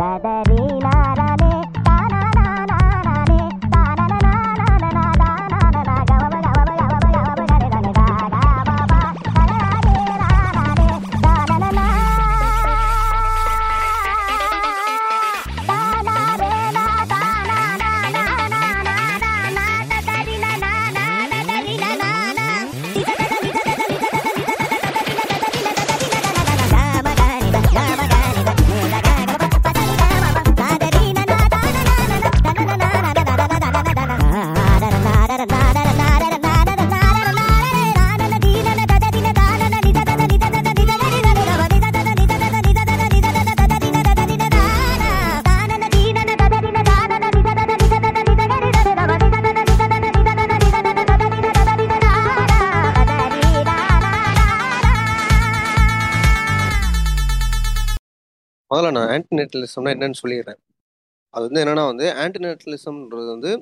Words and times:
முதல்ல 0.00 0.97
ஆன்டிநேட்டலிசம்னா 59.18 59.92
என்னன்னு 59.96 60.20
சொல்லிடுறேன். 60.22 60.60
அது 61.34 61.44
வந்து 61.48 61.62
என்னன்னா 61.64 61.84
வந்து 61.92 62.06
ஆன்டிநேட்டலிசம்ன்றது 62.24 63.28
வந்து 63.34 63.52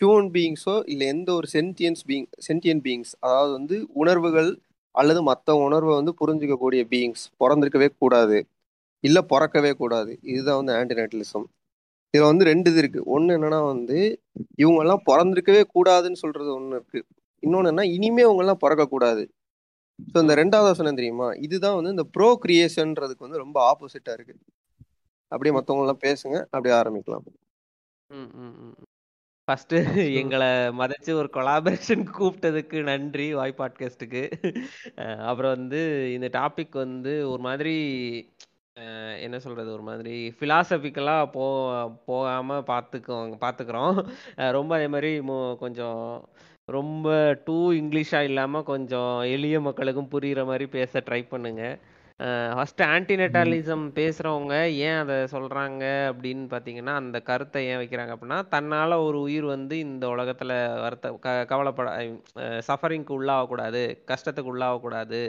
ஹியூமன் 0.00 0.30
பீயிங்ஸோ 0.34 0.74
இல்லை 0.92 1.04
எந்த 1.14 1.28
ஒரு 1.38 1.46
சென்டியன்ஸ் 1.56 2.02
பீயிங் 2.08 2.28
சென்டியன் 2.46 2.80
பீயிங்ஸ் 2.86 3.12
அதாவது 3.26 3.52
வந்து 3.58 3.76
உணர்வுகள் 4.02 4.50
அல்லது 4.94 5.20
மற்ற 5.28 5.54
உணர்வை 5.66 5.92
வந்து 6.00 6.12
புரிஞ்சிக்கக்கூடிய 6.20 6.82
பீயிங்ஸ் 6.92 7.24
பிறந்திருக்கவே 7.42 7.88
கூடாது. 8.02 8.38
இல்லை 9.04 9.22
பிறக்கவே 9.32 9.72
கூடாது. 9.82 10.12
இதுதான் 10.32 10.58
வந்து 10.60 10.74
ஆன்டிநேட்டலிசம் 10.80 11.46
இதில் 12.14 12.28
வந்து 12.30 12.44
ரெண்டு 12.50 12.68
இது 12.72 12.80
இருக்குது 12.82 13.06
ஒன்று 13.14 13.34
என்னன்னா 13.36 13.60
வந்து 13.72 13.98
இவங்கெல்லாம் 14.62 15.02
பிறந்திருக்கவே 15.08 15.62
கூடாதுன்னு 15.74 16.20
சொல்கிறது 16.22 16.50
ஒன்று 16.58 16.78
இருக்குது 16.78 17.06
இன்னொன்று 17.42 17.70
என்ன 17.72 17.82
இனிமே 17.96 18.22
இவங்கெல்லாம் 18.26 18.62
பிறக்கக்கூடாது. 18.64 19.24
ஸோ 20.12 20.16
இந்த 20.24 20.34
ரெண்டாவது 20.40 20.78
சொன்னேன் 20.78 21.00
தெரியுமா? 21.00 21.28
இதுதான் 21.46 21.76
வந்து 21.78 21.92
இந்த 21.96 22.04
ப்ரோ 22.14 22.28
கிரியேஷன்றதுக்கு 22.44 23.26
வந்து 23.26 23.42
ரொம்ப 23.44 23.58
ஆப்போசிட்டாக 23.70 24.16
இருக்குது 24.18 24.40
அப்படியே 25.32 25.54
மற்றவங்க 25.56 25.84
எல்லாம் 25.84 26.04
பேசுங்க 26.04 26.36
அப்படியே 26.50 26.74
ஆரம்பிக்கலாம். 26.80 27.26
ஃபஸ்ட்டு 29.48 29.76
எங்களை 30.20 30.46
மதிச்சு 30.78 31.12
ஒரு 31.14 31.28
கொலாபரேஷன் 31.34 32.04
கூப்பிட்டதுக்கு 32.16 32.78
நன்றி 32.84 33.26
வாய் 33.34 33.58
பாட்காஸ்ட்டுக்கு 33.58 34.22
அப்புறம் 35.26 35.54
வந்து 35.56 35.80
இந்த 36.16 36.28
டாபிக் 36.34 36.74
வந்து 36.80 37.12
ஒரு 37.30 37.42
மாதிரி 37.46 37.74
என்ன 39.20 39.36
சொல்றது 39.38 39.70
ஒரு 39.72 39.84
மாதிரி 39.84 40.16
ஃபிலாசபிக்கலாக 40.36 41.30
போ 41.32 41.44
போகாமல் 42.06 42.66
பார்த்துக்கோங்க 42.66 43.36
பார்த்துக்குறோம் 43.44 43.96
ரொம்ப 44.52 44.72
அதே 44.76 44.88
மாதிரி 44.88 45.12
மு- 45.22 45.56
கொஞ்சம் 45.58 46.02
ரொம்ப 46.68 47.08
டூ 47.46 47.56
இங்கிலீஷாக 47.74 48.28
இல்லாமல் 48.30 48.64
கொஞ்சம் 48.64 49.12
எளிய 49.34 49.60
மக்களுக்கும் 49.62 50.10
புரிகிற 50.10 50.44
மாதிரி 50.46 50.66
பேச 50.70 51.02
ட்ரை 51.06 51.22
பண்ணுங்க. 51.28 51.62
ஃபர்ஸ்ட் 52.20 52.82
ஆன்டிநெட்டாலிசம் 52.92 53.82
பேசுறவங்க 53.98 54.54
ஏன் 54.86 54.98
அதை 55.00 55.16
சொல்றாங்க 55.32 55.82
அப்படின்னு 56.10 56.44
பார்த்தீங்கன்னா 56.52 56.94
அந்த 57.00 57.18
கருத்தை 57.28 57.60
ஏன் 57.70 57.80
வைக்கிறாங்க 57.82 58.12
அப்படின்னா 58.14 58.38
தன்னால 58.54 58.98
ஒரு 59.06 59.18
உயிர் 59.26 59.46
வந்து 59.54 59.76
இந்த 59.86 60.04
உலகத்துல 60.14 60.52
வருத்த 60.84 61.10
க 61.26 61.34
கவலைப்பட 61.52 61.90
சஃபரிங்க்கு 62.68 63.14
உள்ளாகக்கூடாது 63.18 63.82
கஷ்டத்துக்கு 64.12 64.52
உள்ளாகக்கூடாது. 64.54 65.20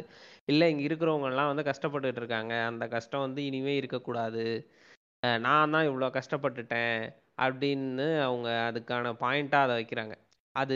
இல்லை 0.51 0.69
இங்க 0.73 0.83
இருக்கிறவங்க 0.89 1.29
எல்லாம் 1.33 1.51
வந்து 1.51 1.67
கஷ்டப்பட்டுட்டு 1.71 2.21
இருக்காங்க. 2.23 2.53
அந்த 2.71 2.87
கஷ்டம் 2.95 3.25
வந்து 3.27 3.43
இனிமே 3.49 3.75
இருக்கக்கூடாது. 3.81 4.45
நான் 5.45 5.73
தான் 5.75 5.87
இவ்வளோ 5.89 6.09
கஷ்டப்பட்டுட்டேன் 6.19 6.99
அப்படின்னு 7.45 8.07
அவங்க 8.27 8.49
அதுக்கான 8.69 9.13
பாயிண்ட்டாக 9.23 9.65
அதை 9.67 9.75
வைக்கிறாங்க. 9.81 10.15
அது 10.59 10.75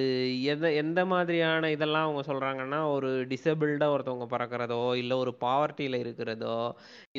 எந்த 0.52 0.66
எந்த 0.82 1.00
மாதிரியான 1.06 1.70
இதெல்லாம் 1.76 2.06
அவங்க 2.08 2.22
சொல்கிறாங்கன்னா 2.30 2.80
ஒரு 2.96 3.10
டிசபிள்டாக 3.32 3.94
ஒருத்தவங்க 3.94 4.28
பிறக்கிறதோ 4.34 4.82
இல்லை 5.02 5.16
ஒரு 5.24 5.32
பாவர்ட்டியில் 5.46 5.98
இருக்கிறதோ 6.02 6.58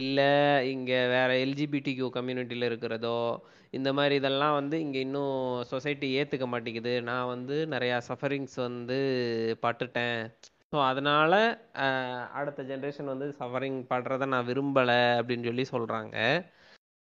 இல்லை 0.02 0.28
இங்கே 0.72 1.00
வேறு 1.14 1.34
எல்ஜிபிடி 1.46 1.92
கியூ 1.98 2.08
கம்யூனிட்டியில் 2.18 2.68
இருக்கிறதோ 2.70 3.18
இந்த 3.78 3.90
மாதிரி 3.98 4.14
இதெல்லாம் 4.20 4.56
வந்து 4.60 4.76
இங்கே 4.80 5.00
இன்னும் 5.00 5.36
சொசைட்டி 5.72 6.08
ஏற்றுக்க 6.20 6.46
மாட்டேங்குது. 6.54 6.94
நான் 7.02 7.30
வந்து 7.34 7.56
நிறையா 7.74 7.98
சஃபரிங்ஸ் 8.08 8.56
வந்து 8.66 8.98
பட்டுட்டேன். 9.62 10.18
ஸோ 10.72 10.78
அதனால் 10.90 11.38
அடுத்த 12.40 12.60
ஜென்ரேஷன் 12.70 13.12
வந்து 13.14 13.26
சஃபரிங் 13.40 13.80
படுறத 13.92 14.26
நான் 14.34 14.48
விரும்பலை 14.50 15.00
அப்படின்னு 15.18 15.48
சொல்லி 15.50 15.64
சொல்கிறாங்க 15.74 16.16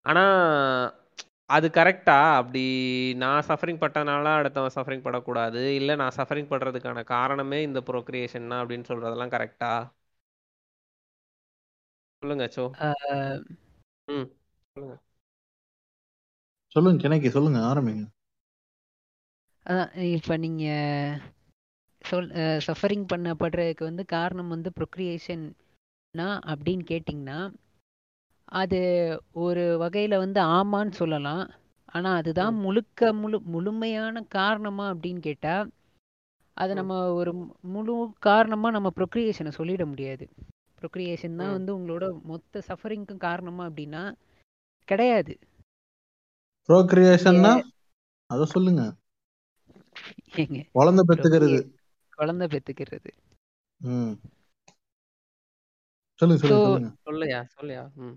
ஆனால் 0.06 0.32
அது 1.54 1.66
கரெக்டா 1.76 2.16
அப்படி 2.38 2.60
நான் 3.22 3.46
சஃபரிங் 3.48 3.80
பட்டனால 3.82 4.26
அடுத்தவன் 4.38 4.74
சஃபரிங் 4.76 5.04
படக்கூடாது. 5.06 5.62
இல்லை 5.78 5.94
நான் 6.02 6.16
சஃபரிங் 6.18 6.50
படுறதுக்கான 6.52 7.04
காரணமே 7.14 7.58
இந்த 7.68 7.80
ப்ரோக்ரியேஷன் 7.90 8.50
தான் 8.52 8.62
அப்படின்னு 8.62 8.90
சொல்றதெல்லாம் 8.92 9.34
கரெக்டா 9.36 9.72
சொல்லுங்க 12.22 12.44
சோ. 12.56 12.64
ம் 14.08 14.28
சொல்லுங்க. 14.76 14.94
சொல்லுங்க 16.76 17.02
கிணக்கி 17.04 17.28
சொல்லுங்க 17.36 17.58
ஆரம்பிங்க. 17.70 18.04
அதான் 19.66 19.92
இப்போ 20.16 20.34
நீங்க 20.44 20.64
சொல் 22.04 22.28
சஃபரிங் 22.66 23.04
பண்ணப்படுறதுக்கு 23.12 23.84
வந்து 23.90 24.04
காரணம் 24.14 24.52
வந்து 24.54 24.70
ப்ரொக்ரியேஷன்னா 24.78 26.28
அப்படின்னு 26.52 26.84
கேட்டிங்கன்னா 26.92 27.38
அது 28.54 28.78
ஒரு 29.38 29.62
வகையில 29.80 30.16
வந்து 30.16 30.40
ஆமான்னு 30.54 30.92
சொல்லலாம். 30.92 31.44
ஆனா 31.88 32.14
அதுதான் 32.14 32.54
முழுக்க 32.54 33.12
முழு 33.12 33.40
முழுமையான 33.44 34.22
காரணமா 34.28 34.94
அப்படின்னு 34.94 35.20
கேட்டா 35.20 35.54
அது. 36.56 36.72
நம்ம 36.74 36.94
ஒரு 37.12 37.32
முழு 37.68 37.94
காரணமா 38.20 38.70
நம்ம 38.70 38.92
ப்ரொக்ரியேஷனை 38.96 39.52
சொல்லிட 39.58 39.86
முடியாது. 39.86 40.24
ப்ரொக்ரியேஷன் 40.78 41.36
தான். 41.36 41.52
வந்து 41.52 41.70
உங்களோட 41.78 42.04
மொத்த 42.22 42.62
சஃபரிங்க்கும் 42.68 43.24
காரணமா 43.26 43.66
அப்படின்னா 43.66 44.02
கிடையாது. 44.88 45.34
ப்ரோக்ரியேஷன்னா 46.68 47.52
அத 48.30 48.44
சொல்லுங்க. 48.44 48.82
ஏங்க. 50.34 50.60
குழந்தை 50.72 51.02
பெத்துக்கிறது. 51.08 51.58
குழந்தை 52.12 52.46
பெத்துக்கிறது. 52.46 53.10
சொல்லுங்க 56.20 56.42
சொல்லுங்க. 56.42 56.90
சொல்லுயா 57.04 57.40
சொல்லுயா. 57.56 57.82
ம். 57.96 58.16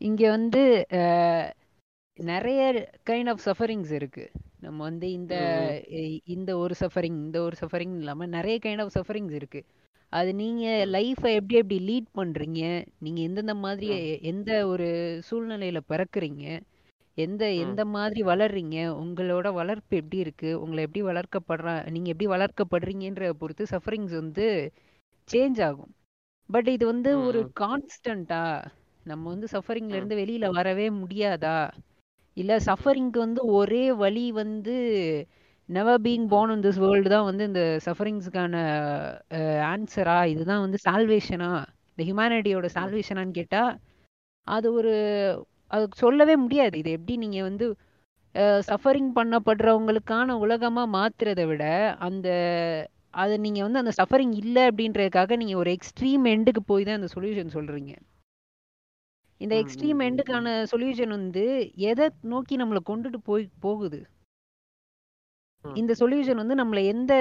இங்க 0.00 0.30
வந்து 0.30 0.62
நிறைய 2.18 2.60
கைண்ட் 3.10 3.30
ஆஃப் 3.30 3.44
சஃபரிங்ஸ் 3.44 3.92
இருக்கு. 3.92 4.24
நம்ம 4.60 4.82
வந்து 4.82 5.06
இந்த 5.12 5.34
இந்த 6.26 6.50
ஒரு 6.58 6.74
சஃபரிங் 6.80 7.18
இந்த 7.24 7.42
ஒரு 7.42 7.56
சஃபரிங் 7.60 7.96
இல்லாம 7.96 8.26
நிறைய 8.26 8.58
கைண்ட் 8.64 8.82
ஆஃப் 8.82 8.94
சஃபரிங்ஸ் 8.98 9.30
இருக்கு. 9.30 9.60
அது 10.12 10.30
நீங்க 10.34 10.64
ம், 10.64 10.90
லைஃபை 10.94 11.30
எப்படி 11.38 11.54
எப்படி 11.54 11.78
லீட் 11.88 12.08
பண்றீங்க? 12.14 12.60
நீங்க 12.98 13.20
எந்தெந்த 13.20 13.54
மாதிரி 13.54 13.88
எந்த 14.22 14.50
ஒரு 14.66 14.88
சூழ்நிலையில 15.30 15.80
பிறக்குறீங்க? 15.88 16.44
எந்த 17.16 17.44
எந்த 17.54 17.84
மாதிரி 17.86 18.20
வளர்றீங்க? 18.22 18.76
உங்களோட 19.02 19.48
வளர்ப்பு 19.52 19.96
எப்படி 19.96 20.18
இருக்கு? 20.18 20.50
உங்களை 20.60 20.80
எப்படி 20.86 21.02
வளர்க்கப்படுற 21.10 21.68
நீங்க 21.90 22.08
எப்படி 22.14 22.30
வளர்க்கப்படுறீங்கன்ற 22.34 23.30
பொறுத்து 23.32 23.66
சஃபரிங்ஸ் 23.70 24.14
வந்து 24.20 24.46
சேஞ்ச் 25.28 25.60
ஆகும். 25.68 25.92
பட் 26.48 26.68
இது 26.68 26.84
வந்து 26.86 27.10
ஒரு 27.20 27.40
ம், 27.40 27.52
கான்ஸ்டன்டா 27.60 28.42
நம்ம 29.04 29.28
வந்து 29.28 29.46
சஃபரிங்ல 29.52 29.94
இருந்து 29.94 30.16
வெளியில 30.16 30.50
வரவே 30.50 30.90
முடியாதா? 30.90 31.70
இல்ல 32.36 32.58
சஃபரிங்க்கு 32.58 33.18
வந்து 33.18 33.44
ஒரே 33.44 33.92
வழி 33.92 34.32
வந்து 34.32 34.76
நெவர் 35.68 35.98
ம், 35.98 36.28
born 36.28 36.54
in 36.54 36.62
this 36.62 36.76
வேர்ல்டு 36.76 37.08
தான் 37.08 37.24
வந்து 37.24 37.44
இந்த 37.44 37.80
சஃபரிங்ஸ்க்கான 37.84 38.54
ஆன்சரா 39.64 40.24
இதுதான் 40.24 40.60
வந்து 40.60 40.78
சால்வேஷனா 40.84 41.50
இந்த 41.90 42.02
ஹியூமனிட்டியோட 42.02 42.68
சால்வேஷனான்னு 42.74 43.30
கேட்டா 43.30 43.62
அது 44.46 44.72
ஒரு 44.72 44.92
அது 45.66 45.88
சொல்லவே 45.94 46.36
முடியாது. 46.36 46.78
இது 46.78 46.90
எப்படி 46.90 47.16
நீங்க 47.16 47.42
வந்து 47.42 47.66
சஃபரிங் 48.68 49.10
பண்ணப்படுறவங்களுக்கான 49.14 50.30
உலகமா 50.38 50.86
மாத்துறதை 50.88 51.46
விட 51.46 51.64
அந்த 51.98 52.28
அது 53.10 53.40
நீங்க 53.40 53.62
வந்து 53.62 53.78
அந்த 53.78 53.92
சஃபரிங் 53.96 54.34
இல்லை 54.34 54.68
அப்படின்றதுக்காக 54.68 55.36
நீங்க 55.36 55.56
ஒரு 55.56 55.70
எக்ஸ்ட்ரீம் 55.70 56.24
எண்டுக்கு 56.24 56.62
போய் 56.66 56.84
தான் 56.84 56.94
அந்த 56.94 57.08
சொல்யூஷன் 57.14 57.54
சொல்றீங்க. 57.54 57.92
இந்த 59.44 59.54
எக்ஸ்ட்ரீம் 59.62 60.00
எண்டுக்கான 60.06 60.48
சொல்யூஷன் 60.72 61.14
வந்து 61.18 61.44
எதை 61.90 62.06
நோக்கி 62.32 62.54
நம்மளை 62.56 62.80
கொண்டுட்டு 62.90 63.18
போய் 63.22 63.44
போகுது? 63.60 64.00
இந்த 65.64 65.92
சொல்யூஷன் 66.00 66.40
வந்து 66.40 66.54
நம்மளை 66.54 66.82
எந்த 66.84 67.12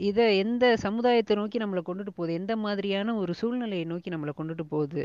இத 0.00 0.20
எந்த 0.34 0.64
சமுதாயத்தை 0.76 1.34
நோக்கி 1.36 1.58
நம்மளை 1.58 1.82
கொண்டுட்டு 1.88 2.12
போகுது? 2.14 2.32
எந்த 2.34 2.54
மாதிரியான 2.56 3.14
ஒரு 3.14 3.32
சூழ்நிலையை 3.34 3.84
நோக்கி 3.84 4.10
நம்மளை 4.10 4.32
கொண்டுட்டு 4.36 4.66
போகுது? 4.68 5.04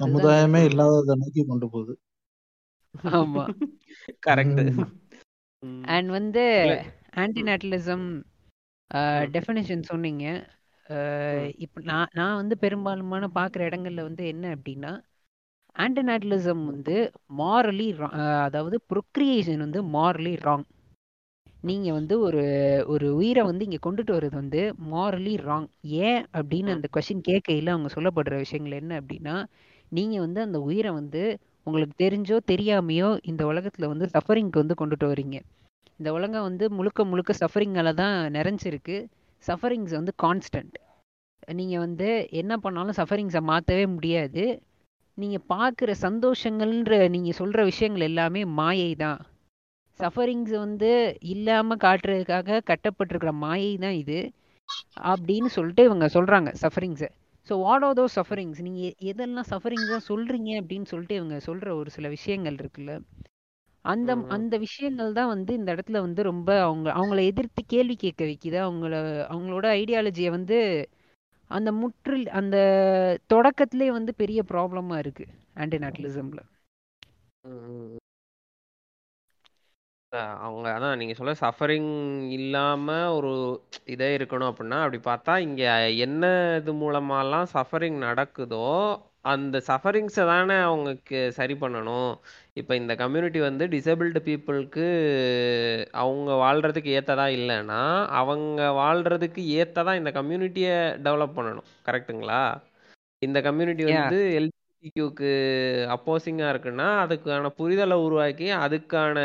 சமுதாயமே 0.00 0.60
இல்லாததை 0.64 1.14
நோக்கி 1.20 1.42
கொண்டு 1.44 1.66
போகுது. 1.70 1.94
ஆமா. 3.18 3.44
கரெக்ட். 4.26 4.62
அண்ட் 5.94 6.08
வந்து 6.08 6.44
ஆன்டிநேட்டலிசம் 7.16 8.06
டெஃபினேஷன் 9.34 9.88
சொன்னீங்க. 9.90 10.24
இப்போ 11.56 11.78
நான் 11.90 12.12
நான் 12.12 12.38
வந்து 12.40 12.56
பெரும்பாலுமான 12.60 13.28
பார்க்குற 13.34 13.62
இடங்கள்ல 13.68 14.02
வந்து 14.02 14.24
என்ன 14.26 14.44
அப்படின்னா 14.56 14.92
ஆன்டிநேட்டலிசம் 15.76 16.64
வந்து 16.64 16.96
மாரலி 17.38 17.88
அதாவது 18.46 18.76
ப்ரொக்ரியேஷன் 18.90 19.64
வந்து 19.66 19.80
மாரலி 19.94 20.34
ராங் 20.44 20.66
நீங்க 21.64 21.88
வந்து 21.92 22.14
ஒரு 22.20 22.42
ஒரு 22.92 23.06
உயிரை 23.14 23.42
வந்து 23.42 23.66
இங்க 23.68 23.78
கொண்டுட்டு 23.82 24.12
வர்றது 24.16 24.36
வந்து 24.40 24.60
மாரலி 24.92 25.34
ராங் 25.46 25.66
ஏன் 26.06 26.22
அப்படின்னு 26.38 26.74
அந்த 26.76 26.88
கொஸ்டின் 26.94 27.26
கேட்கையில 27.28 27.74
அவங்க 27.74 27.90
சொல்லப்படுற 27.96 28.36
விஷயங்கள் 28.44 28.80
என்ன 28.80 28.98
அப்படின்னா 29.00 29.36
நீங்க 29.92 30.16
வந்து 30.20 30.40
அந்த 30.40 30.58
உயிரை 30.60 30.92
வந்து 30.92 31.22
உங்களுக்கு 31.66 31.96
தெரிஞ்சோ 32.02 32.36
தெரியாமையோ 32.52 33.10
இந்த 33.22 33.42
உலகத்துல 33.52 33.88
வந்து 33.92 34.06
சஃபரிங்க்கு 34.14 34.62
வந்து 34.62 34.76
கொண்டுட்டு 34.80 35.06
வர்றீங்க. 35.10 35.36
இந்த 36.00 36.08
உலகம் 36.12 36.46
வந்து 36.48 36.64
முழுக்க 36.70 37.04
முழுக்க 37.04 37.32
சஃபரிங்கால 37.40 37.92
தான் 38.02 38.16
நிறைஞ்சிருக்கு. 38.36 38.96
சஃபரிங்ஸ் 39.44 39.94
வந்து 39.98 40.12
கான்ஸ்டன்ட் 40.24 40.76
நீங்க 41.52 41.76
வந்து 41.78 42.08
என்ன 42.40 42.52
பண்ணாலும் 42.58 42.98
சஃபரிங்ஸை 43.00 43.42
மாற்றவே 43.50 43.86
முடியாது. 43.94 44.44
நீங்க 45.18 45.38
பார்க்குற 45.48 45.90
சந்தோஷங்கள்ன்ற 46.02 46.94
நீங்க 47.08 47.30
சொல்ற 47.38 47.58
விஷயங்கள் 47.64 48.00
எல்லாமே 48.02 48.42
மாயை 48.56 48.92
தான். 48.96 49.20
சஃபரிங்ஸ் 50.00 50.54
வந்து 50.58 50.90
இல்லாம 51.32 51.76
காட்டுறதுக்காக 51.84 52.60
கட்டப்பட்டிருக்கிற 52.70 53.32
மாயை 53.42 53.74
தான் 53.78 53.96
இது. 54.02 54.18
அப்படின்னு 55.12 55.50
சொல்லிட்டு 55.56 55.82
இவங்க 55.84 56.06
சொல்றாங்க 56.16 56.50
சஃபரிங்ஸை 56.62 57.08
so 57.48 57.54
what 57.62 57.84
are 57.84 57.96
those 57.96 58.04
sufferings 58.16 58.60
நீங்க 58.60 58.80
எ- 58.88 58.98
எதெல்லாம் 59.10 59.48
சஃபரிங்ஸா 59.50 59.98
சொல்றீங்க 60.08 60.50
அப்படின்னு 60.60 60.88
சொல்லிட்டு 60.92 61.14
இவங்க 61.14 61.36
சொல்ற 61.46 61.68
ஒரு 61.80 61.90
சில 61.90 62.08
விஷயங்கள் 62.14 62.56
இருக்குல்ல. 62.56 62.92
அந்த 63.84 64.10
அந்த 64.36 64.54
விஷயங்கள் 64.64 65.10
தான் 65.12 65.32
வந்து 65.32 65.52
இந்த 65.54 65.70
இடத்துல 65.74 66.00
வந்து 66.00 66.22
ரொம்ப 66.30 66.50
அவங்க 66.64 66.88
அவங்கள 66.94 67.20
எதிர்த்து 67.26 67.62
கேள்வி 67.72 67.96
கேட்க 67.96 68.22
வைக்குது. 68.24 68.58
அவங்கள 68.66 68.94
அவங்களோட 69.32 69.66
ஐடியாலஜியை 69.80 70.30
வந்து 70.30 70.58
அந்த 71.50 71.72
முற்றில் 71.72 72.28
அந்த 72.30 72.56
தொடக்கத்திலே 73.34 73.88
வந்து 73.90 74.14
பெரிய 74.14 74.42
ப்ராப்ளமா 74.48 74.98
இருக்கு. 74.98 75.26
ஆன்டிநாட்டலிசம்ல 75.56 76.40
அவங்க 80.44 80.66
அதான் 80.74 80.98
நீங்க 80.98 81.14
சொல்ல 81.14 81.32
சஃபரிங் 81.40 81.92
இல்லாம 82.36 82.86
ஒரு 83.16 83.30
இதே 83.86 84.08
இருக்கணும் 84.16 84.50
அப்படின்னா 84.50 84.78
அப்படி 84.84 85.00
பார்த்தா 85.04 85.32
இங்க 85.46 85.62
என்ன 86.06 86.24
இது 86.60 86.72
மூலமாலாம் 86.82 87.46
சஃபரிங் 87.54 87.98
நடக்குதோ 88.06 88.68
அந்த 89.24 89.56
சஃபரிங்ஸை 89.68 90.24
தானே 90.30 90.56
அவங்களுக்கு 90.62 91.18
சரி 91.36 91.54
பண்ணணும். 91.54 92.10
இப்போ 92.60 92.72
இந்த 92.80 92.92
கம்யூனிட்டி 93.02 93.40
வந்து 93.40 93.64
டிசேபிள்டு 93.74 94.20
பீப்புளுக்கு 94.26 94.86
அவங்க 96.02 96.30
வாழ்றதுக்கு 96.42 96.90
ஏத்ததா 96.98 97.26
இல்லைன்னா 97.38 97.80
அவங்க 98.20 98.60
வாழ்றதுக்கு 98.80 99.42
ஏத்ததா 99.62 99.94
இந்த 100.00 100.12
கம்யூனிட்டியை 100.18 100.76
டெவலப் 101.06 101.36
பண்ணணும். 101.38 101.68
கரெக்ட்டுங்களா 101.88 102.42
இந்த 103.22 103.38
கம்யூனிட்டி 103.46 103.84
வந்து 103.90 104.18
எல்ஜிபிடிக்யூக்கு 104.84 105.28
அப்போசிங்காக 105.94 106.52
இருக்குன்னா 106.52 106.86
அதுக்கான 107.02 107.50
புரிதலை 107.58 107.96
உருவாக்கி 108.06 108.46
அதுக்கான 108.64 109.18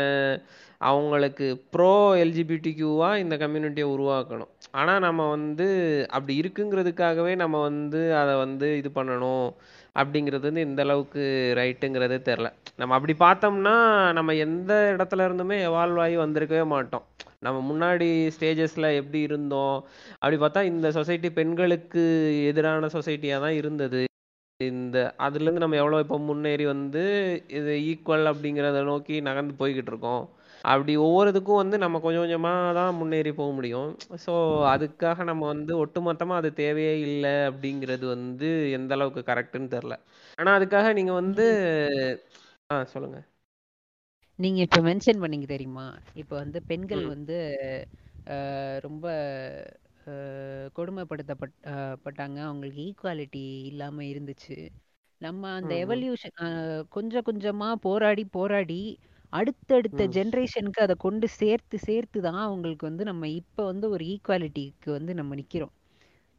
அவங்களுக்கு 0.90 1.46
ப்ரோ 1.74 1.90
எல்ஜிபிடிக்யூவாக 2.22 3.20
இந்த 3.22 3.34
கம்யூனிட்டியை 3.42 3.88
உருவாக்கணும். 3.94 4.50
ஆனால் 4.80 5.04
நம்ம 5.06 5.26
வந்து 5.34 5.66
அப்படி 6.16 6.34
இருக்குங்கிறதுக்காகவே 6.42 7.32
நம்ம 7.42 7.60
வந்து 7.68 8.00
அதை 8.20 8.34
வந்து 8.44 8.68
இது 8.80 8.90
பண்ணணும் 8.98 9.48
அப்படிங்கிறது 10.00 10.48
வந்து 10.50 10.66
இந்த 10.68 10.80
அளவுக்கு 10.86 11.22
ரைட்டுங்கிறது 11.60 12.18
தெரில 12.30 12.48
நம்ம 12.80 12.94
அப்படி 12.98 13.14
பார்த்தோம்னா 13.26 13.76
நம்ம 14.18 14.34
எந்த 14.46 14.72
இடத்துல 14.94 15.26
இருந்துமே 15.28 15.58
எவால்வ் 15.68 16.02
ஆகி 16.04 16.16
வந்திருக்கவே 16.24 16.64
மாட்டோம். 16.74 17.04
நம்ம 17.46 17.58
முன்னாடி 17.70 18.06
ஸ்டேஜஸில் 18.36 18.96
எப்படி 19.00 19.20
இருந்தோம்? 19.28 19.76
அப்படி 20.22 20.38
பார்த்தா 20.44 20.62
இந்த 20.72 20.88
சொசைட்டி 20.98 21.30
பெண்களுக்கு 21.40 22.04
எதிரான 22.50 22.90
சொசைட்டியாக 22.96 23.44
தான் 23.46 23.58
இருந்தது. 23.60 24.00
இந்த 24.60 24.96
அதுலேருந்து 25.24 25.62
நம்ம 25.62 25.76
எவ்வளோ 25.76 26.00
இப்போ 26.04 26.16
முன்னேறி 26.24 26.64
வந்து 26.70 27.02
இது 27.58 27.72
ஈக்குவல் 27.90 28.30
அப்படிங்கிறத 28.30 28.80
நோக்கி 28.88 29.14
நகர்ந்து 29.28 29.54
போய்கிட்டு 29.60 29.92
இருக்கோம். 29.92 30.24
அப்படி 30.64 30.92
ஒவ்வொரு 31.04 31.28
இதுக்கும் 31.32 31.60
வந்து 31.60 31.76
நம்ம 31.84 32.00
கொஞ்சம் 32.00 32.24
கொஞ்சமாக 32.24 32.74
தான் 32.78 32.98
முன்னேறி 32.98 33.30
போக 33.38 33.50
முடியும். 33.58 33.90
ஸோ 34.24 34.32
அதுக்காக 34.72 35.24
நம்ம 35.30 35.46
வந்து 35.52 35.72
ஒட்டுமொத்தமாக 35.82 36.40
அது 36.42 36.50
தேவையே 36.60 36.94
இல்லை 37.06 37.34
அப்படிங்கிறது 37.48 38.06
வந்து 38.14 38.48
எந்த 38.78 38.92
அளவுக்கு 38.98 39.22
கரெக்டுன்னு 39.30 39.74
தெரில 39.76 39.96
ஆனால் 40.38 40.56
அதுக்காக 40.58 40.92
நீங்கள் 40.98 41.20
வந்து 41.22 41.46
ஆ 42.70 42.76
சொல்லுங்கள் 42.92 43.26
நீங்க 44.38 44.58
இப்ப 44.66 44.80
மென்ஷன் 44.82 45.22
பண்ணீங்க 45.22 45.46
தெரியுமா? 45.48 45.86
இப்ப 46.20 46.32
வந்து 46.42 46.58
பெண்கள் 46.70 47.02
வந்து 47.12 47.36
ரொம்ப 48.84 49.04
கொடுமைப்படுத்தப்பட் 50.76 51.54
பட்டாங்க. 52.04 52.38
அவங்களுக்கு 52.46 52.82
ஈக்குவாலிட்டி 52.86 53.42
இல்லாம 53.70 54.02
இருந்துச்சு. 54.12 54.56
நம்ம 55.20 55.42
அந்த 55.56 55.72
எவல்யூஷன் 55.84 56.36
கொஞ்சம் 56.90 57.26
கொஞ்சமா 57.26 57.68
போராடி 57.86 58.24
போராடி 58.32 58.80
அடுத்தடுத்த 59.32 60.02
ஜென்ரேஷனுக்கு 60.14 60.80
அதை 60.80 60.94
கொண்டு 60.98 61.26
சேர்த்து 61.36 61.76
சேர்த்து 61.80 62.18
தான் 62.22 62.40
அவங்களுக்கு 62.46 62.84
வந்து 62.86 63.04
நம்ம 63.10 63.28
இப்ப 63.40 63.64
வந்து 63.64 63.86
ஒரு 63.90 64.04
ஈக்குவாலிட்டிக்கு 64.14 64.90
வந்து 64.90 65.12
நம்ம 65.14 65.36
நிக்கிறோம். 65.36 65.72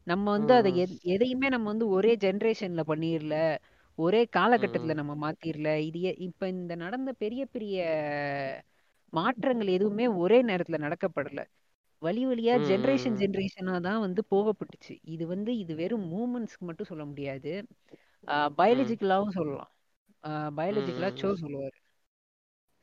நம்ம 0.06 0.24
வந்து 0.32 0.52
அதை 0.54 0.70
எதையுமே 1.14 1.48
நம்ம 1.48 1.68
வந்து 1.72 1.86
ஒரே 1.88 2.12
ஜென்ரேஷன்ல 2.24 2.82
பண்ணிரல. 2.88 3.36
ஒரே 3.98 4.22
காலகட்டத்துல 4.36 4.94
நம்ம 5.00 5.14
மாத்திரல. 5.24 5.68
இது 5.88 5.98
இப்ப 6.28 6.48
இந்த 6.54 6.74
நடந்த 6.76 7.10
பெரிய 7.22 7.42
பெரிய 7.54 7.76
மாற்றங்கள் 9.12 9.68
எதுவுமே 9.68 10.06
ஒரே 10.22 10.38
நேரத்துல 10.44 10.78
நடக்கப்படல. 10.84 11.40
வழி 12.04 12.22
வழியா 12.28 12.54
ஜென்ரேஷன் 12.70 13.18
ஜென்ரேஷனா 13.22 13.74
தான் 13.86 14.02
வந்து 14.06 14.22
போகப்பட்டுச்சு. 14.30 14.94
இது 15.14 15.24
வந்து 15.32 15.50
இது 15.62 15.72
வெறும் 15.80 16.06
மூமெண்ட்ஸ்க்கு 16.14 16.66
மட்டும் 16.68 16.90
சொல்ல 16.90 17.04
முடியாது. 17.10 17.52
பயாலஜிக்கலாவும் 18.60 19.36
சொல்லலாம். 19.38 19.70
பயாலஜிக்கலா 20.58 21.10
சோ 21.22 21.30
சொல்லுவாரு. 21.44 21.78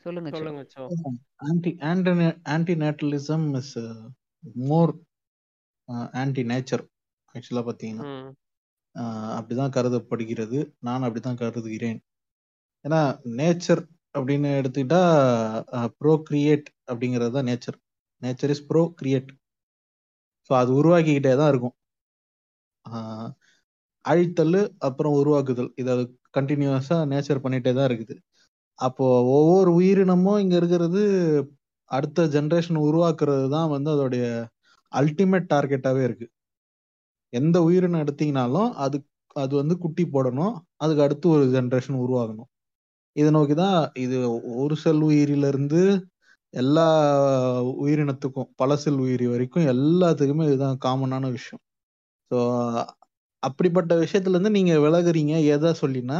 சொல்லுங்க 0.06 0.30
சோ 0.32 0.38
சொல்லுங்க 0.38 0.64
so 0.76 0.84
antinatalism 2.56 3.42
is 3.60 3.70
uh, 3.82 4.06
more 4.70 4.92
uh, 5.90 6.08
anti 6.24 6.44
nature 6.54 6.84
ஆக்சுவலா 7.36 7.64
பாத்தீங்கன்னா 7.70 8.06
அப்படிதான் 9.38 9.76
கருதப்படுகிறது. 9.76 10.60
நான் 10.88 11.06
அப்படிதான் 11.08 11.42
கருதுகிறேன். 11.42 12.00
ஏன்னா 12.86 13.02
நேச்சர் 13.40 13.82
அப்படின்னு 14.18 14.50
எடுத்துக்கிட்டா 14.60 15.02
ப்ரோ 15.98 16.14
கிரியேட் 16.30 16.68
அப்படிங்கிறது 16.92 17.34
தான் 17.38 17.50
nature 17.52 17.78
nature 18.22 18.54
is 18.56 18.66
procreate 19.02 19.30
so 20.50 20.54
அது 20.62 20.72
உருவாக்கிக்கிட்டே 20.80 21.34
தான் 21.42 21.52
இருக்கும். 21.54 21.76
ஆஹ் 22.86 23.30
அழித்தல் 24.06 24.58
அப்புறம் 24.88 25.16
உருவாக்குதல். 25.22 25.70
இதை 25.82 25.94
கண்டினியூஸாக 26.38 27.02
நேச்சர் 27.12 27.44
பண்ணிகிட்டே 27.46 27.72
தான் 27.80 27.90
இருக்குது. 27.92 28.16
அப்போ 28.80 29.06
ஒவ்வொரு 29.38 29.70
உயிரினமும் 29.80 30.42
இங்க 30.44 30.56
இருக்கிறது 30.62 31.02
அடுத்த 31.92 32.26
ஜென்ரேஷன் 32.36 32.80
உருவாக்குறது 32.88 33.46
தான் 33.56 33.70
வந்து 33.76 33.90
அதோடைய 33.96 34.26
அல்டிமேட் 34.92 35.50
டார்கெட்டாகவே 35.54 36.04
இருக்கு. 36.10 36.28
எந்த 37.34 37.58
உயிரினம் 37.68 38.04
எடுத்தீங்கனாலும் 38.06 38.70
அது 38.86 38.98
அது 39.36 39.54
வந்து 39.56 39.76
குட்டி 39.84 40.04
போடணும். 40.16 40.54
அதுக்கு 40.78 41.04
அடுத்து 41.08 41.28
ஒரு 41.36 41.46
ஜென்ரேஷன் 41.56 42.00
உருவாகணும். 42.06 42.50
இதை 43.16 43.30
நோக்கி 43.38 43.56
தான் 43.56 43.78
இது 44.04 44.18
ஒரு 44.64 44.76
செல் 44.84 45.04
உயிரில 45.10 45.48
இருந்து 45.54 45.82
எல்லா 46.54 46.86
உயிரினத்துக்கும் 47.84 48.50
பல 48.56 48.78
செல் 48.84 49.02
உயிரி 49.06 49.26
வரைக்கும் 49.34 49.66
எல்லாத்துக்குமே 49.74 50.46
இதுதான் 50.50 50.80
காமனான 50.86 51.26
விஷயம். 51.38 51.62
ஸோ 52.32 52.38
அப்படிப்பட்ட 53.44 53.94
விஷயத்துல 54.04 54.36
இருந்து 54.36 54.58
நீங்க 54.58 54.74
விலகுறீங்க 54.86 55.34
எதை 55.56 55.70
சொல்லினா 55.82 56.18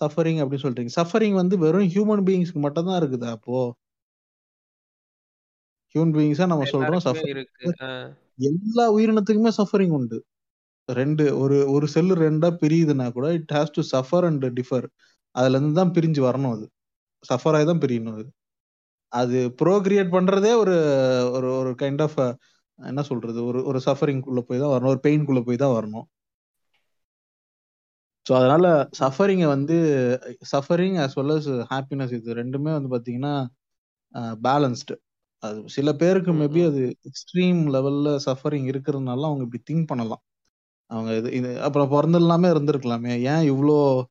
சஃபரிங் 0.00 0.40
அப்படின்னு 0.42 0.64
சொல்றீங்க. 0.66 0.92
சஃபரிங் 0.98 1.36
வந்து 1.42 1.54
வெறும் 1.64 1.90
ஹியூமன் 1.94 2.24
பீயிங்ஸ்க்கு 2.28 2.60
மட்டும் 2.66 2.88
தான் 2.88 2.98
இருக்குதா 3.02 3.30
அப்போ. 3.36 3.60
ஹியூமன் 5.94 6.14
பீயிங்ஸா 6.16 6.46
நம்ம 6.52 6.66
சொல்றோம் 6.74 7.04
சஃபரிங். 7.06 7.44
எல்லா 8.50 8.84
உயிரினத்துக்குமே 8.96 9.52
சஃபரிங் 9.60 9.94
உண்டு. 9.98 10.18
ரெண்டு 10.88 11.24
ஒரு 11.42 11.56
ஒரு 11.74 11.86
செல்லு 11.94 12.14
ரெண்டா 12.26 12.48
பிரியுதுன்னா 12.62 13.06
கூட 13.16 13.26
it 13.38 13.52
has 13.56 13.74
to 13.76 13.82
suffer 13.94 14.26
and 14.30 14.46
differ 14.58 14.86
அதுல 15.34 15.56
இருந்து 15.58 15.78
தான் 15.80 15.92
பிரிஞ்சு 15.96 16.20
வரணும் 16.28 16.54
அது. 16.56 16.66
சஃபர் 17.24 17.56
ஆகி 17.58 17.66
தான் 17.72 17.82
பிரியணும் 17.84 18.16
அது. 18.18 18.26
அது 19.08 19.54
ப்ரோக்ரியேட் 19.62 20.10
பண்றதே 20.16 20.52
ஒரு 20.62 20.76
ஒரு 21.32 21.48
ஒரு 21.58 21.70
கைண்ட் 21.82 22.02
ஆஃப் 22.02 22.18
என்ன 22.78 23.02
சொல்றது 23.02 23.44
ஒரு 23.44 23.64
ஒரு 23.64 23.80
சஃபரிங் 23.86 24.20
குள்ள 24.20 24.40
போய் 24.40 24.58
தான் 24.58 24.68
வரணும் 24.68 24.92
ஒரு 24.94 25.00
பெயின் 25.00 25.24
குள்ள 25.24 25.40
போய் 25.40 25.56
தான் 25.56 25.74
வரணும். 25.78 26.06
ஸோ 28.26 28.34
அதனால 28.40 28.88
சஃபரிங்கை 28.98 29.46
வந்து 29.46 29.76
suffering 30.52 30.96
as 31.04 31.12
well 31.18 31.30
as 31.36 31.46
happiness 31.74 32.12
இது 32.12 32.34
ரெண்டுமே 32.34 32.70
வந்து 32.78 32.90
பாத்தீங்கன்னா 32.96 33.34
பேலன்ஸ்டு 34.42 34.96
அது 35.42 35.62
சில 35.66 35.92
பேருக்கு 35.92 36.32
மேபி. 36.32 36.60
அது 36.66 36.82
எக்ஸ்ட்ரீம் 37.08 37.60
லெவல்ல 37.74 38.08
சஃபரிங் 38.26 38.66
இருக்கிறதுனால 38.72 39.24
அவங்க 39.28 39.44
இப்படி 39.46 39.62
திங்க் 39.70 39.86
பண்ணலாம். 39.86 40.22
அவங்க 40.90 41.16
இது 41.16 41.32
இது 41.32 41.50
அப்புறம் 41.62 41.90
பிறந்தில்லாமே 41.92 42.48
இருந்திருக்கலாமே. 42.54 43.12
ஏன் 43.32 43.44
இவ்வளோ 43.52 44.04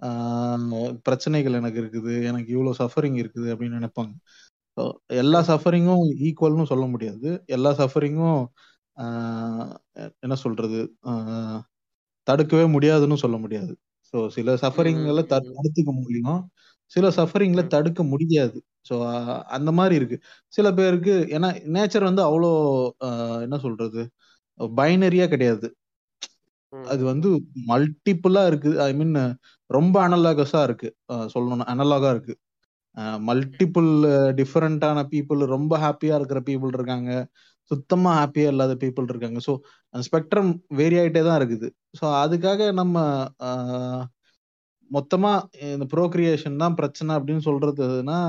ஆஹ் 0.00 0.98
பிரச்சனைகள் 1.02 1.52
எனக்கு 1.52 1.80
இருக்குது 1.80 2.24
எனக்கு 2.24 2.52
இவ்வளவு 2.52 2.76
சஃபரிங் 2.78 3.18
இருக்குது 3.24 3.48
அப்படின்னு 3.54 3.78
நினைப்பாங்க. 3.80 4.12
எல்லா 5.14 5.40
சஃபரிங்கும் 5.40 6.04
ஈக்குவல்னு 6.20 6.64
சொல்ல 6.64 6.86
முடியாது. 6.86 7.42
எல்லா 7.46 7.70
சஃபரிங்கும் 7.70 8.40
என்ன 10.20 10.34
சொல்றது 10.36 10.78
ஆஹ் 11.04 11.60
தடுக்கவே 12.26 12.64
முடியாதுன்னு 12.66 13.16
சொல்ல 13.16 13.36
முடியாது. 13.36 13.72
ஸோ 14.14 14.28
சில 14.28 14.54
சஃபரிங்களை. 14.54 15.22
தடுத்துக்க 15.34 15.92
முடியும். 16.00 16.40
சில 16.92 17.08
சஃபரிங்ல. 17.08 17.66
தடுக்க 17.66 18.02
முடியாது. 18.04 18.58
ஸோ 18.90 18.94
அந்த 19.48 19.72
மாதிரி 19.72 19.94
இருக்கு. 19.94 20.16
சில 20.48 20.66
பேருக்கு 20.74 21.14
ஏன்னா 21.30 21.48
நேச்சர் 21.76 22.08
வந்து 22.10 22.22
அவ்வளோ 22.22 22.50
என்ன 23.40 23.58
சொல்றது 23.58 24.02
பைனரியா 24.60 25.28
கிடையாது. 25.28 25.68
அது 26.86 27.02
வந்து 27.04 27.28
மல்டிப்புளா 27.68 28.46
இருக்கு. 28.46 28.70
ஐ 28.82 28.90
மீன் 28.94 29.14
ரொம்ப 29.70 29.96
அனலாகஸா 30.08 30.62
இருக்கு. 30.62 30.88
அஹ் 31.12 31.28
சொல்லணும்னா 31.34 31.66
அனலாகா 31.72 32.10
இருக்கு. 32.10 32.34
மல்டிபிள் 33.28 33.90
டிஃபரெண்டான 34.38 34.98
பீப்புள் 35.12 35.42
ரொம்ப 35.54 35.72
ஹாப்பியா 35.84 36.14
இருக்கிற 36.20 36.40
பீப்புள் 36.48 36.74
இருக்காங்க. 36.78 37.10
சுத்தமா 37.70 38.10
ஹாப்பியா 38.20 38.48
இல்லாத 38.52 38.74
பீப்புள் 38.82 39.10
இருக்காங்க. 39.12 39.40
ஸோ 39.46 39.52
அந்த 39.94 40.02
ஸ்பெக்ட்ரம் 40.08 40.50
வேரி 40.80 40.96
ஆகிட்டே 41.02 41.22
தான் 41.28 41.38
இருக்குது. 41.40 41.68
ஸோ 41.98 42.04
அதுக்காக 42.22 42.70
நம்ம 42.80 42.96
மொத்தமா 44.90 45.32
இந்த 45.74 45.86
ப்ரோக்ரியேஷன் 45.94 46.62
தான் 46.62 46.76
பிரச்சனை 46.80 47.10
அப்படின்னு 47.18 47.42
சொல்றதுன்னா 47.48 48.20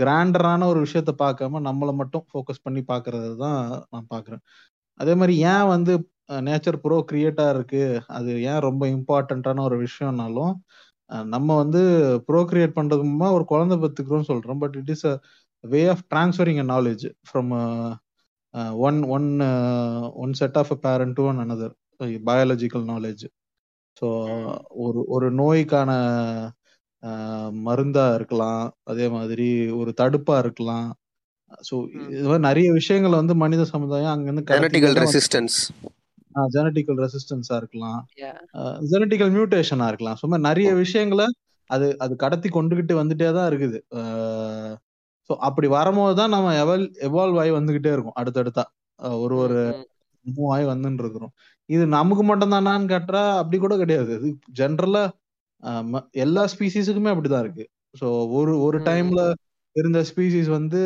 கிராண்டரான 0.00 0.66
ஒரு 0.72 0.80
விஷயத்த 0.86 1.12
பார்க்காம 1.22 1.60
நம்மளை 1.68 1.92
மட்டும் 2.00 2.24
ஃபோக்கஸ் 2.30 2.64
பண்ணி 2.66 2.82
பார்க்கறது 2.92 3.30
தான் 3.44 3.60
நான் 3.92 4.10
பார்க்குறேன். 4.14 4.42
அதே 5.00 5.14
மாதிரி 5.20 5.34
ஏன் 5.52 5.66
வந்து 5.74 5.92
நேச்சர் 6.48 6.78
ப்ரோ 6.84 6.96
கிரியேட்டா 7.10 7.46
இருக்கு? 7.54 7.82
அது 8.18 8.30
ஏன் 8.50 8.62
ரொம்ப 8.68 8.82
இம்பார்ட்டண்ட்டான 8.96 9.62
ஒரு 9.68 9.76
விஷயம்னாலும் 9.86 10.52
நம்ம 11.32 11.56
வந்து 11.56 11.80
ப்ரோக்ரியேட் 12.28 12.76
பண்றது 12.76 13.02
மூலமா 13.04 13.28
ஒரு 13.32 13.44
குழந்தை 13.44 13.76
பெற்றுக்கிறோம்னு 13.78 14.30
சொல்றோம் 14.30 14.60
but 14.62 14.76
it 14.76 14.90
is 14.90 15.06
a 15.06 15.14
way 15.64 15.80
of 15.88 16.04
transferring 16.10 16.60
a 16.60 16.68
knowledge 16.70 17.04
from 17.28 17.50
one 18.80 18.98
one 19.10 19.28
one 20.22 20.32
set 20.40 20.58
of 20.58 20.72
a 20.72 20.80
parent 20.86 21.16
to 21.18 21.24
one 21.28 21.40
another 21.44 21.74
biological 22.26 22.86
knowledge 22.88 23.24
so. 23.96 24.06
ஒரு 24.84 25.00
ஒரு 25.14 25.26
நோய்க்கான 25.40 25.90
மருந்தா 27.64 28.04
இருக்கலாம் 28.14 28.62
அதே 28.84 29.06
மாதிரி 29.14 29.48
ஒரு 29.80 29.90
தடுப்பா 30.00 30.34
இருக்கலாம் 30.38 30.88
ஸோ. 31.68 31.74
இது 32.12 32.26
மாதிரி 32.28 32.44
நிறைய 32.48 32.68
விஷயங்களை 32.72 33.16
வந்து 33.18 33.34
மனித 33.42 33.64
சமுதாயம் 33.72 34.12
அங்கிருந்து 34.12 34.44
கடத்திக்கிட்டே 34.50 35.04
ரெசிஸ்டன்ஸ் 35.06 35.58
ஜெனட்டிக்கல் 36.54 36.98
ரெசிஸ்டன்ஸா 37.04 37.56
இருக்கலாம். 37.62 38.00
ஜெனட்டிக்கல் 38.92 39.32
மியூட்டேஷனா 39.36 39.88
இருக்கலாம். 39.92 40.18
சும்மா 40.22 40.38
நிறைய 40.48 40.70
விஷயங்களை 40.82 41.26
அது 41.70 41.86
அது 42.04 42.14
கடத்தி 42.24 42.48
கொண்டுகிட்டு 42.58 42.94
வந்துட்டே 43.00 43.28
தான் 43.38 43.48
இருக்குது. 43.50 43.78
ஸோ 45.30 45.32
அப்படி 45.48 45.68
வரும்போது 45.78 46.14
தான் 46.20 46.34
நம்ம 46.36 46.54
எவல் 46.64 46.86
எவால்வ் 47.08 47.40
ஆகி 47.42 47.52
வந்துகிட்டே 47.58 47.92
இருக்கும். 47.96 48.18
அடுத்தடுத்தா 48.22 48.64
ஒரு 49.24 49.36
ஒரு. 49.44 49.60
மூவ் 50.26 50.50
ஆகி 50.54 50.66
வந்துட்டு 50.70 51.02
இருக்கிறோம். 51.04 51.32
இது 51.74 51.84
நமக்கு 51.94 52.24
மட்டும் 52.28 52.52
தானான்னு 52.54 52.90
கேட்டா 52.92 53.22
அப்படி 53.38 53.56
கூட 53.64 53.74
கிடையாது. 53.80 54.12
இது 54.18 54.28
ஜென்ரலா 54.60 55.02
எல்லா 56.24 56.42
ஸ்பீசிஸுக்குமே 56.52 57.12
அப்படிதான் 57.12 57.44
இருக்கு. 57.44 57.64
ஸோ 58.00 58.06
ஒரு 58.38 58.52
ஒரு 58.66 58.78
டைம்ல 58.88 59.22
இருந்த 59.76 60.00
ஸ்பீசிஸ் 60.10 60.50
வந்து 60.58 60.80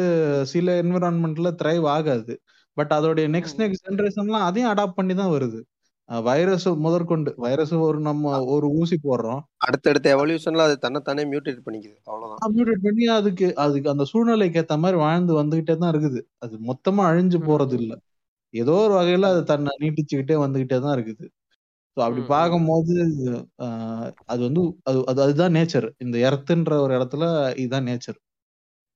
சில 0.53 0.75
என்விரான்மெண்ட்ல 0.83 1.51
த்ரைவ் 1.61 1.87
ஆகாது. 1.97 2.35
பட் 2.77 2.93
அதோடைய 2.97 3.27
நெக்ஸ்ட். 3.35 3.59
நெக்ஸ்ட் 3.63 3.87
ஜென்ரேஷன்லாம் 3.89 4.47
அதையும் 4.49 4.71
அடாப்ட் 4.73 4.99
பண்ணி 4.99 5.15
தான் 5.15 5.35
வருது 5.35 5.61
வைரஸ் 6.09 6.67
முதற்கொண்டு 6.85 7.31
வைரஸ் 7.45 7.73
ஒரு 7.87 7.99
நம்ம 8.01 8.25
ஒரு 8.55 8.67
ஊசி 8.81 8.97
போடுறோம் 9.07 9.41
அடுத்தடுத்த 9.67 10.13
எவல்யூஷன்ல 10.17 10.67
அது 10.67 10.75
தன்னைத்தானே 10.85 11.23
மியூட்டேட் 11.31 11.65
பண்ணிக்குது 11.65 11.97
அவ்வளவுதான் 12.09 12.43
அப்டேட் 12.47 12.85
பண்ணி 12.85 13.07
அதுக்கு 13.17 13.47
அதுக்கு 13.65 13.89
அந்த 13.93 14.05
சூழ்நிலைக்கு 14.11 14.61
ஏத்த 14.63 14.77
மாதிரி 14.85 14.99
வாழ்ந்து 15.03 15.33
வந்துகிட்டே 15.41 15.75
தான் 15.81 15.93
இருக்குது 15.95 16.21
அது 16.45 16.55
மொத்தமா 16.69 17.05
அழிஞ்சு 17.11 17.41
போறது. 17.49 17.75
இல்ல 17.81 17.95
ஏதோ 18.55 18.77
ஒரு 18.85 18.95
வகையில 18.99 19.31
அது 19.33 19.43
தன்னை 19.51 19.73
நீட்டிச்சுக்கிட்டே 19.83 20.37
வந்துகிட்டே 20.45 20.79
தான் 20.85 20.95
இருக்குது 20.97 21.27
ஸோ 21.97 22.01
அப்படி. 22.07 22.23
பார்க்கும்போது 22.33 22.95
அது 24.27 24.41
வந்து 24.47 24.63
அது 24.89 24.99
அது 25.11 25.21
அதுதான் 25.25 25.55
நேச்சர் 25.59 25.89
இந்த 26.05 26.17
எர்த்துன்ற 26.29 26.75
ஒரு 26.85 26.93
இடத்துல 26.99 27.25
இதுதான் 27.61 27.87
நேச்சர் 27.91 28.19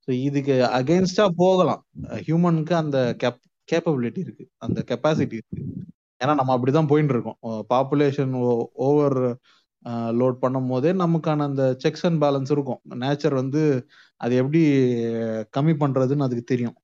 ஸோ 0.09 0.13
இதுக்கு. 0.29 0.55
அகெயின்ஸ்டா 0.79 1.27
போகலாம் 1.43 1.83
ஹியூமனுக்கு 2.27 2.77
அந்த 2.83 2.99
கேப் 3.23 3.41
கேப்பபிலிட்டி 3.73 4.21
இருக்கு. 4.27 4.45
அந்த 4.65 4.79
கெப்பாசிட்டி 4.91 5.37
இருக்கு. 5.41 5.65
ஏன்னா 6.21 6.33
நம்ம 6.41 6.55
அப்படிதான் 6.57 6.91
போயிட்டு 6.91 7.15
இருக்கோம் 7.15 7.39
பாப்புலேஷன் 7.73 8.33
ஓவர் 8.89 9.19
லோட் 10.21 10.37
பண்ணும் 10.43 10.71
போதே 10.73 10.91
நமக்கான 11.03 11.45
அந்த 11.50 11.65
செக்ஸ் 11.85 12.05
அண்ட் 12.09 12.21
பேலன்ஸ் 12.25 12.50
இருக்கும். 12.57 12.81
நேச்சர் 13.03 13.35
வந்து 13.43 13.62
அது 14.21 14.35
எப்படி 14.43 14.62
கம்மி 15.57 15.75
பண்றதுன்னு 15.83 16.27
அதுக்கு 16.27 16.45
தெரியும். 16.53 16.77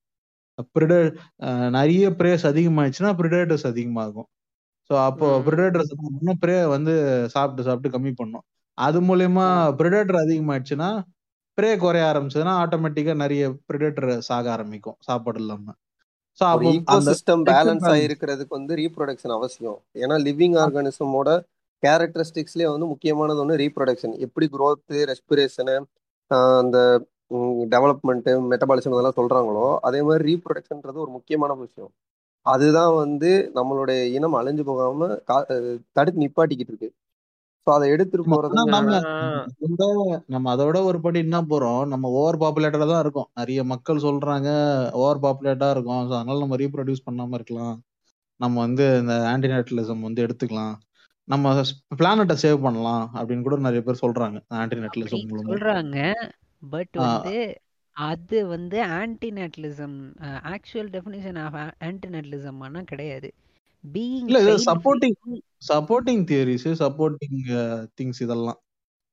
ப்ரிடே 0.74 0.98
நிறைய 1.78 2.04
பிரேஸ் 2.20 2.44
அதிகமாயிடுச்சுன்னா 2.50 3.10
ப்ரிடேட்டர்ஸ் 3.20 3.66
அதிகமாகும். 3.72 4.28
ஸோ 4.90 4.94
அப்போ. 5.08 5.28
ப்ரிடேட்டர்ஸ் 5.46 5.92
இன்னும் 6.12 6.40
ப்ரே 6.42 6.56
வந்து 6.74 6.92
சாப்பிட்டு 7.34 7.66
சாப்பிட்டு 7.68 7.94
கம்மி 7.96 8.12
பண்ணும். 8.20 8.44
அது 8.78 8.98
மூலயமா. 9.08 9.46
ப்ரிடேட்டர் 9.80 10.22
அதிகமாயிடுச்சுன்னா 10.24 10.90
ப்ரே 11.58 11.70
குறைய 11.82 12.04
ஆரம்பிச்சதுன்னா 12.10 12.54
ஆட்டோமேட்டிக்கா 12.62 13.14
நிறைய 13.24 13.42
ப்ரிடேட்டர் 13.68 14.10
சாக 14.28 14.46
ஆரம்பிக்கும். 14.56 14.98
சாப்பாடு 15.08 15.40
இல்லாம. 15.42 15.74
ஸோ 16.36 16.44
அப்போ 16.44 16.64
ஈகோ 16.64 16.92
அந்த 16.92 17.10
சிஸ்டம் 17.10 17.28
செக்ஸ் 17.28 17.34
அண்ட் 17.34 17.46
பேலன்ஸ் 17.46 17.86
ஆகிருக்கிறதுக்கு 17.88 18.46
வந்து 18.48 18.74
ரீப்ரொடக்ஷன் 18.74 19.32
அவசியம். 19.32 19.82
ஏன்னா 19.94 20.16
லிவிங் 20.26 20.56
ஆர்கானிசமோட 20.58 21.44
கேரக்டரிஸ்டிக்ஸ்லேயே 21.86 22.70
வந்து 22.70 22.86
முக்கியமானது 22.86 23.38
ஒன்று 23.38 23.56
ரீப்ரொடக்ஷன் 23.56 24.18
எப்படி 24.18 24.48
growth 24.52 25.14
ரெஸ்பிரேஷனு 25.28 25.82
அந்த 26.58 27.06
டெவலப்மெண்ட்டு 27.70 28.32
மெட்டபாலிசம் 28.50 28.92
இதெல்லாம் 28.92 29.12
சொல்கிறாங்களோ 29.16 29.76
அதே 29.80 30.02
மாதிரி 30.02 30.24
ரீப்ரொடக்ஷன்ன்றது 30.32 30.94
ஒரு 30.94 31.10
முக்கியமான 31.10 31.54
விஷயம். 31.54 31.90
அதுதான் 32.42 32.94
வந்து 32.94 33.50
நம்மளுடைய 33.54 34.02
இனம் 34.04 34.34
அழிஞ்சு 34.34 34.62
போகாம 34.64 35.06
கா- 35.06 35.78
தடுத்து 35.92 36.20
நிப்பாட்டிக்கிட்டு 36.20 36.68
இருக்கு. 36.68 36.92
ஸோ 37.66 37.70
அதை 37.76 37.86
எடுத்துட்டு 37.90 38.26
போறது 38.32 38.56
நம்ம 38.60 38.90
அதோட 39.62 39.84
நம்ம 40.26 40.46
அதோட 40.54 40.76
ஒரு 40.84 40.98
படி 41.00 41.18
என்ன 41.18 41.38
போறோம்? 41.50 41.82
நம்ம 41.86 42.08
ஓவர் 42.18 42.38
பாப்புலேட்டடா 42.42 42.86
தான் 42.92 43.02
இருக்கோம். 43.04 43.28
நிறைய 43.32 43.60
மக்கள் 43.72 44.04
சொல்றாங்க 44.04 44.48
ஓவர் 44.96 45.22
பாப்புலேட்டா 45.24 45.68
இருக்கும். 45.70 46.02
ஸோ 46.08 46.14
அதனால 46.18 46.42
நம்ம 46.44 46.58
ரீப்ரொடியூஸ் 46.62 47.06
பண்ணாம 47.08 47.34
இருக்கலாம். 47.34 47.76
நம்ம 48.40 48.56
வந்து 48.60 48.84
இந்த 49.00 49.14
ஆன்டிநேட்டலிசம் 49.32 50.04
வந்து 50.06 50.24
எடுத்துக்கலாம். 50.26 50.74
நம்ம 51.28 51.52
பிளானட்டை 52.00 52.34
சேவ் 52.42 52.58
பண்ணலாம் 52.62 53.04
அப்படின்னு 53.14 53.46
கூட 53.46 53.56
நிறைய 53.58 53.82
பேர் 53.82 54.02
சொல்றாங்க 54.02 54.38
ஆன்டிநேட்டலிசம் 54.60 55.24
சொல்றாங்க. 55.44 55.96
பட் 56.72 56.96
வந்து 57.04 57.34
அது 57.96 58.38
வந்து 58.46 58.78
antinatalism 58.96 59.96
actual 60.52 60.90
definition 60.94 61.38
of 61.44 61.56
antinatalism 61.88 62.60
ஆனா 62.60 62.80
கிடையாது. 62.84 63.28
பீயிங் 63.84 64.28
இல்ல 64.28 64.38
இது 64.44 64.54
supporting 64.68 65.16
supporting 65.68 66.22
theories 66.30 66.68
supporting 66.82 67.40
things 67.98 68.22
இதெல்லாம். 68.24 68.58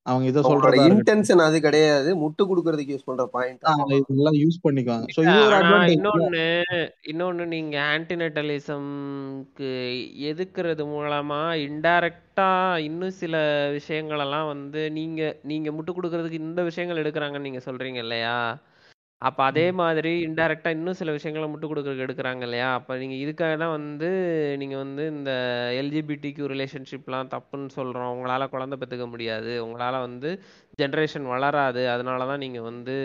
அவங்க 0.06 0.26
இதை 0.30 0.40
இருக்கட்டும். 0.44 0.88
இன்டென்ஷன் 0.90 1.42
அது 1.44 1.58
கிடையாது. 1.60 2.10
முட்டு 2.22 2.42
கொடுக்கறதுக்கு 2.48 2.94
யூஸ் 2.94 3.06
பண்ற 3.06 3.24
பாயிண்ட் 3.26 3.62
இதெல்லாம் 4.00 4.36
யூஸ் 4.40 4.58
பண்ணிக்குவாங்க. 4.64 5.06
இல்ல 5.12 5.24
இது 5.28 5.46
ஒரு 5.46 5.56
அட்வான்டேஜ் 5.60 5.94
இன்னொன்னு 5.96 6.42
இன்னொன்னு 7.12 7.44
நீங்க 7.54 7.76
ஆன்டிநெட்டலிசம்க்கு 7.94 9.70
எதுக்குறது 10.30 10.84
மூலமா 10.92 11.40
இன்டைரக்டா 11.64 12.50
இன்னும் 12.88 13.18
சில 13.22 13.34
விஷயங்களெல்லாம் 13.78 14.46
வந்து 14.46 14.82
நீங்க 14.90 15.22
நீங்க 15.44 15.70
முட்டு 15.70 15.92
கொடுக்கறதுக்கு 15.92 16.42
இந்த 16.44 16.62
விஷயங்கள் 16.62 17.02
எடுக்கிறாங்கன்னு 17.02 17.48
நீங்க 17.48 17.62
சொல்றீங்க 17.66 18.00
இல்லையா? 18.04 18.36
அப்ப 19.24 19.40
அதே 19.44 19.64
மாதிரி 19.72 20.10
இன்டைரக்டா 20.26 20.68
இன்னும் 20.68 20.98
சில 20.98 21.12
விஷயங்களை 21.12 21.46
முட்டு 21.50 21.66
கொடுக்கறதுக்கு 21.68 22.04
எடுக்கிறாங்க 22.06 22.42
இல்லையா? 22.42 22.74
அப்ப 22.74 22.96
நீங்க 22.96 23.14
இதுக்காக 23.14 23.54
தான் 23.58 23.74
வந்து 23.74 24.08
நீங்க 24.58 24.76
வந்து 24.76 25.06
இந்த 25.14 25.30
எல்ஜிபிடிக்கு 25.80 26.50
ரிலேஷன்ஷிப்லாம் 26.52 27.30
தப்புன்னு 27.34 27.70
சொல்றோம். 27.76 28.10
உங்களால 28.14 28.48
குழந்தை 28.48 28.78
பெற்றுக்க 28.80 29.06
முடியாது. 29.08 29.52
உங்களால 29.66 30.00
வந்து 30.00 30.30
ஜென்ரேஷன் 30.82 31.26
வளராது. 31.32 31.88
அதனால 31.88 32.26
தான் 32.26 32.38
நீங்க 32.38 32.60
வந்து 32.62 32.96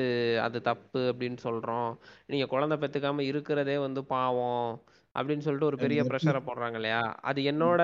அது 0.48 0.60
தப்பு 0.62 1.02
அப்படின்னு 1.12 1.40
சொல்றோம். 1.48 1.90
நீங்க 2.28 2.48
குழந்தை 2.48 2.78
பெற்றுக்காம 2.84 3.26
இருக்கிறதே 3.32 3.78
வந்து 3.78 4.04
பாவம். 4.14 4.70
அப்படின்னு 5.16 5.46
சொல்லிட்டு 5.46 5.66
ஒரு 5.66 5.78
பெரிய 5.78 6.02
ப்ரெஷரை 6.04 6.42
போடுறாங்க 6.46 6.74
இல்லையா? 6.74 7.00
அது 7.22 7.40
என்னோட 7.42 7.82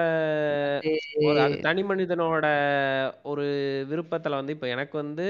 ஒரு 1.26 1.40
அது 1.42 1.56
தனி 1.60 1.84
மனிதனோட 1.84 2.46
ஒரு 3.24 3.46
விருப்பத்துல 3.90 4.40
வந்து 4.40 4.52
இப்போ 4.52 4.68
எனக்கு 4.68 4.98
வந்து 4.98 5.26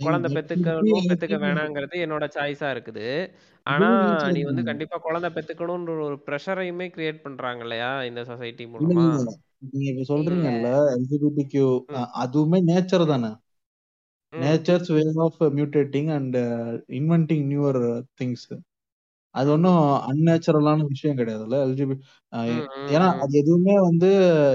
குழந்தை 0.00 0.30
பெத்துக்கணும் 0.36 1.08
பெத்துக்க 1.08 1.38
வேணாங்கிறது 1.46 1.98
என்னோட 2.06 2.26
சாய்ஸா 2.36 2.70
இருக்குது. 2.74 3.06
ஆனா 3.66 3.88
நீ 4.32 4.42
வந்து 4.42 4.64
கண்டிப்பா 4.64 4.98
குழந்தை 4.98 5.30
பெத்துக்கணும்ன்ற 5.30 5.98
ஒரு 6.08 6.18
ப்ரெஷரையுமே 6.26 6.88
கிரியேட் 6.96 7.22
பண்றாங்க 7.22 7.62
இல்லையா 7.62 7.92
இந்த 8.02 8.24
சொசைட்டி 8.24 8.66
மூலமா? 8.66 9.06
நீங்க 9.72 9.88
இப்ப 9.92 10.04
சொல்றீங்கல்ல 10.14 10.68
எல்ஜிபிடிக்யூ 10.94 11.66
அதுவுமே 12.24 12.58
நேச்சர் 12.70 13.04
தானே. 13.06 13.30
Nature's 14.32 14.90
way 14.92 15.02
of 15.18 15.40
mutating 15.56 16.10
and 16.14 16.36
inventing 16.98 17.44
newer 17.52 17.80
things 18.20 18.48
அது 19.34 19.48
ஒன்றும் 19.50 19.80
அன்நேச்சுரலான 20.08 20.86
விஷயம் 20.86 21.18
கிடையாதுல்ல 21.18 21.58
எல்ஜிபி 21.66 21.94
ஏன்னா 22.92 23.08
அது 23.22 23.34
எதுவுமே 23.38 23.74
வந்து 23.80 24.08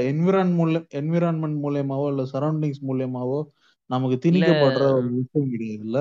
என்விரான் 0.10 0.54
மூலம் 0.54 0.88
என்விரான்மெண்ட் 0.94 1.60
மூலியமாவோ 1.64 2.08
இல்ல 2.10 2.24
சரௌண்டிங்ஸ் 2.34 2.84
மூலியமாவோ 2.88 3.40
நமக்கு 3.90 4.18
திணிக்கப்படுற 4.26 4.84
ஒரு 4.98 5.10
விஷயம் 5.16 5.54
கிடையாதுல்ல. 5.54 6.00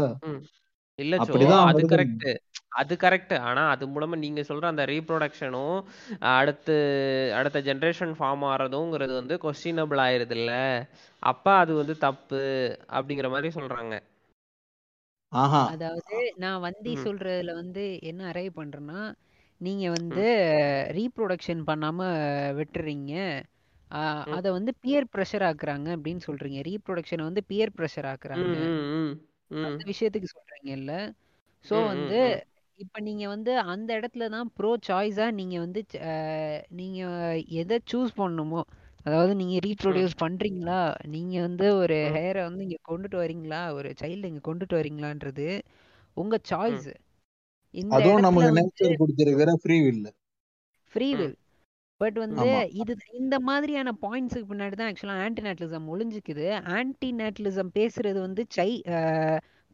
இல்ல 0.98 1.14
அப்படிதான் 1.18 1.66
அது 1.70 1.82
கரெக்ட் 1.92 2.26
அது 2.72 2.94
கரெக்ட் 2.96 3.34
ஆனா 3.40 3.62
அது 3.70 3.84
மூலமா 3.86 4.16
நீங்க 4.16 4.40
சொல்ற 4.42 4.64
அந்த 4.64 4.84
ரீப்ரொடக்ஷனும் 4.84 5.76
அடுத்து 6.32 6.76
அடுத்த 7.32 7.58
ஜெனரேஷன் 7.60 8.14
ஃபார்ம் 8.18 8.44
ஆறதுங்கிறது 8.50 9.12
வந்து 9.12 9.36
கொஸ்டினபிள் 9.44 10.00
ஆயிருது 10.06 10.36
இல்ல 10.38 10.52
அப்ப 11.22 11.54
அது 11.56 11.74
வந்து 11.74 11.96
தப்பு 11.98 12.40
அப்படிங்கிற 12.90 13.28
மாதிரி 13.30 13.50
சொல்றாங்க. 13.54 13.94
ஆஹா. 15.34 15.62
அதாவது 15.68 16.14
நான் 16.42 16.62
வந்தி 16.64 16.92
ம். 16.92 17.04
சொல்றதுல 17.04 17.52
வந்து 17.54 17.82
என்ன 18.10 18.22
அரைவ் 18.32 18.52
பண்றேன்னா 18.56 19.00
நீங்க 19.60 19.84
வந்து 19.92 20.22
ம். 20.22 20.28
ரீப்ரொடக்ஷன் 20.96 21.62
பண்ணாம 21.66 21.98
விட்டுறீங்க. 22.58 23.12
ம். 24.26 24.36
அத 24.36 24.46
வந்து 24.52 24.72
பியர் 24.82 25.06
ப்ரெஷர் 25.12 25.44
ஆக்குறாங்க 25.48 25.88
அப்படின்னு 25.96 26.22
சொல்றீங்க. 26.26 26.60
ரீப்ரொடக்ஷனை 26.68 27.24
வந்து 27.24 27.42
பியர் 27.46 27.76
ப்ரெஷர் 27.76 28.08
ம் 28.34 28.40
ஆக்குறாங்க. 28.40 28.56
ம் 28.64 28.84
ம் 28.96 29.14
ம் 29.56 29.64
அந்த 29.64 29.80
விஷயத்துக்கு 29.90 30.28
சொல்றீங்கல்ல. 30.34 30.92
ஸோ 31.64 31.74
ம் 31.74 31.90
ம் 31.92 31.92
வந்து 31.92 32.18
ம். 32.22 32.38
இப்ப 32.80 33.00
நீங்க 33.00 33.24
வந்து 33.28 33.52
அந்த 33.72 33.90
இடத்துல 33.98 34.24
தான் 34.28 34.48
ப்ரோ 34.56 34.70
சாய்ஸா 34.88 35.26
நீங்க 35.32 35.56
வந்து 35.60 35.80
ஆஹ் 36.08 36.60
நீங்க 36.72 37.00
எதை 37.56 37.76
சூஸ் 37.92 38.12
பண்ணணுமோ 38.16 38.62
அதாவது 39.06 39.32
நீங்க 39.34 39.54
ம். 39.56 39.64
ரீப்ரொடியூஸ் 39.66 40.14
பண்றீங்களா? 40.20 40.80
நீங்க 41.14 41.34
வந்து 41.40 41.66
ஒரு 41.76 41.96
ம். 42.02 42.14
ஹேரை 42.16 42.42
வந்து 42.42 42.62
இங்க 42.66 42.78
கொண்டுட்டு 42.90 43.16
வரீங்களா? 43.18 43.62
ஒரு 43.74 43.88
சைல்டு 44.00 44.30
இங்க 44.30 44.42
கொண்டுட்டு 44.44 44.78
வரீங்களான்றது 44.78 45.48
உங்க 46.16 46.36
ம். 46.36 46.46
சாய்ஸ் 46.50 46.90
இந்த 47.74 47.92
அதுவும் 47.94 48.18
இடத்துல 48.18 48.26
நமக்கு 48.26 48.48
வந்து 48.48 48.60
நேச்சர் 48.60 49.00
கொடுத்திருக்கிற 49.00 49.52
ஃப்ரீ 49.62 49.76
வில் 49.84 50.04
ஃப்ரீ 50.92 51.08
ம். 51.10 51.18
வில் 51.18 51.36
பட் 52.00 52.18
வந்து 52.18 52.46
ஆமா. 52.46 52.60
இது 52.80 52.92
இந்த 53.20 53.36
மாதிரியான 53.40 53.90
பாயிண்ட்ஸுக்கு 54.02 54.50
பின்னாடி 54.50 54.74
தான் 54.74 54.88
ஆக்சுவலாக 54.90 55.24
ஆன்டி 55.24 55.42
நேட்டலிசம் 55.42 55.90
ஒளிஞ்சிக்குது. 55.92 56.46
ஆன்டி 56.76 57.08
நேட்டலிசம் 57.20 57.70
பேசுறது 57.76 58.18
வந்து 58.20 58.44
சை 58.48 58.70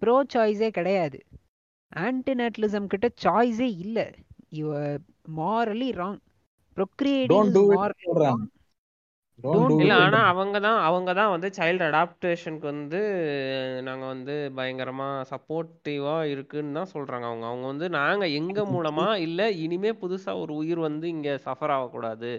ப்ரோ 0.03 0.17
சாய்ஸே 0.35 0.71
கிடையாது. 0.71 1.19
ஆன்டி 2.03 2.33
நேட்டலிசம் 2.35 2.87
கிட்ட 2.87 3.07
சாய்ஸே 3.25 3.69
இல்லை. 3.85 4.07
You 4.53 4.67
morally 5.39 5.89
wrong 5.97 6.21
procreating 6.77 7.33
don't 7.33 7.51
is 7.51 7.59
do 7.59 7.65
it 7.69 7.79
morally 7.79 8.07
சொல்றாங்க. 8.07 8.27
ராங் 8.27 8.47
இல்ல 9.77 9.93
ஆனா 10.05 10.19
அவங்க 10.31 10.57
தான் 10.65 10.79
அவங்க 10.89 11.11
தான் 11.19 11.31
வந்து 11.35 11.49
சைல்டு 11.59 11.85
அடாப்டேஷனுக்கு 11.87 12.67
வந்து 12.73 13.01
நாங்க 13.87 14.05
வந்து 14.13 14.35
பயங்கரமா 14.59 15.09
சப்போர்ட்டிவா 15.31 16.17
இருக்குன்னு 16.33 16.77
தான் 16.79 16.91
சொல்றாங்க 16.95 17.27
அவங்க. 17.31 17.47
அவங்க 17.51 17.67
வந்து 17.73 17.87
நாங்க 17.99 18.25
எங்க 18.41 18.61
மூலமா 18.75 19.07
இல்ல 19.27 19.41
இனிமே 19.65 19.93
புதுசா 20.03 20.33
ஒரு 20.43 20.53
உயிர் 20.61 20.81
வந்து 20.89 21.07
இங்க 21.15 21.31
சஃபர் 21.47 21.75
ஆகக்கூடாது. 21.77 22.33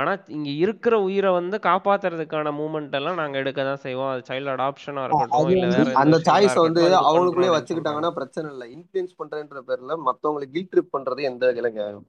ஆனா 0.00 0.12
இங்க 0.36 0.50
இருக்கிற 0.64 0.94
உயிரை 1.06 1.30
வந்து 1.38 1.56
காப்பாத்துறதுக்கான 1.68 2.52
மூமெண்ட் 2.60 2.96
எல்லாம் 3.00 3.20
நாங்க 3.22 3.36
எடுக்க 3.42 3.60
தான் 3.70 3.84
செய்வோம். 3.86 4.10
அது 4.14 4.22
சைல்டு 4.30 4.52
அடாப்ஷனா 4.56 5.04
இருக்கட்டும் 5.06 5.52
இல்ல 5.56 5.96
அந்த 6.04 6.18
சாய்ஸ் 6.28 6.58
வந்து 6.66 6.82
அவங்களுக்குள்ளே 7.02 7.54
வச்சுக்கிட்டாங்கன்னா 7.56 8.12
பிரச்சனை 8.20 8.48
இல்லை. 8.54 8.68
இன்ஃபுளுன்ஸ் 8.76 9.16
பண்றேன்ற 9.22 9.62
பேர்ல 9.70 9.96
மத்தவங்களை 10.08 10.48
கில் 10.54 10.70
ட்ரிப் 10.74 10.94
பண்றது 10.96 11.22
எந்த 11.32 11.44
நியாயம் 11.70 12.06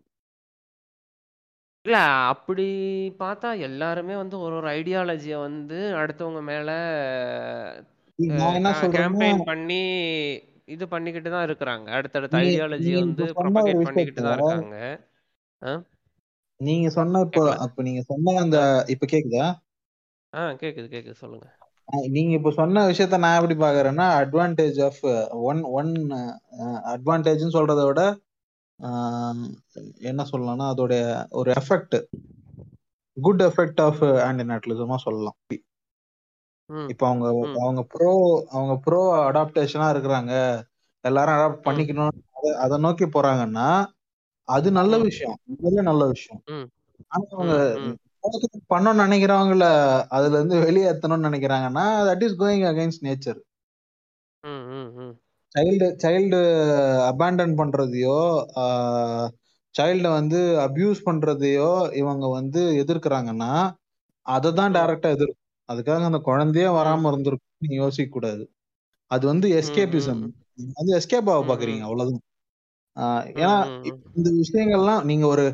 இல்ல 1.88 1.98
அப்படி 2.32 2.64
பார்த்தா 3.20 3.50
எல்லாருமே 3.68 4.16
வந்து 4.16 4.36
ஒரு 4.40 4.56
ஒரு 4.58 4.68
ஐடியாலஜிய 4.74 5.36
வந்து 5.42 5.78
அடுத்தவங்க 6.00 6.42
மேல 6.50 6.70
நான் 8.20 8.58
என்ன 8.58 8.70
சொல்றேன்னா 8.78 9.20
கேம்பெயின் 9.20 9.42
பண்ணி 9.44 9.82
இது 10.68 10.86
பண்ணிக்கிட்டு 10.88 11.30
தான் 11.30 11.46
இருக்கிறாங்க. 11.48 11.88
அடுத்தடுத்த 11.98 12.38
நீ 12.38 12.42
ஐடியாலஜிய 12.46 12.96
நீங்க 12.96 13.04
வந்து 13.04 13.26
இப்ப 13.26 13.36
சொன்ன 13.36 13.64
ஒரு 13.64 13.80
ப்ரொபகேட் 13.80 13.88
பண்ணிக்கிட்டு 13.88 14.24
தான் 14.24 14.38
இருக்காங்க. 14.40 14.78
ஆ? 15.62 15.74
நீங்க 16.60 16.88
சொன்ன 16.96 17.22
இப்போ 17.24 17.42
கேட்கல 17.42 17.64
அப்ப 17.66 17.84
நீங்க 17.88 18.02
சொன்ன 18.08 18.36
அந்த 18.44 18.58
ஆ. 18.60 18.68
இப்ப 18.94 19.08
கேக்குதா? 19.14 19.48
ஆ 20.34 20.42
கேக்குது 20.62 20.88
கேக்குது. 20.90 21.18
சொல்லுங்க. 21.18 21.48
நீங்க 22.12 22.32
இப்ப 22.34 22.52
சொன்ன 22.52 22.84
விஷயத்த 22.88 23.18
நான் 23.18 23.38
எப்படி 23.38 23.56
பாக்குறேன்னா 23.60 24.06
அட்வான்டேஜ் 24.22 24.80
ஆஃப் 24.84 25.02
ஒன் 25.44 25.62
ஒன் 25.74 25.92
அட்வான்டேஜ்னு 26.94 27.56
சொல்றதை 27.56 27.86
விட 27.86 28.02
என்ன 30.00 30.24
சொல்லலாம்னா 30.32 30.74
அதோடைய 30.76 31.30
ஒரு 31.30 31.52
எஃபெக்ட் 31.52 32.04
குட் 33.22 33.42
எஃபெக்ட் 33.42 33.82
ஆஃப் 33.82 34.04
ஆன்டிநேட்டலிசமா 34.04 34.96
சொல்லலாம். 34.96 35.36
ம். 36.66 36.88
இப்போ 36.88 37.08
அவங்க 37.08 37.50
அவங்க 37.60 37.84
ப்ரோ 37.84 38.46
அவங்க 38.50 38.76
ப்ரோ 38.76 39.32
அடாப்டேஷனா 39.32 39.98
இருக்கிறாங்க. 39.98 40.62
எல்லாரும் 41.02 41.36
அடாப்ட் 41.36 41.66
பண்ணிக்கணும் 41.66 42.10
அதை- 42.44 42.80
நோக்கி 42.80 43.06
போறாங்கன்னா 43.06 43.86
அது 44.44 44.72
நல்ல 44.72 44.98
விஷயம். 45.04 45.38
உண்மையிலே 45.46 45.84
நல்ல 45.84 46.06
விஷயம். 46.08 46.42
ஆனா 47.08 47.26
அவங்க 47.30 47.76
பண்ணணும்னு 48.70 49.08
நினைக்கிறவங்கள 49.08 50.04
அதுல 50.08 50.42
இருந்து 50.42 50.60
வெளியேற்றணும்னு 50.62 51.28
நினைக்கிறாங்கன்னா 51.28 52.06
that 52.08 52.24
is 52.24 52.40
going 52.40 52.66
against 52.66 53.06
nature 53.08 53.40
child 55.56 55.88
child 56.04 56.40
abandon 57.12 57.56
பண்றதையோ 57.60 58.18
சைல்டை 59.76 60.10
வந்து 60.12 60.40
அபியூஸ் 60.66 61.02
பண்றதையோ 61.06 61.70
இவங்க 61.94 62.26
வந்து 62.30 62.62
எதிர்க்கிறாங்கன்னா 62.84 63.52
அதை 64.26 64.50
தான் 64.54 64.76
டைரக்டா 64.76 65.10
எதிர்க்கும். 65.16 65.44
அதுக்காக 65.70 66.04
அந்த 66.04 66.20
குழந்தையே 66.22 66.70
வராம 66.78 67.10
இருந்திருக்கும் 67.12 67.62
நீங்க 67.64 67.76
யோசிக்க 67.76 68.10
கூடாது. 68.10 68.44
அது 69.12 69.24
வந்து 69.28 69.48
எஸ்கேபிசம் 69.60 70.24
அது 70.80 70.90
எஸ்கேப் 70.98 71.30
ஆக 71.34 71.42
பாக்குறீங்க 71.44 71.84
அவ்வளவுதான். 71.88 72.24
ஏன்னா 73.36 73.56
இந்த 74.16 74.30
விஷயங்கள்லாம் 74.42 75.04
நீங்க 75.04 75.26
ஒரு 75.28 75.46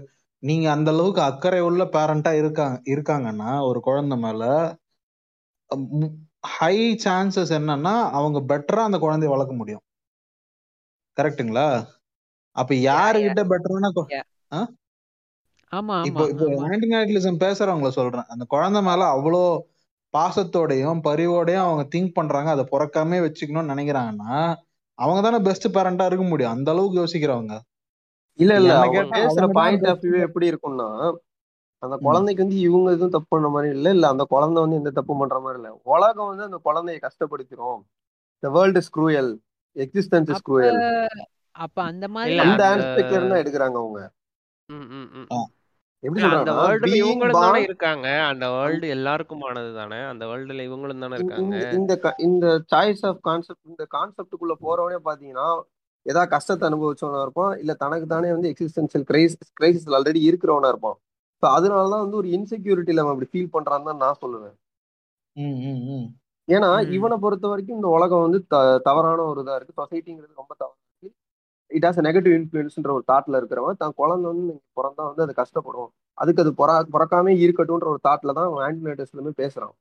நீங்க 0.44 0.66
அந்த 0.72 0.90
அளவுக்கு 0.92 1.22
அக்கறை 1.22 1.60
உள்ள 1.62 1.84
பேரண்டா 1.96 2.32
இருக்காங்க 2.42 2.78
இருக்காங்கன்னா 2.94 3.52
ஒரு 3.70 3.80
குழந்தை 3.80 4.18
மேல 4.18 4.42
ஹை 6.44 6.78
சான்சஸ் 7.06 7.52
என்னன்னா 7.58 7.94
அவங்க 8.12 8.40
பெட்டரா 8.50 8.82
அந்த 8.84 8.98
குழந்தைய 8.98 9.30
வளர்க்க 9.30 9.56
முடியும். 9.56 9.84
கரெக்ட்டுங்களா 11.18 11.68
அப்ப 12.56 12.74
யாருகிட்ட 12.88 13.42
பெட்டரான? 13.52 13.92
ஆமா 15.72 15.96
இப்போ 16.02 16.24
ஆமா 16.24 16.34
இப்போ 16.34 16.46
ஆன்டிநேட்டலிசம் 16.68 17.40
பேசுறவங்கள 17.40 17.90
சொல்றேன். 17.92 18.28
அந்த 18.28 18.44
குழந்தை 18.46 18.82
மேல 18.82 19.04
அவ்வளோ 19.16 19.44
பாசத்தோடையும் 20.14 21.00
பரிவோடையும் 21.04 21.66
அவங்க 21.66 21.84
திங்க் 21.94 22.14
பண்றாங்க 22.14 22.50
அதை 22.50 22.66
பிறக்காமே 22.72 23.20
வச்சுக்கணும்னு 23.26 23.74
நினைக்கிறாங்கன்னா 23.74 24.34
அவங்க 25.00 25.22
தானே 25.22 25.40
பெஸ்ட் 25.40 25.68
பேரண்டா 25.76 26.06
இருக்க 26.06 26.24
முடியும். 26.24 26.54
அந்த 26.56 26.72
அளவுக்கு 26.72 27.00
யோசிக்கிறவங்க. 27.00 27.54
இல்ல 28.40 28.54
இல்ல. 28.56 28.74
பேசுற 29.16 29.46
பாயிண்ட் 29.52 29.88
ஆஃப் 29.88 30.04
வியூ 30.04 30.18
எப்படி 30.28 30.46
இருக்கும்னா 30.52 30.90
அந்த 31.84 31.96
குழந்தைக்கு 32.04 32.44
வந்து 32.44 32.58
இவங்க 32.60 32.88
எதுவும் 32.92 33.16
தப்பு 33.16 33.30
பண்ண 33.30 33.48
மாதிரி 33.50 33.70
இல்ல 33.72 33.90
இல்ல 33.90 34.06
அந்த 34.08 34.24
குழந்தை 34.26 34.60
வந்து 34.64 34.80
எந்த 34.82 34.92
தப்பு 34.92 35.14
பண்ற 35.20 35.38
மாதிரி 35.40 35.60
இல்ல. 35.60 35.72
உலகம் 35.94 36.30
வந்து 36.32 36.44
அந்த 36.44 36.60
குழந்தைய 36.68 37.00
கஷ்டப்படுத்திடும் 37.06 37.82
the 38.44 38.52
world 38.52 38.80
is 38.82 38.92
cruel 38.92 39.32
existence 39.76 40.32
is 40.34 40.46
cruel 40.48 40.80
அப்ப 41.56 41.78
அந்த 41.84 42.06
மாதிரி 42.10 42.36
அந்த 42.46 42.64
ஆஸ்பெக்ட்ல 42.76 43.18
இருந்தா 43.18 43.42
எடுக்கிறாங்க 43.42 43.78
அவங்க. 43.82 44.00
ம் 44.70 44.88
ம் 44.94 45.10
ம். 45.14 45.28
ஆ. 45.32 45.38
ம் 45.38 45.50
எப்படி 46.04 46.22
இல்ல 46.22 46.38
அந்த 46.38 46.54
வேர்ல்டுல 46.60 46.96
இவங்களும் 47.02 47.44
தானே 47.44 47.60
இருக்காங்க. 47.68 48.08
அந்த 48.32 48.46
வேர்ல்டு 48.56 48.88
எல்லாருக்குமானது 48.96 49.70
தானே. 49.78 50.00
அந்த 50.12 50.24
வேர்ல்டுல 50.26 50.66
இவங்களும் 50.68 51.04
தானே 51.06 51.18
இருக்காங்க. 51.20 51.60
இந்த 51.78 51.94
இந்த 52.28 52.46
சாய்ஸ் 52.72 53.04
ஆஃப் 53.06 53.22
கான்செப்ட் 53.22 53.72
இந்த 53.72 53.86
கான்செப்டுக்குள்ள 53.96 54.56
போறவனே 54.62 55.00
பாத்தீங்கன்னா 55.06 55.48
ஏதாவது 56.06 56.30
கஷ்டத்தை 56.30 56.64
அனுபவிச்சவனா 56.70 57.22
இருப்பான். 57.22 57.54
இல்ல 57.60 57.74
தனக்கு 57.76 58.08
தானே 58.08 58.30
வந்து 58.32 58.52
எக்ஸிஸ்டன்சியல் 58.52 59.06
கிரைசிஸ் 59.10 59.54
கிரைசிஸ்ல 59.60 59.98
ஆல்ரெடி 60.00 60.22
இருக்கிறவனா 60.30 60.72
இருப்பான். 60.74 60.98
ஸோ 61.44 61.48
அதனாலதான் 61.56 62.04
வந்து 62.04 62.16
ஒரு 62.16 62.28
இன்செக்யூரிட்டியில 62.30 63.00
அவன் 63.00 63.14
அப்படி 63.14 63.30
ஃபீல் 63.32 63.54
பண்றான்னு 63.54 63.84
தான் 63.84 63.98
நான் 63.98 64.20
சொல்லுவேன். 64.22 64.54
ம், 65.36 65.58
ம், 65.64 65.82
ம். 65.90 66.08
ஏன்னா 66.48 66.68
இவனை 66.92 67.18
பொறுத்த 67.18 67.48
வரைக்கும் 67.48 67.76
இந்த 67.76 67.88
உலகம் 67.88 68.22
வந்து 68.22 68.48
த- 68.48 68.80
தவறான 68.80 69.22
ஒரு 69.24 69.42
இதா 69.44 69.56
இருக்கு. 69.56 69.80
சொசைட்டிங்கிறது 69.82 70.34
ரொம்ப 70.36 70.54
தவறு 70.58 70.78
இருக்கு. 70.82 71.10
இட் 71.72 71.86
ஹாஸ் 71.86 72.02
நெகட்டிவ் 72.08 72.36
இன்ஃபுளுன்ஸ்ன்ற 72.40 72.92
ஒரு 72.92 73.04
தாட்ல 73.08 73.40
இருக்கிறவன் 73.40 73.78
தான் 73.78 73.94
குழந்தை 73.96 74.26
வந்து 74.30 74.44
இன்னைக்கு 74.44 74.82
பிறந்தா 74.82 75.04
வந்து 75.08 75.22
அது 75.22 75.34
கஷ்டப்படும் 75.34 75.92
அதுக்கு 76.18 76.42
அது 76.42 76.52
பொறா 76.52 76.76
பிறக்காம 76.96 77.34
இருக்கட்டும்ன்ற 77.44 77.88
ஒரு 77.94 78.02
தாட்ல 78.04 78.34
தான் 78.34 78.50
அவன் 78.50 78.66
ஆன்டிநேட்டர்ஸ்லுமே 78.68 79.34
பேசுறான். 79.42 79.76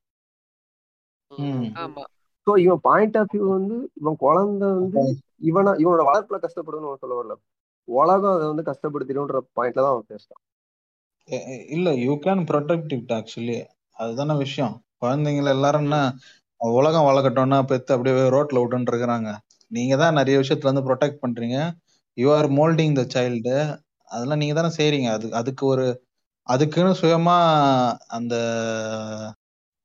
ஸோ 2.47 2.59
இவன் 2.59 2.81
பாயிண்ட் 2.83 3.17
ஆஃப் 3.17 3.33
வியூ 3.35 3.47
வந்து 3.49 3.77
இவன் 3.95 4.17
குழந்தை 4.17 4.69
வந்து 4.73 5.03
இவனை 5.43 5.73
இவனோட 5.85 6.03
வளர்ப்புல 6.09 6.39
கஷ்டப்படுன்னு 6.45 6.89
அவன் 6.89 7.03
சொல்ல 7.03 7.17
வரல. 7.21 7.35
உலகம் 7.89 8.35
அதை 8.35 8.47
வந்து 8.47 8.67
கஷ்டப்படுத்திடும்ன்ற 8.71 9.39
பாயிண்ட்ல 9.57 9.85
தான் 9.85 9.95
அவன் 9.95 10.11
பேசுறான். 10.11 10.43
இல்ல 11.77 11.89
you 12.05 12.15
can 12.25 12.43
protect 12.51 12.93
it 12.97 13.13
actually 13.19 13.57
அதுதானே 13.97 14.35
விஷயம். 14.45 14.75
குழந்தைங்கள 15.03 15.49
எல்லாரும் 15.57 15.87
என்ன 15.87 15.99
உலகம் 16.61 17.09
வளர்க்கட்டும்னா 17.09 17.59
பெத்து 17.71 17.95
அப்படியே 17.95 18.25
ரோட்ல 18.37 18.61
விட்டுன்னு 18.63 18.93
இருக்கிறாங்க 18.93 19.31
நீங்க 19.71 19.95
தான் 20.03 20.19
நிறைய 20.21 20.37
விஷயத்துல 20.43 20.71
வந்து 20.71 20.87
ப்ரொடெக்ட் 20.89 21.23
பண்றீங்க. 21.25 21.57
You 22.17 22.29
are 22.39 22.49
moulding 22.59 22.95
the 23.01 23.05
child 23.15 23.55
அதெல்லாம் 24.11 24.41
நீங்க 24.43 24.55
தானே 24.61 24.71
செய்றீங்க. 24.81 25.09
அது 25.17 25.27
அதுக்கு 25.41 25.65
ஒரு 25.73 25.87
அதுக்குன்னு 26.47 26.93
சுயமா 27.01 27.37
அந்த 28.17 28.35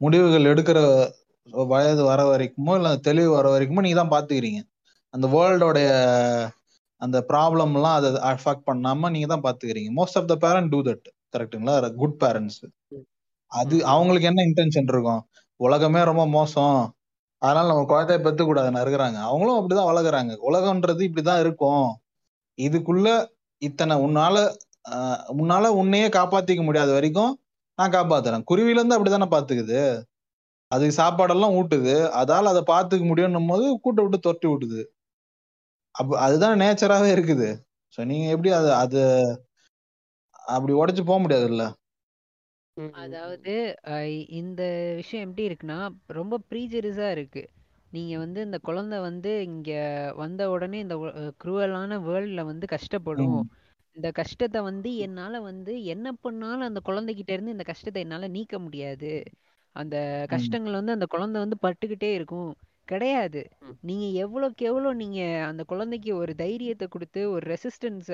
முடிவுகள் 0.02 0.50
எடுக்கிற 0.52 0.80
வயது 1.72 2.02
வர 2.12 2.22
வரைக்குமோ 2.32 2.74
இல்ல 2.80 2.90
தெளிவு 3.08 3.30
வர 3.38 3.48
வரைக்குமோ 3.54 3.84
நீங்க 3.86 4.00
தான் 4.02 4.14
பாத்துக்கிறீங்க. 4.16 4.60
அந்த 5.14 5.26
வேர்ல்டோடைய 5.36 5.90
அந்த 7.02 7.18
ப்ராப்ளம்லாம் 7.32 7.98
அதை 8.00 8.10
அஃபெக்ட் 8.32 8.68
பண்ணாம 8.70 9.10
நீங்க 9.16 9.28
தான் 9.34 9.46
பாத்துக்கிறீங்க. 9.48 9.90
Most 10.00 10.18
of 10.22 10.30
the 10.34 10.36
parent 10.46 10.72
do 10.74 10.80
that 10.90 11.08
கரெக்ட்டுங்களா 11.34 11.74
குட் 12.02 12.18
பேரண்ட்ஸ் 12.24 12.60
அது. 13.52 13.76
அவங்களுக்கு 13.94 14.30
என்ன 14.32 14.42
இன்டென்ஷன் 14.50 14.90
இருக்கும்? 14.94 15.22
உலகமே 15.60 16.02
ரொம்ப 16.10 16.24
மோசம். 16.38 16.80
அதனால 17.42 17.70
நம்ம 17.72 17.86
குழந்தைய 17.92 18.20
பெத்து 18.26 18.44
கூடாதுன்னு 18.46 18.84
இருக்கிறாங்க 18.86 19.20
அவங்களும் 19.28 19.60
அப்படிதான் 19.60 19.90
வளர்க்குறாங்க. 19.92 20.34
உலகம்ன்றது 20.50 21.02
இப்படிதான் 21.10 21.42
இருக்கும். 21.46 21.88
இதுக்குள்ள 22.58 23.08
இத்தனை 23.62 23.96
உன்னால 24.08 24.38
உன்னால 25.38 25.66
உன்னையே 25.82 26.08
காப்பாத்திக்க 26.18 26.62
முடியாத 26.68 26.92
வரைக்கும் 26.98 27.34
நான் 27.80 27.96
காப்பாத்துறேன். 27.96 28.46
குருவில 28.52 28.80
இருந்து 28.80 28.98
அப்படிதானே 28.98 29.28
பாத்துக்குது. 29.34 29.80
அதுக்கு 30.72 30.96
சாப்பாடெல்லாம் 31.02 31.56
ஊட்டுது. 31.60 31.96
அதால 32.22 32.52
அதை 32.54 32.64
பாத்துக்க 32.74 33.06
முடியும்னும் 33.12 33.50
போது 33.52 33.66
கூட்ட 33.86 34.00
விட்டு 34.04 34.20
துரட்டி 34.26 34.48
விட்டுது. 34.52 34.82
அப்ப 35.96 36.20
அதுதான் 36.26 36.62
நேச்சராவே 36.64 37.10
இருக்குது. 37.18 37.50
சோ 37.98 38.06
நீங்க 38.12 38.28
எப்படி 38.36 38.52
அது 38.60 38.70
அது 38.84 39.02
அப்படி 40.48 40.74
உடைச்சு 40.80 41.04
போக 41.04 41.20
முடியாதுல்ல. 41.20 41.64
அதாவது 42.98 43.54
இந்த 44.40 44.62
விஷயம் 45.00 45.26
எப்படி 45.26 45.46
இருக்குன்னா 45.48 45.78
ரொம்ப 46.18 46.36
ப்ரீஜரிஸா 46.50 47.08
இருக்கு. 47.16 47.44
நீங்க 47.92 48.14
வந்து 48.24 48.40
இந்த 48.48 48.58
குழந்தை 48.68 48.98
வந்து 49.06 49.32
இங்க 49.48 49.72
வந்த 50.18 50.42
உடனே 50.54 50.80
இந்த 50.86 50.96
குரூவலான 51.42 52.00
வேர்ல்ட்ல 52.08 52.44
வந்து 52.52 52.66
கஷ்டப்படும். 52.74 53.40
இந்த 53.96 54.10
கஷ்டத்தை 54.20 54.60
வந்து 54.68 54.90
என்னால 55.06 55.40
வந்து 55.48 55.74
என்ன 55.94 56.08
பண்ணாலும் 56.24 56.70
அந்த 56.70 56.82
குழந்தைகிட்ட 56.90 57.32
இருந்து 57.36 57.56
இந்த 57.56 57.66
கஷ்டத்தை 57.66 58.02
என்னால 58.06 58.28
நீக்க 58.36 58.56
முடியாது. 58.66 59.12
அந்த 59.76 59.96
கஷ்டங்கள் 60.30 60.78
வந்து 60.80 60.96
அந்த 60.96 61.08
குழந்தை 61.08 61.38
வந்து 61.44 61.58
பட்டுக்கிட்டே 61.66 62.10
இருக்கும். 62.18 62.52
கிடையாது. 62.88 63.42
நீங்க 63.88 64.06
எவ்வளோக்கு 64.24 64.64
எவ்வளோ 64.70 64.90
நீங்க 65.02 65.20
அந்த 65.50 65.62
குழந்தைக்கு 65.72 66.12
ஒரு 66.22 66.34
தைரியத்தை 66.42 66.86
கொடுத்து 66.88 67.22
ஒரு 67.32 67.46
ரெசிஸ்டன்ஸ் 67.54 68.12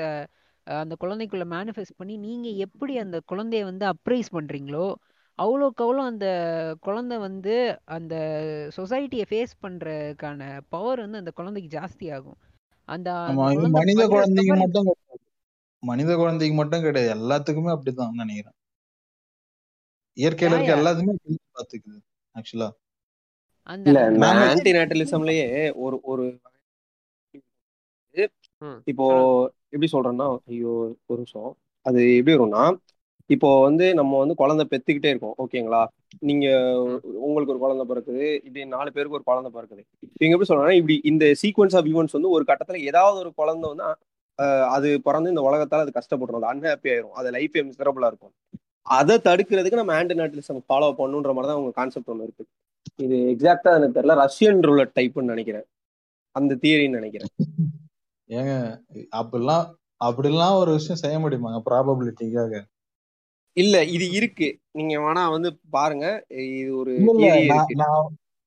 அந்த 0.68 0.94
குழந்தைக்குள்ள 0.96 1.46
மேனிஃபெஸ்ட் 1.50 1.98
பண்ணி 1.98 2.16
நீங்க 2.18 2.50
எப்படி 2.66 2.94
அந்த 2.98 3.18
குழந்தைய 3.32 3.64
வந்து 3.64 3.86
அப்ரைஸ் 3.86 4.30
பண்றீங்களோ 4.32 4.86
அவ்வளோக்கு 5.40 5.82
அவ்வளோ 5.86 6.02
அந்த 6.10 6.28
குழந்தை 6.82 7.16
வந்து 7.20 7.54
அந்த 7.88 8.16
சொசைட்டியை 8.78 9.26
ஃபேஸ் 9.30 9.54
பண்றதுக்கான 9.62 10.42
பவர் 10.70 11.00
வந்து 11.00 11.18
அந்த 11.18 11.32
குழந்தைக்கு 11.32 11.70
ஜாஸ்தி 11.78 12.08
ஆகும். 12.14 12.40
அந்த 12.90 13.10
மனித 13.76 14.02
குழந்தைக்கு 14.08 14.54
மட்டும் 14.56 14.88
கிடையாது. 14.90 15.22
மனித 15.84 16.12
குழந்தைக்கு 16.16 16.56
மட்டும் 16.56 16.86
கிடையாது. 16.86 17.12
எல்லாத்துக்குமே 17.18 17.72
அப்படிதான் 17.76 18.22
நினைக்கிறேன். 18.24 18.58
இயற்கையில 20.18 20.58
இருக்க 20.58 20.74
அப்படிதான் 20.76 21.20
பாத்துக்குது 21.58 22.00
ஆக்சுவலா 22.36 22.70
அந்த 23.70 23.88
இல்ல 23.90 24.00
அந்த 24.02 24.12
இந்த 24.12 24.26
நாங்க 24.26 24.44
ஆன்டி 24.52 24.72
நேட்டலிசம்லயே 24.78 25.46
ஒரு 25.86 25.98
ஒரு. 26.04 26.26
இப்போ 28.88 29.06
எப்படி 29.74 29.90
சொல்றேன்னா 29.94 30.28
ஐயோ 30.52 30.74
ஒரு 31.12 31.20
நிமிஷம். 31.22 31.52
அது 31.86 32.02
எப்படி 32.18 32.36
வரும்னா 32.36 32.64
இப்போ 33.30 33.50
வந்து 33.66 33.86
நம்ம 34.00 34.18
வந்து 34.22 34.36
குழந்தை 34.42 34.64
பெத்துக்கிட்டே 34.72 35.12
இருக்கோம் 35.12 35.36
ஓகேங்களா? 35.44 35.82
நீங்க 36.30 36.46
உங்களுக்கு 37.28 37.54
ஒரு 37.54 37.62
குழந்தை 37.64 37.84
பிறக்குது 37.92 38.24
இப்படி 38.46 38.64
நாலு 38.74 38.90
பேருக்கு 38.96 39.18
ஒரு 39.20 39.28
குழந்தை 39.30 39.50
பிறக்குது. 39.56 39.82
இவங்க 40.20 40.36
எப்படி 40.36 40.50
சொல்றாங்கன்னா 40.50 40.80
இப்படி 40.82 40.96
இந்த 41.12 41.26
சீக்வன்ஸ் 41.42 41.76
ஆஃப் 41.80 41.88
ஈவெண்ட்ஸ் 41.92 42.18
வந்து 42.18 42.34
ஒரு 42.36 42.46
கட்டத்துல 42.50 42.82
ஏதாவது 42.90 43.18
ஒரு 43.24 43.32
குழந்தை 43.42 43.70
வந்து 43.74 43.86
அது 44.76 44.90
பிறந்து 45.08 45.32
இந்த 45.34 45.44
உலகத்தால 45.50 45.86
அது 45.86 45.98
கஷ்டப்பட்டுரும் 46.00 46.42
அது 46.42 46.52
அன்ஹாப்பி 46.52 46.92
ஆயிரும் 46.94 47.16
அது 47.20 47.28
லைஃப் 47.38 47.58
மிசரபிளா 47.70 48.10
இருக்கும். 48.12 48.34
அதை 48.98 49.16
தடுக்கிறதுக்கு 49.28 49.82
நம்ம 49.82 49.96
ஆன்டி 50.00 50.16
நேட்டலிசம் 50.22 50.64
ஃபாலோ 50.70 50.90
பண்ணுன்ற 51.02 51.34
மாதிரி 51.36 51.50
தான் 51.52 51.62
உங்க 51.62 51.74
கான்செப்ட் 51.80 52.12
ஒன்று 52.14 52.28
இருக்கு. 52.28 52.46
இது 53.06 53.18
எக்ஸாக்டா 53.34 53.72
எனக்கு 53.80 53.98
தெரியல 53.98 54.16
ரஷ்யன் 54.24 54.64
ரூலர் 54.68 54.94
டைப்னு 54.98 55.34
நினைக்கிறேன். 55.34 55.66
அந்த 56.36 56.58
தியரின்னு 56.64 57.00
நினைக்கிறேன். 57.02 57.32
ஏங்க 58.30 58.54
அப்படிலாம் 59.14 59.66
அப்படிலாம் 60.02 60.60
ஒரு 60.62 60.72
விஷயம் 60.72 61.02
செய்ய 61.02 61.18
முடியுமாங்க? 61.20 61.60
ப்ராபபிலிட்டிக்காக 61.68 62.54
இல்ல 63.58 63.76
இது 63.96 64.06
இருக்கு. 64.12 64.48
நீங்க 64.72 64.94
வேணா 65.00 65.24
வந்து 65.30 65.50
பாருங்க. 65.70 66.06
இது 66.54 66.72
ஒரு 66.78 66.94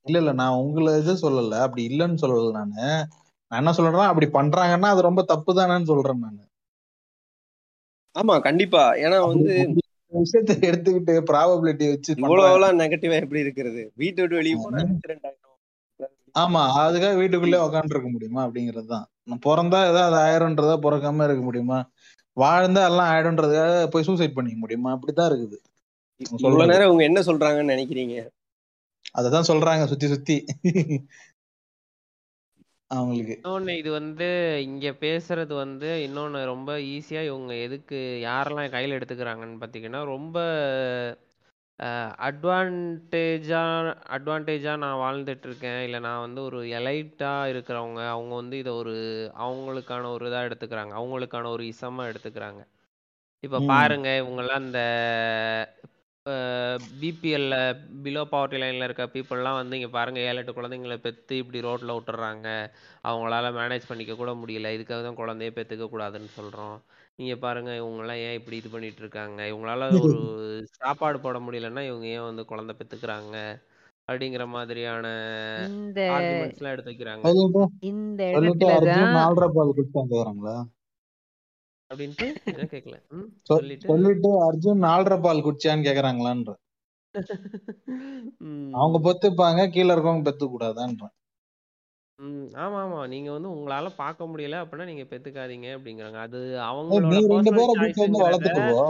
இல்ல 0.07 0.19
இல்ல 0.21 0.33
நான் 0.41 0.59
உங்களை 0.59 0.91
இது 0.99 1.12
சொல்லல. 1.23 1.61
அப்படி 1.61 1.83
இல்லைன்னு 1.91 2.23
சொல்லல 2.25 2.51
நானு. 2.59 2.83
நான் 3.53 3.61
என்ன 3.61 3.73
சொல்றேன்னா 3.77 4.11
அப்படி 4.12 4.29
பண்றாங்கன்னா 4.37 4.89
அது 4.95 5.09
ரொம்ப 5.09 5.23
தப்பு 5.33 5.51
தானேன்னு 5.59 5.91
சொல்றேன் 5.91 6.23
நான். 6.25 6.43
ஆமா 8.17 8.35
கண்டிப்பா. 8.41 8.85
ஏன்னா 9.05 9.19
வந்து 9.27 9.55
விஷயத்தை 10.12 10.55
எடுத்துக்கிட்டு 10.69 11.15
ப்ராபபிலிட்டி 11.31 11.87
வச்சு 11.89 12.11
இவ்வளவு 12.12 12.27
பண்றாங்க 12.27 12.53
எவ்வளவு 12.53 12.79
நெகட்டிவா 12.83 13.17
எப்படி 13.23 13.45
இருக்கிறது? 13.45 13.83
வீட்டை 14.03 14.21
விட்டு 14.23 14.41
வெளியே 14.41 14.57
போனா 14.59 14.83
ஆமா. 16.35 16.62
அதுக்காக 16.81 17.15
வீட்டுக்குள்ளே 17.21 17.59
உக்காந்து 17.67 17.95
இருக்க 17.95 18.09
முடியுமா 18.11 18.41
அப்படிங்கிறது 18.47 18.89
தான் 18.89 19.07
நான் 19.07 19.15
பிறந்தா 19.27 19.91
ஏதாவது 19.91 20.17
ஆயிரும்ன்றதா 20.17 20.75
பிறக்காம 20.83 21.25
இருக்க 21.25 21.43
முடியுமா? 21.43 21.79
வாழ்ந்தா 22.37 22.85
எல்லாம் 22.85 23.11
ஆயிடும்ன்றதுக்காக 23.12 23.87
போய் 23.87 24.03
சூசைட் 24.03 24.35
பண்ணிக்க 24.35 24.59
முடியுமா? 24.59 24.99
அப்படிதான் 24.99 25.29
இருக்குது. 25.31 25.59
சொல்றது. 26.25 26.67
நேரம் 26.67 26.87
இவங்க 26.87 27.05
என்ன 27.05 27.21
சொல்றாங்கன்னு 27.21 27.73
நினைக்கிறீங்க? 27.75 28.17
அததான் 29.19 29.49
சொல்றாங்க 29.49 29.85
சுத்தி 29.85 30.07
சுத்தி. 30.07 30.37
அவங்களுக்கு. 32.91 33.35
இன்னொன்னு 33.43 33.79
இது 33.79 33.91
வந்து 33.91 34.27
இங்க 34.62 34.91
பேசுறது 35.01 35.55
வந்து 35.55 35.87
இன்னொன்னு 35.87 36.45
ரொம்ப 36.45 36.79
ஈஸியா 36.79 37.25
இவங்க 37.25 37.55
எதுக்கு 37.55 38.21
யாரெல்லாம் 38.25 38.75
கையில 38.75 38.97
எடுத்துக்கிறாங்கன்னு 38.99 39.62
பாத்தீங்கன்னா 39.62 40.05
ரொம்ப 40.05 40.37
அட்வான்டேஜா 42.27 43.61
அட்வான்டேஜா 44.17 44.73
நான் 44.77 45.01
வாழ்ந்துட்டு 45.03 45.47
இருக்கேன் 45.49 45.81
இல்ல 45.87 45.99
நான் 46.07 46.23
வந்து 46.23 46.41
ஒரு 46.43 46.59
எலைட்டா 46.79 47.33
இருக்கிறவங்க 47.53 48.03
அவங்க 48.12 48.33
வந்து 48.35 48.57
இதை 48.62 48.73
ஒரு 48.83 48.95
அவங்களுக்கான 49.45 50.11
ஒரு 50.15 50.27
இதா 50.31 50.41
எடுத்துக்கிறாங்க. 50.49 50.93
அவங்களுக்கான 51.01 51.51
ஒரு 51.57 51.65
இசமா 51.73 52.05
எடுத்துக்கிறாங்க. 52.12 52.62
இப்ப 53.45 53.62
பாருங்க 53.67 54.09
இவங்கெல்லாம் 54.21 54.65
இந்த 54.67 54.81
பிபிஎல்ல 57.01 57.55
பிலோ 58.05 58.23
பாவர்ட்டி 58.31 58.59
லைன்ல 58.62 58.87
இருக்க 58.87 59.05
பீப்புளெலாம் 59.12 59.59
வந்து 59.59 59.77
இங்க 59.79 59.91
பாருங்க 59.91 60.21
ஏழு 60.23 60.41
எட்டு 60.41 60.53
குழந்தைங்களை 60.57 60.97
பெத்து 61.05 61.35
இப்படி 61.43 61.59
ரோட்ல 61.67 61.95
விட்டுறாங்க 61.97 62.49
அவங்களால 63.05 63.51
மேனேஜ் 63.59 63.89
பண்ணிக்க 63.91 64.17
கூட 64.17 64.33
முடியல. 64.41 64.73
இதுக்காக 64.77 65.03
தான் 65.03 65.21
குழந்தைய 65.21 65.53
பெத்துக்க 65.59 65.87
கூடாதுன்னு 65.89 66.31
சொல்றோம். 66.39 66.77
நீங்க 67.18 67.35
பாருங்க 67.42 67.70
இவங்கெல்லாம் 67.79 68.22
ஏன் 68.24 68.35
இப்படி 68.38 68.57
இது 68.57 68.68
பண்ணிட்டு 68.72 69.00
இருக்காங்க 69.02 69.40
இவங்களால 69.50 69.85
ஒரு 70.00 70.16
சாப்பாடு 70.81 71.18
போட 71.18 71.37
முடியலன்னா 71.44 71.83
இவங்க 71.88 72.07
ஏன் 72.14 72.26
வந்து 72.29 72.42
குழந்தை 72.50 72.72
பெத்துக்கிறாங்க? 72.74 73.37
அப்படிங்கிற 74.09 74.44
மாதிரியான 74.55 75.07
இந்த 75.76 76.00
எல்லாம் 76.09 76.74
எடுத்து 76.74 76.90
வைக்கிறாங்க. 76.90 77.24
இந்த 77.90 78.22
இடத்துல 78.37 78.72
அப்படின்ட்டு 81.90 82.26
என்ன 82.50 82.64
கேட்கல? 82.70 82.96
சொல்லிட்டு 83.48 83.88
சொல்லிட்டு 83.88 84.31
அர்ஜுன் 84.46 84.85
நாலரை 84.87 85.18
பால் 85.26 85.44
குடிச்சான்னு 85.46 85.87
கேக்குறாங்களான்ற 85.88 86.52
அவங்க 88.76 88.96
பெத்துப்பாங்க 89.05 89.61
கீழே 89.74 89.90
இருக்கவங்க 89.94 90.26
பெத்து 90.26 90.46
கூடாதான்ற 90.46 91.05
ம். 92.18 92.44
ஆமா 92.57 92.79
ஆமா 92.83 93.00
நீங்க 93.12 93.31
வந்து 93.33 93.48
உங்களால 93.55 93.88
பார்க்க 93.96 94.29
முடியல 94.29 94.61
அப்படின்னா 94.61 94.85
நீங்க 94.85 95.05
பெத்துக்காதீங்க 95.11 95.68
அப்படிங்கிறாங்க. 95.76 96.20
அது 96.26 96.38
அவங்களோட 96.68 97.11
நீ 97.12 97.18
ரெண்டு 97.26 97.50
பர்சனல் 97.50 97.59
பேரை 97.59 97.74
கூட்டு 97.74 98.05
வந்து 98.05 98.20
சாய்ஸுங்கிறத 98.20 98.26
வளர்த்துட்டு 98.26 98.62
போ 98.70 98.87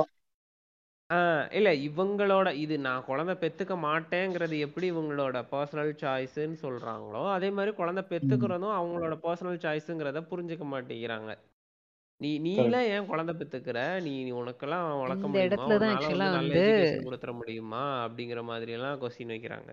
ஆஹ் 1.10 1.44
இல்ல 1.52 1.70
இவங்களோட 1.86 2.48
இது 2.60 2.76
நான் 2.80 3.04
குழந்தை 3.04 3.34
பெத்துக்க 3.42 3.74
மாட்டேங்கிறது 3.82 4.56
எப்படி 4.64 4.86
இவங்களோட 4.90 5.40
பர்சனல் 5.50 5.92
சாய்ஸ்ன்னு 6.00 6.58
சொல்றாங்களோ 6.62 7.22
அதே 7.34 7.50
மாதிரி 7.50 7.72
குழந்தை 7.76 8.02
ம். 8.02 8.08
பெத்துக்கிறதும் 8.12 8.76
அவங்களோட 8.78 9.16
பர்சனல் 9.22 9.62
சாய்ஸுங்கிறத 9.64 10.22
புரிஞ்சுக்க 10.30 10.66
மாட்டேங்கிறாங்க. 10.72 11.30
நீ 12.20 12.30
கரெக்ட். 12.32 12.46
நீலாம் 12.46 12.88
ஏன் 12.92 13.08
குழந்தை 13.08 13.34
பெத்துக்கிற? 13.34 13.78
நீ 14.00 14.12
நீ 14.24 14.32
உனக்கெல்லாம் 14.40 14.86
வளர்க்க 15.00 15.22
இந்த 15.22 15.30
முடியுமா? 15.30 15.46
இடத்துல 15.48 15.74
தான் 15.74 15.90
உன்னால 15.90 15.94
ஆக்சுவலா 15.94 16.28
வந்து 16.28 16.38
நல்ல 16.38 16.52
வந்து 16.52 16.64
எஜுகேஷன் 16.70 17.08
கொடுத்துட 17.08 17.34
முடியுமா? 17.40 17.82
அப்படிங்கிற 18.04 18.42
மாதிரி 18.44 18.72
எல்லாம் 18.72 19.00
கொஸ்டின் 19.02 19.34
வைக்கிறாங்க. 19.34 19.70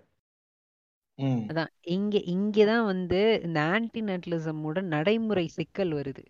ம். 1.19 1.41
அதான். 1.49 1.71
இங்க 1.93 2.17
இங்கதான் 2.33 2.85
வந்து 2.85 3.17
இந்த 3.43 3.59
ஆன்டி 3.71 4.01
நேட்டலிசமோட 4.01 4.81
நடைமுறை 4.93 5.45
சிக்கல் 5.49 5.91
வருது. 5.93 6.23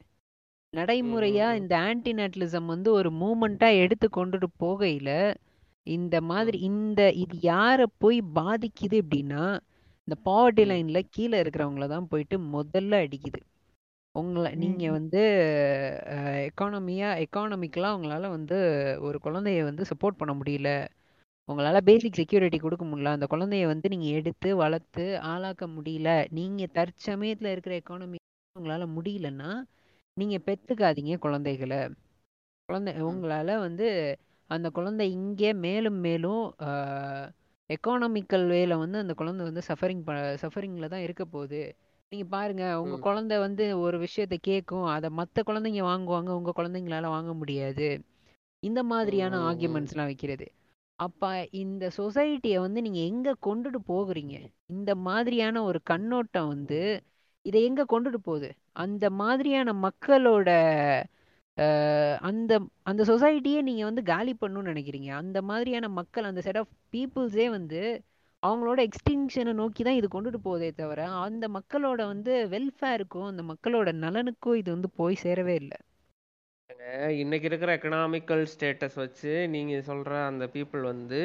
நடைமுறையா 0.74 1.48
ம் 1.50 1.58
இந்த 1.58 1.74
ஆன்டி 1.82 2.12
நேட்டலிசம் 2.14 2.66
வந்து 2.66 2.90
ஒரு 2.92 3.10
மூமெண்டா 3.14 3.70
எடுத்து 3.80 4.08
கொண்டுட்டு 4.16 4.48
போகையில 4.60 5.10
இந்த 5.88 6.16
மாதிரி 6.24 6.58
ம். 6.60 6.66
இந்த 6.72 7.02
இது 7.16 7.36
யாரை 7.46 7.86
போய் 7.98 8.20
பாதிக்குது 8.36 8.98
அப்படின்னா 9.04 9.44
இந்த 10.08 10.16
பாவர்ட்டி 10.26 10.64
ம். 10.64 10.70
லைன்ல 10.72 11.02
கீழே 11.12 11.38
இருக்கிறவங்கள 11.44 11.88
தான் 11.88 12.08
போயிட்டு 12.08 12.38
முதல்ல 12.54 12.94
அடிக்குது. 13.06 13.42
உங்களை 14.16 14.50
நீங்க 14.56 14.84
வந்து 14.92 15.22
எக்கானமியா 16.48 17.10
எக்கானமிக்கெல்லாம் 17.24 17.96
உங்களால 17.98 18.28
வந்து 18.30 18.58
ஒரு 19.02 19.18
குழந்தைய 19.24 19.64
வந்து 19.64 19.84
சப்போர்ட் 19.92 20.20
பண்ண 20.20 20.34
முடியல. 20.34 20.70
உங்களால 21.50 21.78
பேசிக் 21.82 22.14
செக்யூரிட்டி 22.14 22.58
கொடுக்க 22.58 22.86
முடியல. 22.86 23.14
அந்த 23.14 23.28
குழந்தைய 23.30 23.66
வந்து 23.66 23.90
நீங்க 23.90 24.06
எடுத்து 24.06 24.56
வளர்த்து 24.56 25.06
ஆளாக்க 25.24 25.64
முடியல. 25.68 26.10
நீங்க 26.32 26.68
தற்சமயத்துல 26.74 27.52
இருக்கிற 27.52 27.76
எக்கானமி 27.76 28.20
உங்களால 28.56 28.86
முடியலன்னா 28.96 29.52
நீங்க 30.18 30.38
பெத்துக்காதீங்க 30.46 31.18
குழந்தைகளை. 31.18 31.82
குழந்தை 32.70 32.94
உங்களால 33.02 33.58
வந்து 33.60 33.88
அந்த 34.50 34.70
குழந்தை 34.70 35.12
இங்கே 35.12 35.54
மேலும் 35.54 36.00
மேலும் 36.00 36.44
எக்கானமிக்கல் 37.70 38.46
வேல 38.48 38.78
வந்து 38.78 38.98
அந்த 38.98 39.14
குழந்தை 39.14 39.44
வந்து 39.46 39.62
சஃபரிங் 39.68 40.04
ப 40.04 40.14
சஃபரிங்கில் 40.42 40.90
தான் 40.90 41.02
இருக்க 41.02 41.26
போகுது. 41.26 41.62
நீங்க 42.12 42.26
பாருங்க 42.26 42.80
உங்க 42.80 42.96
ம். 42.98 43.02
குழந்தை 43.02 43.38
வந்து 43.38 43.80
ஒரு 43.80 43.98
விஷயத்த 44.00 44.36
கேட்கும் 44.42 44.86
அத 44.86 45.10
மத்த 45.10 45.44
குழந்தைங்க 45.46 45.84
வாங்குவாங்க 45.84 46.30
உங்க 46.30 46.52
குழந்தைங்களால 46.56 47.08
வாங்க 47.08 47.34
முடியாது. 47.34 47.88
இந்த 48.64 48.84
மாதிரியான 48.84 49.34
ம், 49.34 49.40
ம், 49.40 49.44
ம். 49.44 49.48
ஆர்கியூமெண்ட்ஸ்லாம் 49.48 50.06
வைக்கிறது. 50.06 50.46
அப்போ 51.06 51.30
இந்த 51.62 51.86
சொசைட்டியை 51.98 52.58
வந்து 52.66 52.80
நீங்கள் 52.86 53.08
எங்கே 53.12 53.34
கொண்டுட்டு 53.48 53.80
போகிறீங்க? 53.92 54.36
இந்த 54.76 54.92
மாதிரியான 55.08 55.64
ஒரு 55.70 55.80
கண்ணோட்டம் 55.92 56.52
வந்து 56.54 56.80
இதை 57.46 57.62
எங்கே 57.70 57.84
கொண்டுட்டு 57.94 58.20
போகுது? 58.30 58.50
அந்த 58.84 59.06
மாதிரியான 59.22 59.70
மக்களோட 59.86 60.50
அந்த 62.28 62.52
அந்த 62.90 63.02
சொசைட்டியே 63.10 63.60
நீங்கள் 63.68 63.88
வந்து 63.90 64.04
காலி 64.12 64.34
பண்ணணும்னு 64.42 64.72
நினைக்கிறீங்க. 64.72 65.10
அந்த 65.22 65.38
மாதிரியான 65.50 65.90
மக்கள் 66.00 66.30
அந்த 66.30 66.42
செட் 66.48 66.60
ஆஃப் 66.62 66.72
பீப்புள்ஸே 66.94 67.48
வந்து 67.58 67.82
அவங்களோட 68.44 68.80
எக்ஸ்டிங்ஷனை 68.88 69.54
நோக்கி 69.60 69.82
தான் 69.84 70.00
இது 70.00 70.08
கொண்டுட்டு 70.16 70.40
போதே 70.48 70.70
தவிர 70.80 71.02
அந்த 71.26 71.46
மக்களோட 71.58 72.02
வந்து 72.14 72.34
வெல்ஃபேருக்கும் 72.54 73.30
அந்த 73.32 73.44
மக்களோட 73.52 73.90
நலனுக்கும் 74.06 74.60
இது 74.62 74.70
வந்து 74.76 74.90
போய் 75.00 75.22
சேரவே 75.24 75.56
இல்லை. 75.64 75.78
இன்னைக்கு 77.20 77.48
இருக்கிற 77.48 77.72
எக்கனாமிக்கல் 77.78 78.44
ஸ்டேட்டஸ் 78.54 78.96
வச்சு 78.96 79.48
நீங்க 79.48 79.74
சொல்ற 79.90 80.12
அந்த 80.26 80.46
பீப்புள் 80.54 80.84
வந்து 80.84 81.22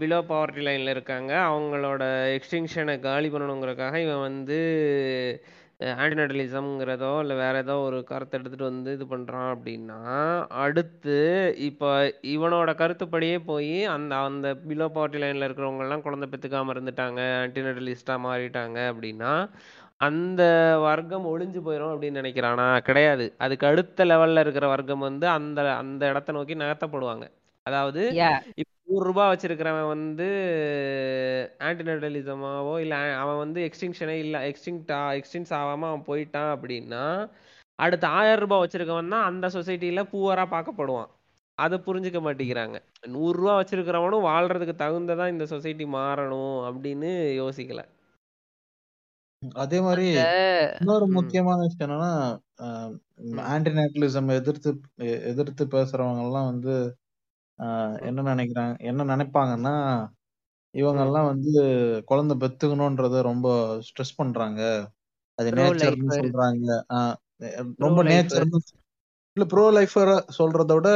பிலோ 0.00 0.18
பாவர்ட்டி 0.30 0.62
லைன்ல 0.66 0.94
இருக்காங்க. 0.94 1.32
அவங்களோட 1.50 2.02
எக்ஸ்டிங்ஷனை 2.36 3.00
காலி 3.00 3.28
பண்ணணுங்கிறதுக்காக 3.28 3.98
இவன் 4.06 4.26
வந்து 4.28 4.58
ஆன்டிநடலிசம்ங்கிறதோ 6.02 7.20
இல்லை 7.20 7.36
வேற 7.36 7.58
ஏதோ 7.58 7.74
ஒரு 7.80 8.04
கருத்தை 8.04 8.34
எடுத்துட்டு 8.38 8.64
வந்து 8.64 8.90
இது 8.92 9.04
பண்ணுறான் 9.04 9.48
அப்படின்னா 9.54 10.00
அடுத்து 10.64 11.16
இப்போ 11.68 11.88
இவனோட 12.34 12.70
கருத்துப்படியே 12.82 13.38
போய் 13.44 13.84
அந்த 13.94 14.16
அந்த 14.28 14.50
பிலோ 14.68 14.88
பாவர்ட்டி 14.96 15.18
லைனில் 15.18 15.46
இருக்கிறவங்கெல்லாம் 15.48 16.00
குழந்தை 16.00 16.28
பெற்றுக்காமல் 16.28 16.74
இருந்துட்டாங்க 16.76 17.20
ஆன்டிநடலிஸ்டா 17.42 18.16
மாறிட்டாங்க 18.28 18.78
அப்படின்னா 18.92 19.32
அந்த 20.02 20.42
வர்க்கம் 20.84 21.26
ஒளிஞ்சு 21.28 21.60
போயிடும் 21.64 21.92
அப்படின்னு 21.92 22.20
நினைக்கிறானா. 22.20 22.66
கிடையாது. 22.80 23.24
அதுக்கு 23.38 23.64
அடுத்த 23.66 24.04
லெவல்ல 24.04 24.42
இருக்கிற 24.44 24.66
வர்க்கம் 24.68 25.04
வந்து 25.06 25.26
அந்த 25.34 25.60
அந்த 25.76 26.02
இடத்த 26.10 26.32
நோக்கி 26.32 26.54
நகர்த்தப்படுவாங்க. 26.62 27.24
அதாவது 27.66 28.02
நூறு 28.88 29.04
ரூபாய் 29.08 29.30
வச்சிருக்கிறவன் 29.32 29.90
வந்து 29.90 30.26
ஆன்டிநடலிசமாவோ 31.60 32.74
இல்ல 32.80 32.94
அவன் 33.20 33.38
வந்து 33.38 33.60
எக்ஸ்டிங்ஷனே 33.68 34.16
இல்ல 34.24 34.38
எக்ஸ்டிங்டா 34.50 35.00
எக்ஸ்டிங்ஸ் 35.18 35.54
ஆகாம 35.60 35.88
அவன் 35.90 36.08
போயிட்டான் 36.08 36.50
அப்படின்னா 36.54 37.04
அடுத்த 37.78 38.06
ஆயிரம் 38.18 38.42
ரூபாய் 38.44 38.62
வச்சிருக்கவன் 38.64 39.14
தான் 39.14 39.28
அந்த 39.30 39.46
சொசைட்டில 39.56 40.02
பூவரா 40.12 40.44
பார்க்கப்படுவான். 40.52 41.10
அதை 41.58 41.76
புரிஞ்சுக்க 41.86 42.20
மாட்டேங்கிறாங்க. 42.22 42.76
நூறு 43.14 43.36
ரூபாய் 43.38 43.60
வச்சிருக்கிறவனும் 43.60 44.26
வாழ்றதுக்கு 44.28 44.76
தகுந்ததா 44.78 45.26
இந்த 45.28 45.46
சொசைட்டி 45.46 45.86
மாறணும் 45.96 46.58
அப்படின்னு 46.68 47.10
யோசிக்கல. 47.40 47.82
அதே 49.60 49.78
மாதிரி 49.80 50.06
இன்னொரு 50.80 51.06
முக்கியமான 51.16 51.58
விஷயம் 51.62 51.86
என்னன்னா 51.86 52.12
ஆன்டிநேட்டலிசம் 53.52 54.30
எதிர்த்து 54.34 54.70
எதிர்த்து 55.30 55.64
பேசுறவங்க 55.74 56.22
எல்லாம் 56.22 56.50
வந்து 56.50 56.74
ஆஹ், 57.58 57.96
என்ன 58.08 58.20
நினைக்கிறாங்க 58.28 58.74
என்ன 58.82 59.04
நினைப்பாங்கன்னா 59.10 59.74
இவங்க 60.74 61.00
எல்லாம் 61.02 61.28
வந்து 61.28 61.50
குழந்தை 62.04 62.34
பெத்துக்கணும்ன்றத 62.36 63.20
ரொம்ப 63.22 63.48
ஸ்ட்ரெஸ் 63.88 64.16
பண்றாங்க. 64.16 64.60
அது 65.38 65.50
நேச்சர்னு 65.52 65.82
லைஃபர். 66.04 66.20
சொல்றாங்க. 66.20 66.66
ஆஹ், 66.90 67.16
ரொம்ப 67.78 68.00
நேச்சர்னு 68.04 68.60
இல்ல 69.36 69.44
ப்ரோ 69.46 69.64
லைஃபர் 69.70 70.10
சொல்றத 70.38 70.72
விட 70.74 70.88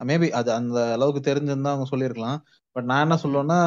மேபி 0.00 0.28
அது 0.30 0.50
அந்த 0.52 0.78
அளவுக்கு 0.92 1.20
தெரிஞ்சிருந்தா 1.24 1.72
அவங்க 1.72 1.88
சொல்லியிருக்கலாம் 1.88 2.38
பட் 2.76 2.84
நான் 2.84 3.02
என்ன 3.02 3.16
சொல்லுவேன்னா 3.24 3.58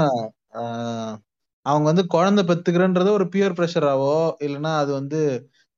அவங்க 1.65 1.85
வந்து 1.89 2.03
குழந்தை 2.13 2.41
பெத்துக்கிறன்றது 2.43 3.09
ஒரு 3.11 3.25
பியர் 3.33 3.55
ப்ரெஷராவோ 3.57 4.15
இல்லைன்னா 4.45 4.71
அது 4.81 4.91
வந்து 4.93 5.19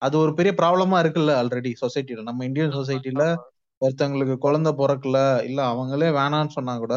அது 0.02 0.16
ஒரு 0.18 0.32
பெரிய 0.38 0.52
ப்ராப்ளமா 0.58 0.98
இருக்குல்ல 1.04 1.34
ஆல்ரெடி 1.42 1.72
சொசைட்டில 1.82 2.24
நம்ம 2.24 2.46
இந்தியன் 2.48 2.76
சொசைட்டில 2.78 3.24
ஆமா. 3.26 3.44
ஒருத்தங்களுக்கு 3.82 4.36
குழந்தை 4.46 4.72
பிறக்கல 4.78 5.18
இல்ல 5.48 5.60
அவங்களே 5.72 6.10
வேணாம்னு 6.18 6.56
சொன்னா 6.58 6.74
கூட 6.78 6.96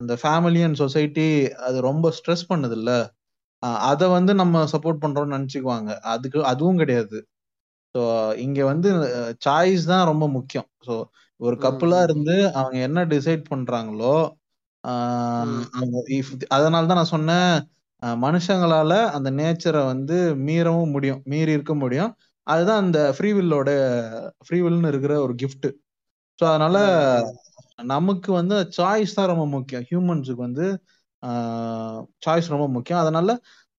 அந்த 0.00 0.14
ஃபேமிலி 0.22 0.60
அண்ட் 0.66 0.80
சொசைட்டி 0.82 1.26
அது 1.66 1.76
ரொம்ப 1.88 2.06
ஸ்ட்ரெஸ் 2.18 2.48
பண்ணுது 2.50 2.76
இல்ல 2.80 2.92
அதை 3.88 4.06
வந்து 4.14 4.32
நம்ம 4.40 4.64
சப்போர்ட் 4.72 5.02
பண்றோம்னு 5.04 5.36
நினைச்சுக்குவாங்க. 5.36 5.90
அதுக்கு 6.12 6.38
அதுவும் 6.50 6.80
கிடையாது. 6.82 7.18
ஸோ 7.94 8.00
இங்க 8.44 8.60
வந்து 8.70 8.88
சாய்ஸ் 9.44 9.84
தான் 9.86 10.08
ரொம்ப 10.10 10.24
முக்கியம். 10.36 10.68
ஸோ 10.86 10.94
ஒரு 11.40 11.56
கப்புலா 11.58 11.98
இருந்து 12.06 12.34
அவங்க 12.58 12.78
என்ன 12.88 13.00
டிசைட் 13.12 13.44
பண்றாங்களோ 13.50 14.14
அவங்க 14.84 15.60
அதனால 16.56 16.82
தான் 16.86 17.00
நான் 17.00 17.14
சொன்னேன் 17.14 17.48
மனுஷங்களால 18.24 18.92
அந்த 19.16 19.30
நேச்சரை 19.30 19.84
வந்து 19.84 20.16
மீறவும் 20.46 20.90
முடியும் 20.90 21.22
மீறி 21.24 21.52
இருக்க 21.52 21.74
முடியும். 21.74 22.12
அதுதான் 22.46 22.82
அந்த 22.84 23.00
ஃப்ரீவில்லோட 23.16 23.70
ஃப்ரீவில்னு 24.46 24.88
இருக்கிற 24.88 25.14
ஒரு 25.20 25.34
gift. 25.34 25.64
ஸோ 26.38 26.44
அதனால 26.44 26.76
நமக்கு 27.82 28.32
வந்து 28.32 28.56
சாய்ஸ் 28.76 29.14
தான் 29.14 29.30
ரொம்ப 29.32 29.46
முக்கியம். 29.46 29.84
ஹியூமன்ஸுக்கு 29.90 30.42
வந்து 30.48 30.66
சாய்ஸ் 32.26 32.52
ரொம்ப 32.54 32.68
முக்கியம். 32.68 33.00
அதனால 33.00 33.30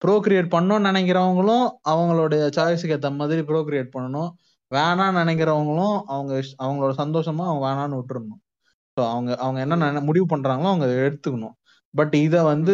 ப்ரோக்ரியேட் 0.02 0.50
பண்ணணும்னு 0.56 0.90
நினைக்கிறவங்களும் 0.92 1.66
அவங்களுடைய 1.92 2.44
சாய்ஸுக்கு 2.58 2.96
ஏற்ற 2.98 3.10
மாதிரி 3.10 3.42
ப்ரோக்ரியேட் 3.42 3.90
பண்ணணும். 3.98 4.32
வேணாம்னு 4.72 5.22
நினைக்கிறவங்களும் 5.24 5.96
அவங்க 6.14 6.34
அவங்களோட 6.64 6.94
சந்தோஷமா 7.04 7.44
அவங்க 7.50 7.64
வேணான்னு 7.68 8.00
விட்டுறணும். 8.00 8.42
ஸோ 8.98 9.02
அவங்க 9.14 9.32
அவங்க 9.36 9.60
என்ன 9.66 10.02
முடிவு 10.02 10.26
பண்றாங்களோ 10.36 10.70
அவங்க 10.74 10.88
எடுத்துக்கணும். 11.08 11.56
பட் 12.00 12.16
இத 12.26 12.36
வந்து 12.52 12.74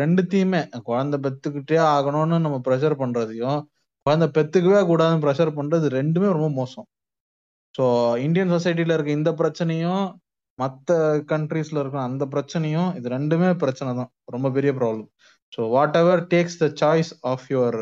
ரெண்டுத்தையுமே 0.00 0.60
குழந்தை 0.88 1.16
பெத்துக்கிட்டே 1.24 1.78
ஆகணும்னு 1.96 2.38
நம்ம 2.44 2.58
ப்ரெஷர் 2.66 2.96
பண்றதையும் 3.02 3.58
குழந்தை 4.06 4.28
பெத்துக்கவே 4.36 4.80
கூடாதுன்னு 4.90 5.24
ப்ரெஷர் 5.24 5.56
பண்றது 5.58 5.86
ரெண்டுமே 5.98 6.28
ரொம்ப 6.36 6.48
மோசம். 6.60 6.86
ஸோ 7.74 7.84
இந்தியன் 8.26 8.54
சொசைட்டில 8.54 8.94
இருக்க 8.96 9.10
இந்த 9.18 9.30
பிரச்சனையும் 9.40 10.04
மற்ற 10.58 10.94
கண்ட்ரீஸ்ல 11.32 11.80
இருக்க 11.82 11.98
அந்த 12.10 12.24
பிரச்சனையும் 12.34 12.88
இது 12.98 13.08
ரெண்டுமே 13.16 13.50
பிரச்சனை 13.62 13.90
தான். 14.00 14.10
ரொம்ப 14.34 14.48
பெரிய 14.56 14.70
problem 14.78 15.08
so 15.52 15.60
whatever 16.00 16.22
takes 16.32 16.58
the 16.62 16.66
choice 16.80 17.10
of 17.32 17.44
your 17.54 17.78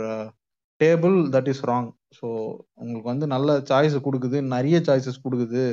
table 0.81 1.17
that 1.35 1.49
is 1.53 1.63
wrong 1.71 1.91
so 2.19 2.27
உங்களுக்கு 2.81 3.09
வந்து 3.13 3.27
நல்ல 3.35 3.57
சாய்ஸ் 3.71 3.97
கொடுக்குது 4.07 4.39
நிறைய 4.55 4.77
சாய்ஸஸ் 4.89 5.25
கொடுக்குது. 5.27 5.65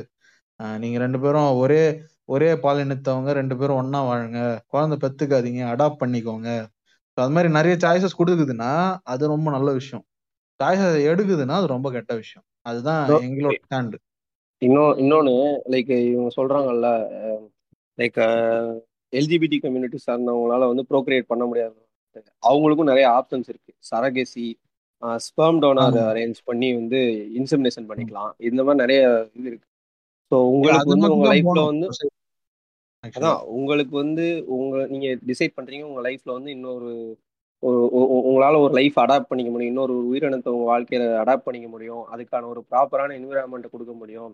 நீங்க 0.82 0.98
ரெண்டு 0.98 1.20
பேரும் 1.20 1.52
ஒரே 1.64 1.84
ஒரே 2.34 2.50
பாலினத்தவங்க 2.66 3.32
ரெண்டு 3.40 3.58
பேரும் 3.58 3.80
ஒண்ணா 3.82 4.00
வாழுங்க. 4.10 4.40
குழந்தை 4.68 4.98
பெத்துக்காதீங்க 5.04 5.62
அடாப்ட் 5.74 6.02
பண்ணிக்கோங்க. 6.04 6.50
அது 7.18 7.34
மாதிரி 7.36 7.50
நிறைய 7.54 7.76
சாய்ஸஸ் 7.84 8.20
கொடுக்குதுன்னா 8.22 8.72
அது 9.04 9.24
ரொம்ப 9.28 9.48
நல்ல 9.52 9.70
விஷயம். 9.72 10.06
சாய்ஸஸ் 10.60 10.98
எடுக்குதுன்னா 11.12 11.56
அது 11.60 11.68
ரொம்ப 11.68 11.88
கெட்ட 11.92 12.14
விஷயம். 12.16 12.46
அதுதான் 12.62 13.10
எங்களோட 13.28 13.58
ஸ்டாண்டு 13.66 13.98
இன்னொ 14.62 14.84
இன்னொன்னு 15.04 15.34
லைக் 15.74 15.92
இவங்க 16.12 16.30
சொல்றாங்கல்ல 16.36 16.90
லைக் 17.98 18.20
எல்ஜிபிடி 19.14 19.58
கம்யூனிட்டி 19.62 19.98
சார்ந்தவங்களால 20.08 20.68
வந்து 20.72 20.86
ப்ரோக்ரியேட் 20.92 21.32
பண்ண 21.32 21.46
முடியாது. 21.46 21.80
அவங்களுக்கும் 22.50 22.90
நிறைய 22.92 23.08
ஆப்ஷன்ஸ் 23.18 23.50
இருக்கு. 23.52 23.72
சரகேசி 23.92 24.46
ஸ்பெர்ம் 25.26 25.60
டோனர் 25.64 25.98
அரேஞ்ச் 26.12 26.40
பண்ணி 26.44 26.74
வந்து 26.74 27.00
இன்செமினேஷன். 27.40 27.88
பண்ணிக்கலாம். 27.90 28.32
இந்த 28.50 28.62
மாதிரி 28.64 28.82
நிறைய 28.84 29.04
இது 29.34 29.48
இருக்கு. 29.52 29.68
ஸோ 30.32 30.36
உங்களுக்கு 30.54 30.94
வந்து 30.94 31.10
உங்க 31.16 31.28
லைஃப்ல 31.34 31.64
வந்து 31.72 31.88
அதான் 33.14 33.40
உங்களுக்கு 33.58 33.94
வந்து 34.04 34.26
உங்க 34.58 34.76
நீங்க 34.92 35.08
டிசைட் 35.30 35.58
பண்றீங்க 35.58 35.86
உங்க 35.90 36.02
லைஃப்ல 36.08 36.32
வந்து 36.38 36.52
இன்னொரு 36.58 36.92
உங்களால 38.28 38.56
ஒரு 38.64 38.74
லைஃப் 38.78 38.98
அடாப்ட் 39.04 39.30
பண்ணிக்க 39.30 39.52
முடியும். 39.52 39.72
இன்னொரு 39.72 39.94
உயிரினத்தை 40.10 40.50
உங்க 40.56 40.66
வாழ்க்கையில 40.72 41.04
அடாப்ட் 41.22 41.46
பண்ணிக்க 41.46 41.68
முடியும். 41.70 42.04
அதுக்கான 42.14 42.48
ஒரு 42.54 42.62
ப்ராப்பரான 42.72 43.16
என்விரான்மெண்ட்டை 43.20 43.70
கொடுக்க 43.72 43.94
முடியும். 44.02 44.32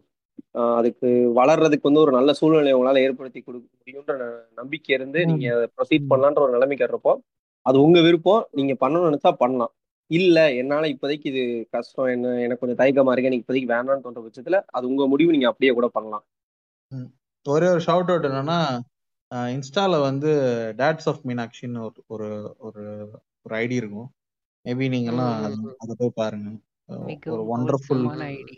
அதுக்கு 0.78 1.08
வளர்றதுக்கு 1.40 1.88
வந்து 1.90 2.04
ஒரு 2.06 2.14
நல்ல 2.18 2.32
சூழ்நிலையை 2.40 2.76
உங்களால 2.78 3.02
ஏற்படுத்தி 3.08 3.40
கொடுக்க 3.42 3.66
முடியும்ன்ற 3.80 4.16
நம்பிக்கை 4.62 4.94
இருந்து. 4.98 5.20
நீங்க 5.32 5.48
ப்ரொசீட். 5.76 6.10
பண்ணலான்ற 6.12 6.42
ஒரு 6.46 6.56
நிலைமைக்கு 6.58 6.88
வர்றப்போ 6.88 7.14
அது 7.66 7.78
உங்க 7.86 8.00
விருப்பம். 8.08 8.42
நீங்க 8.60 8.74
பண்ணணும்னு 8.84 9.10
நினைச்சா 9.10 9.34
பண்ணலாம். 9.44 9.74
இல்ல 10.12 10.38
என்னால 10.54 10.88
இப்போதைக்கு 10.88 11.28
இது 11.32 11.42
கஷ்டம். 11.72 12.08
என்ன 12.08 12.34
எனக்கு 12.40 12.62
கொஞ்சம் 12.62 12.80
தயக்கமா 12.82 13.12
இருக்கு. 13.12 13.30
எனக்கு 13.30 13.44
இப்போதைக்கு 13.44 13.72
வேணாம்னு 13.72 14.04
தோன்ற 14.06 14.22
பட்சத்துல 14.22 14.60
அது 14.70 14.88
உங்க 14.88 15.08
முடிவு 15.08 15.32
நீங்க 15.32 15.48
அப்படியே 15.48 15.72
கூட 15.72 15.88
பண்ணலாம். 15.88 16.24
ம். 16.92 17.10
ஒரே 17.46 17.68
ஒரு 17.68 17.82
ஷவுட் 17.82 18.12
அவுட் 18.12 18.28
என்னன்னா 18.28 18.60
இன்ஸ்டால 19.52 19.96
வந்து 20.02 20.30
டேட்ஸ் 20.78 21.08
ஆஃப் 21.08 21.22
மீனாட்சின்னு 21.26 21.82
ஒரு 21.84 22.00
ஒரு 22.08 22.30
ஒரு 22.60 22.84
ஒரு 23.46 23.54
ஐடி 23.56 23.76
இருக்கும். 23.76 24.08
மேபி 24.66 24.88
நீங்கெல்லாம் 24.94 25.34
அதை 25.78 25.94
போய் 26.00 26.20
பாருங்க. 26.20 26.48
ஒரு 27.30 27.44
ஒண்டர்ஃபுல் 27.56 28.02
ஹோல்சமான 28.02 28.24
ம். 28.24 28.34
ஐடி 28.36 28.58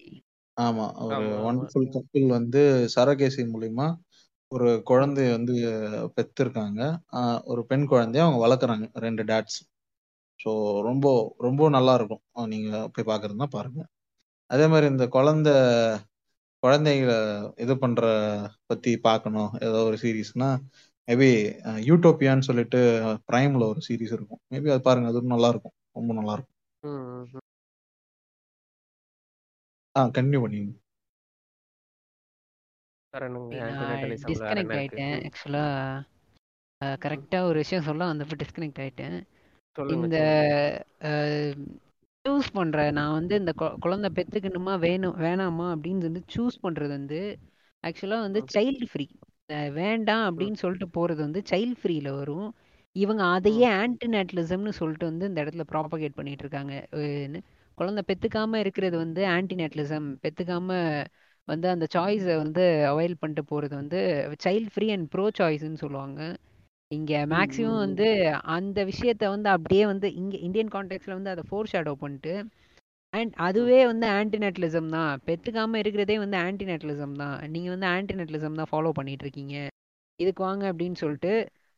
ஆமா 0.57 0.85
ஒரு 1.07 1.17
ஒண்டர்ஃபுல் 1.47 1.91
கப்பிள் 1.93 2.25
வந்து 2.29 2.61
சரகேசி 2.95 3.43
மூலியமா 3.53 3.87
ஒரு 4.51 4.69
குழந்தைய 4.89 5.29
வந்து 5.31 5.53
பெற்றிருக்காங்க 6.15 6.79
ஒரு 7.43 7.61
பெண் 7.65 7.85
குழந்தைய 7.89 8.23
அவங்க 8.23 8.39
வளர்க்குறாங்க. 8.45 8.85
ரெண்டு 8.99 9.23
டேட்ஸ் 9.23 9.59
ஸோ 10.41 10.49
ரொம்ப 10.89 11.05
ரொம்ப 11.39 11.69
நல்லா 11.77 11.93
இருக்கும் 11.99 12.23
நீங்க 12.53 12.71
போய் 12.93 13.09
பார்க்கறதுனா 13.11 13.47
பாருங்க. 13.57 13.81
அதே 14.49 14.65
மாதிரி 14.71 14.87
இந்த 14.93 15.05
குழந்தை 15.15 15.53
குழந்தைகளை 16.63 17.15
இது 17.63 17.73
பண்ற 17.77 18.01
பத்தி 18.69 18.91
பார்க்கணும் 19.07 19.51
ஏதோ 19.67 19.79
ஒரு 19.89 19.97
சீரீஸ்னா 20.03 20.49
மேபி 21.07 21.29
யூட்டோப்பியான்னு 21.89 22.47
சொல்லிட்டு 22.49 22.79
பிரைம்ல 23.29 23.63
ஒரு 23.71 23.81
சீரீஸ் 23.87 24.15
இருக்கும். 24.17 24.41
மேபி 24.53 24.73
அது 24.75 24.83
பாருங்க 24.89 25.09
அது 25.11 25.33
நல்லா 25.35 25.51
இருக்கும் 25.53 25.75
ரொம்ப 25.99 26.11
நல்லா 26.19 26.35
இருக்கும். 26.35 26.57
ஆ 29.95 30.01
கண்டினியூ 30.15 30.41
வேற 30.43 30.55
டிஸ்கனெக்ட் 34.27 34.75
ஆயிட்டேன். 34.79 35.15
ஆக்சுவலா 35.27 35.65
கரெக்டா 37.03 37.39
ஒரு 37.49 37.57
விஷயம் 37.63 37.87
சொல்ல 37.87 38.07
வந்தப்ப 38.09 38.37
டிஸ்கனெக்ட் 38.41 38.81
ஆயிட்டேன். 38.83 39.17
இந்த 39.87 40.15
சூஸ் 42.25 42.49
பண்ற 42.53 42.91
நான் 42.91 43.11
வந்து 43.11 43.33
இந்த 43.35 43.51
குழந்தை 43.79 44.09
பெத்துக்கணுமா 44.15 44.73
வேணும் 44.79 45.17
வேணாமா 45.17 45.67
அப்படின்னு 45.73 46.07
வந்து 46.09 46.21
சூஸ் 46.35 46.57
பண்றது 46.63 46.91
வந்து 46.91 47.19
ஆக்சுவலா 47.83 48.19
வந்து 48.19 48.41
சைல்டு 48.55 48.87
ஃப்ரீ 48.91 49.05
வேண்டாம் 49.73 50.25
அப்படின்னு 50.27 50.53
சொல்லிட்டு 50.55 50.87
போறது 50.89 51.21
வந்து 51.21 51.41
சைல்டு 51.49 51.77
ஃப்ரீல 51.81 52.09
வரும். 52.15 52.49
இவங்க 52.95 53.23
அதையே 53.27 53.67
ஆன்டிநேட்டலிசம்னு 53.81 54.69
சொல்லிட்டு 54.71 55.05
வந்து 55.05 55.25
இந்த 55.27 55.39
இடத்துல 55.43 55.63
ப்ராபகேட் 55.71 56.15
பண்ணிட்டு 56.15 56.43
இருக்காங்க. 56.45 56.73
குழந்தை 57.77 58.03
பெத்துக்காம 58.07 58.55
இருக்கிறது 58.55 58.97
வந்து 58.97 59.21
ஆன்டிநேட்டலிசம் 59.29 60.07
பெத்துக்காம 60.23 60.69
வந்து 61.47 61.67
அந்த 61.69 61.85
சாய்ஸை 61.95 62.35
வந்து 62.35 62.63
அவாய்ட் 62.91 63.19
பண்ணிட்டு 63.19 63.43
போறது 63.51 63.73
வந்து 63.75 63.99
சைல்டு 64.43 64.71
ஃப்ரீ 64.73 64.87
அண்ட் 64.91 65.07
ப்ரோ 65.09 65.25
சாய்ஸ்ன்னு 65.39 65.83
சொல்லுவாங்க. 65.83 66.19
இங்க 66.91 67.11
மேக்ஸிமம் 67.33 67.81
வந்து 67.85 68.07
அந்த 68.55 68.79
விஷயத்த 68.89 69.23
வந்து 69.33 69.49
அப்படியே 69.49 69.83
வந்து 69.91 70.07
இங்க 70.21 70.35
இந்தியன் 70.47 70.73
கான்டெக்ட்ல 70.73 71.17
வந்து 71.17 71.33
அதை 71.33 71.43
ஃபோர் 71.49 71.71
ஷேடோ 71.71 71.93
பண்ணிட்டு 72.01 72.33
அண்ட் 73.13 73.33
அதுவே 73.45 73.79
வந்து 73.91 74.07
ஆன்டிநெட்லிசம் 74.17 74.89
தான். 74.95 75.13
பெத்துக்காம 75.27 75.79
இருக்கிறதே 75.83 76.15
வந்து 76.23 76.37
ஆன்டிநெட்லிசம் 76.47 77.15
தான். 77.21 77.37
நீங்க 77.53 77.69
வந்து 77.73 77.87
ஆன்டிநெட்லிசம் 77.95 78.59
தான் 78.59 78.69
ஃபாலோ 78.71 78.91
பண்ணிட்டு 78.99 79.25
இருக்கீங்க. 79.25 79.55
இதுக்கு 80.19 80.41
வாங்க 80.43 80.63
அப்படின்னு 80.71 80.97
சொல்லிட்டு 81.01 81.33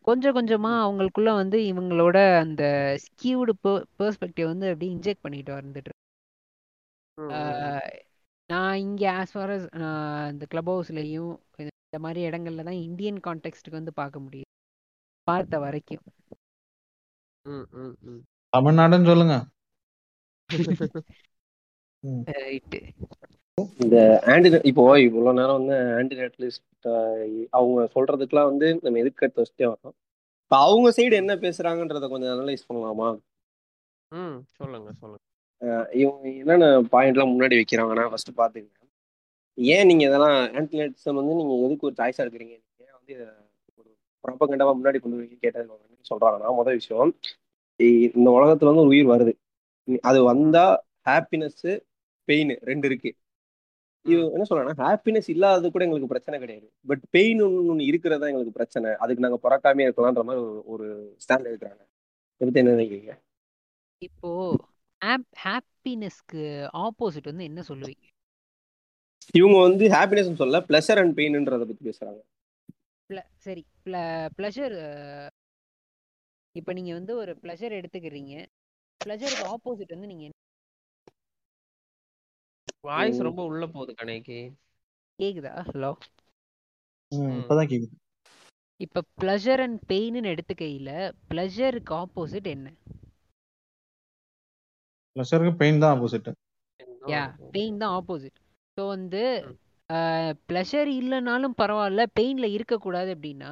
கொஞ்சம் 0.08 0.36
கொஞ்சமா 0.38 0.72
அவங்களுக்குள்ள 0.84 1.32
வந்து 1.34 1.58
இவங்களோட 1.72 2.18
அந்த 2.40 2.64
ஸ்கியூடு 3.04 3.54
பெர்ஸ்பெக்டிவ் 4.00 4.52
வந்து 4.52 4.70
அப்படியே 4.72 4.94
இன்ஜெக்ட் 4.96 5.26
பண்ணிட்டு 5.26 5.54
வந்துட்டு 5.60 5.92
நான் 8.50 8.82
இங்க 8.86 9.04
ஆஸ் 9.20 9.34
ஃபார் 9.34 9.52
அஸ் 9.52 9.68
இந்த 10.34 10.46
கிளப் 10.52 10.72
ஹவுஸ்லயும் 10.72 11.34
இந்த 11.60 12.00
மாதிரி 12.06 12.22
இடங்கள்ல 12.30 12.66
தான் 12.70 12.82
இந்தியன் 12.88 13.20
கான்டெக்ட்டுக்கு 13.28 13.80
வந்து 13.80 13.94
பார்க்க 14.02 14.26
முடியும் 14.26 14.50
பார்த்த 15.28 15.60
வரைக்கும். 15.64 16.04
தமிழ்நாடுன்னு 18.54 19.10
சொல்லுங்க. 19.12 19.36
இந்த 23.80 23.98
ஆன்டி 24.32 24.50
இப்போ 24.70 24.84
இவ்வளவு 25.04 25.38
நேரம் 25.40 25.58
வந்து 25.60 25.76
ஆன்டிநேட்டலிஸ்ட் 25.98 26.88
அவங்க 27.54 27.82
சொல்றதுக்கெல்லாம் 27.96 28.50
வந்து 28.52 28.68
நம்ம 28.84 29.02
எதுக்கு 29.04 29.26
எடுத்து 29.26 29.44
வச்சுட்டே 29.44 29.68
வரோம் 29.70 29.96
இப்போ 30.42 30.58
அவங்க 30.64 30.88
சைடு 30.96 31.16
என்ன 31.20 31.34
பேசுறாங்கன்றத 31.44 32.08
கொஞ்சம் 32.10 32.34
அனலைஸ் 32.34 32.68
பண்ணலாமா? 32.68 33.10
ம் 34.12 34.38
சொல்லுங்க 34.56 34.90
சொல்லுங்க. 34.96 35.24
இவங்க 36.02 36.24
என்னென்ன 36.42 36.66
பாயிண்ட்லாம் 36.94 37.32
முன்னாடி 37.32 37.56
வைக்கிறாங்கன்னா 37.60 38.06
ஃபர்ஸ்ட் 38.12 38.32
பாத்துக்கங்க 38.40 38.80
ஏன் 39.58 39.88
நீங்க 39.90 40.04
இதெல்லாம் 40.08 40.38
ஆன்டிநேட்டிசம் 40.60 41.20
வந்து 41.20 41.38
நீங்க 41.40 41.56
எதுக்கு 41.66 41.88
ஒரு 41.90 41.98
சாய்ஸா 42.00 42.24
இருக்கிறீங்க 42.26 42.56
நீங்க 42.58 42.84
ஏன் 42.86 42.98
வந்து 42.98 43.16
ப்ராப்பகண்டாவா 44.28 44.74
முன்னாடி 44.84 45.00
கொண்டு 45.00 45.18
வரீங்க 45.18 45.38
கேட்டது 45.38 45.80
சொல்றாங்கன்னா 46.10 46.54
முதல் 46.54 46.74
விஷயம் 46.74 47.20
இந்த 47.76 48.30
உலகத்துல 48.30 48.66
வந்து 48.66 48.76
ஒரு 48.76 48.88
உயிர் 48.88 49.08
வருது. 49.08 49.34
அது 50.02 50.24
வந்தா 50.24 50.86
ஹாப்பினஸ் 51.10 51.80
பெயின் 52.24 52.60
ரெண்டு 52.62 52.88
இருக்கு. 52.88 53.16
இது 54.08 54.32
என்ன 54.32 54.44
சொல்றேன்னா 54.50 54.78
ஹாப்பினஸ் 54.78 55.30
இல்லாதது 55.30 55.72
கூட 55.72 55.84
எங்களுக்கு 55.84 56.08
பிரச்சனை 56.08 56.40
கிடையாது. 56.40 56.74
பட் 56.88 57.00
பெயின் 57.10 57.42
ஒன்று 57.42 57.86
இருக்கிறதா 57.86 58.26
எங்களுக்கு 58.26 58.52
பிரச்சனை. 58.52 58.92
அதுக்கு 58.92 59.28
நாங்க 59.28 59.50
பிறக்காமே 59.50 59.78
இருக்கலாம்ன்ற 59.78 60.24
மாதிரி 60.24 60.44
ஒரு- 60.44 61.16
ஸ்டாண்ட் 61.16 61.54
எடுக்கிறாங்க. 61.54 61.86
இதை 62.38 62.38
பத்தி 62.38 62.60
என்ன 62.60 62.72
நினைக்கிறீங்க? 62.72 63.18
இப்போ 63.98 64.56
ஹாப்பினஸ்க்கு 65.44 66.68
ஆப்போசிட் 66.74 67.24
வந்து 67.24 67.44
என்ன 67.44 67.64
சொல்லுவீங்க? 67.68 68.12
இவங்க 69.34 69.62
வந்து 69.62 69.88
ஹாப்பினஸ் 69.88 70.36
சொல்ல 70.36 70.60
பிளஷர் 70.60 70.98
அண்ட் 70.98 71.18
பெயின்ன்றத 71.18 71.66
பத்தி 71.66 71.90
பேசுறாங்க. 71.90 72.22
Ple- 73.12 73.64
சரி 73.86 74.02
ப்ளஷர். 74.38 74.78
இப்போ 76.56 76.72
நீங்க 76.74 76.92
வந்து 76.94 77.14
ஒரு 77.18 77.32
ப்ளஷர் 77.42 77.78
எடுத்துக்கிறீங்க. 77.80 78.34
ப்ளஷருக்கு 79.02 79.46
ஆப்போசிட் 79.54 79.96
வந்து 79.96 80.12
நீங்க 80.12 80.26
என்ன 80.26 80.38
வாய்ஸ். 82.84 83.20
ரொம்ப 83.22 83.42
உள்ள 83.50 83.64
போகுது 83.74 83.94
கணேக்கி 84.00 84.40
கேக்குதா? 85.20 85.54
ஹலோ. 85.68 85.92
இப்பதான் 87.36 87.70
கேக்குது. 87.72 87.96
இப்போ 88.80 89.00
ப்ளஷர் 89.16 89.62
அண்ட் 89.62 89.80
பெயின்னு 89.90 90.32
எடுத்துக்கையில 90.34 90.90
ப்ளஷருக்கு 91.30 91.96
ஆப்போசிட் 92.02 92.50
என்ன? 92.56 92.68
ப்ளஷருக்கு 95.16 95.54
பெயின் 95.62 95.82
தான் 95.84 95.94
ஆப்போசிட் 95.96 96.30
யா 97.10 97.22
பெயின் 97.54 97.80
தான் 97.82 97.94
ஆப்போசிட். 97.98 98.38
ஸோ 98.78 98.82
வந்து. 98.88 99.24
ப்ளஷர் 100.50 100.90
இல்லைனாலும் 100.94 101.56
பரவாயில்ல 101.58 102.04
பெயினில் 102.20 102.54
இருக்கக்கூடாது 102.54 103.16
அப்படின்னா 103.16 103.52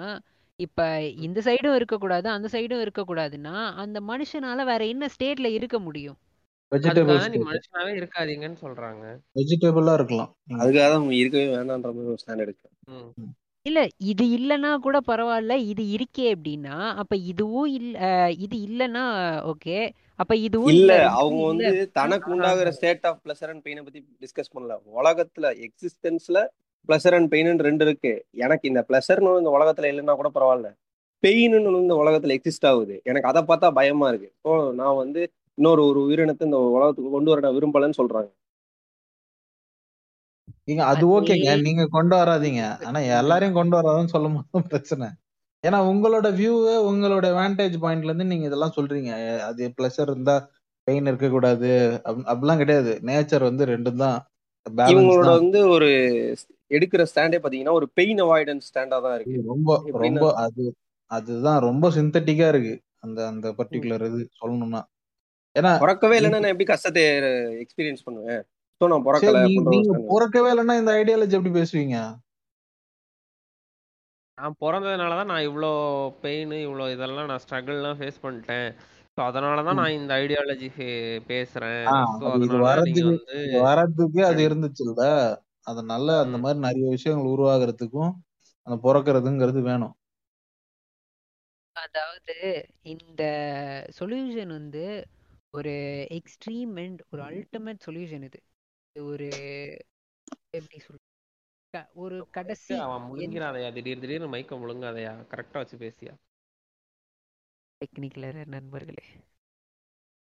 இப்போ 0.60 1.02
இந்த 1.18 1.40
சைடும் 1.42 1.76
இருக்கக்கூடாது 1.76 2.30
அந்த 2.30 2.48
சைடும் 2.52 2.82
இருக்கக்கூடாதுன்னா 2.82 3.56
அந்த 3.76 4.02
மனுஷனால 4.02 4.66
வேற 4.66 4.86
என்ன 4.86 5.06
ஸ்டேட்ல 5.06 5.46
இருக்க 5.46 5.80
முடியும்? 5.80 6.18
நீ 6.72 7.40
மனுஷனாவே 7.44 7.94
இருக்காதீங்கன்னு 7.96 8.60
சொல்றாங்க. 8.62 9.06
வெஜிடபிளா 9.36 9.94
இருக்கலாம். 9.94 10.36
அதுக்காக 10.60 10.90
தான் 10.90 11.12
இருக்கவே 11.12 11.48
வேணான்ற 11.48 11.90
மாதிரி 11.94 12.12
ஒரு 12.14 12.18
ஸ்டாண்ட் 12.26 12.44
எடுக்கிறேன். 12.46 12.76
ம், 12.88 13.34
இல்ல 13.66 13.80
இது 14.12 14.26
இல்லைன்னா 14.38 14.70
கூட 14.86 14.98
பரவாயில்ல 15.10 15.54
இது 15.72 15.84
இருக்கே 15.96 16.24
அப்படின்னா 16.36 16.78
அப்ப 17.02 17.14
இதுவும் 17.32 17.68
இல்ல 17.80 17.98
இது 18.46 18.56
இல்லைன்னா 18.68 19.04
ஓகே. 19.52 19.76
அப்ப 20.20 20.34
இதுவும் 20.48 20.72
இல்ல 20.72 20.82
இல்ல 20.84 20.96
ரெண்டும் 20.96 21.20
அவங்க 21.20 21.42
இல்ல 21.44 21.52
வந்து 21.52 21.84
தனக்கு 22.00 22.32
உண்டாகிற 22.36 22.72
ஸ்டேட் 22.78 23.06
ஆஃப் 23.10 23.20
பிளஷர் 23.26 23.52
அண்ட் 23.54 23.64
பெயினை 23.66 23.84
பத்தி 23.86 24.02
டிஸ்கஸ் 24.24 24.52
பண்ணல. 24.56 24.74
உலகத்துல 25.00 25.52
எக்ஸிஸ்டன்ஸ்ல 25.68 26.40
பிளஷர் 26.90 27.18
அண்ட் 27.18 27.30
பெயின் 27.34 27.64
ரெண்டு 27.68 27.86
இருக்கு. 27.88 28.14
எனக்கு 28.46 28.66
இந்த 28.72 28.82
பிளஷர்னு 28.90 29.38
இந்த 29.42 29.52
உலகத்துல 29.58 29.92
இல்லைன்னா 29.94 30.16
கூட 30.22 30.32
பரவாயில்ல. 30.38 30.70
பெயின்னு 31.24 31.58
இந்த 31.84 31.96
உலகத்துல 32.04 32.36
எக்ஸிஸ்ட் 32.38 32.68
ஆகுது. 32.72 32.96
எனக்கு 33.10 33.30
அதை 33.32 33.42
பார்த்தா 33.52 33.70
பயமா 33.80 34.08
இருக்கு. 34.14 34.30
ஸோ 34.46 34.52
நான் 34.82 35.00
வந்து 35.04 35.22
இன்னொரு 35.58 35.82
ஒரு 35.90 36.00
உயிரினத்தை 36.08 36.46
இந்த 36.50 36.60
உலகத்துக்கு 36.78 37.16
கொண்டு 37.16 37.32
வர 37.32 37.42
நான் 37.46 37.58
விரும்பலன்னு 37.60 38.00
சொல்றாங்க. 38.02 38.30
நீங்க 40.72 40.86
அது 40.86 41.06
ஓகேங்க. 41.08 41.62
நீங்க 41.62 41.86
கொண்டு 41.86 42.16
வராதீங்க. 42.16 42.84
ஆனா 42.84 43.00
எல்லாரையும் 43.00 43.58
கொண்டு 43.58 43.76
வராதுன்னு 43.78 44.06
சொல்லும் 44.06 44.46
போது 44.52 44.68
பிரச்சனை. 44.68 45.08
ஏன்னா 45.68 45.80
உங்களோட 45.92 46.28
வியூ 46.40 46.54
உங்களோட 46.90 47.28
வேண்டேஜ் 47.40 47.78
பாயிண்ட்ல 47.82 48.04
இருந்து 48.04 48.26
நீங்க 48.26 48.46
இதெல்லாம் 48.46 48.74
சொல்றீங்க. 48.76 49.40
அது 49.40 49.74
பிளஷர் 49.82 50.10
இருந்தா 50.10 50.50
பெயின் 50.84 51.06
இருக்க 51.06 51.30
கூடாது 51.30 52.00
அப்~ 52.04 52.28
அப்படிலாம் 52.28 52.58
கிடையாது. 52.58 53.00
நேச்சர் 53.04 53.42
வந்து 53.42 53.66
ரெண்டும் 53.66 53.96
தான். 53.96 54.26
இவங்களோட 54.76 55.26
வந்து 55.26 55.68
ஒரு 55.68 55.90
எடுக்கிற 56.70 57.06
ஸ்டாண்டே 57.16 57.38
பாத்தீங்கன்னா 57.44 57.72
ஒரு 57.72 57.90
பெயின் 57.94 58.18
அவாய்டன்ஸ் 58.18 58.68
ஸ்டாண்டா 58.70 59.02
தான் 59.02 59.16
இருக்கு. 59.16 59.42
ரொம்ப 59.46 59.90
ரொம்ப 59.94 60.34
அது 60.34 60.74
அதுதான் 61.06 61.60
ரொம்ப 61.60 61.90
சிந்தட்டிக்கா 61.90 62.48
இருக்கு. 62.48 62.80
அந்த 63.00 63.28
அந்த 63.28 63.54
பர்டிகுலர் 63.58 64.06
இது 64.06 64.30
சொல்லணும்னா. 64.42 64.82
ஏன்னா 65.60 65.74
பிறக்கவே 65.80 66.18
இல்லைன்னா 66.20 66.30
நான் 66.30 66.52
எப்படி 66.54 66.64
கஷ்டத்தை 66.64 67.04
எக்ஸ்பீரியன்ஸ் 67.64 68.04
பண்ணுவேன்? 68.04 68.44
ஸோ 68.82 68.88
நான் 68.92 69.06
பிறக்கல. 69.08 69.40
பிறக்கவே 70.12 70.52
இல்லைன்னா 70.54 70.76
இந்த 70.82 70.92
ஐடியாலஜி 71.00 71.36
எப்படி 71.38 71.54
பேசுவீங்க? 71.60 71.98
நான் 74.38 74.56
பிறந்ததுனால 74.64 75.16
தான் 75.20 75.32
நான் 75.32 75.48
இவ்வளோ 75.48 75.70
பெயின் 76.24 76.54
இவ்வளோ 76.66 76.86
இதெல்லாம் 76.94 77.30
நான் 77.32 77.44
ஸ்ட்ரகிள்லாம் 77.44 78.00
ஃபேஸ் 78.00 78.24
பண்ணிட்டேன். 78.24 78.68
ஸோ 79.18 79.20
அதனால 79.30 79.64
தான். 79.68 79.80
நான் 79.82 79.98
இந்த 80.00 80.12
ஐடியாலஜி 80.24 80.70
பேசுறேன். 81.32 81.86
ஸோ 82.20 82.26
அது 84.30 84.42
இருந்துச்சுல்ல? 84.48 85.06
அதனால 85.68 86.06
அந்த 86.24 86.38
மாதிரி 86.44 86.60
நிறைய 86.60 86.86
விஷயங்கள் 86.96 87.34
உருவாகிறதுக்கும் 87.34 88.14
அந்த 88.68 88.78
பிறக்கிறதுங்கிறது 88.86 89.62
வேணும். 89.62 89.96
அதாவது 91.76 92.36
இந்த 92.94 93.24
சொல்யூஷன் 94.00 94.54
வந்து 94.60 94.86
ஒரு 95.52 95.74
எக்ஸ்ட்ரீம் 96.18 96.74
அண்ட் 96.84 97.02
ஒரு 97.14 97.22
அல்டிமேட் 97.30 97.86
சொல்யூஷன் 97.88 98.26
இது. 98.30 98.40
ஒரு 99.00 99.28
எப்படி 100.50 100.84
சொல்ற 100.88 100.96
க- 101.70 101.90
ஒரு 101.94 102.28
கடைசி 102.32 102.76
அவன் 102.76 103.20
எந்த 103.20 103.40
முழுங்கிறாதையா 103.40 103.74
திடீர் 103.74 104.00
திடீர்னு 104.00 104.34
மைக்க 104.34 104.56
முழுங்காதையா? 104.56 105.26
கரெக்டா 105.30 105.54
வச்சு 105.54 105.78
பேசியா? 105.78 106.14
டெக்னிக்கல் 107.80 108.46
நண்பர்களே. 108.46 109.08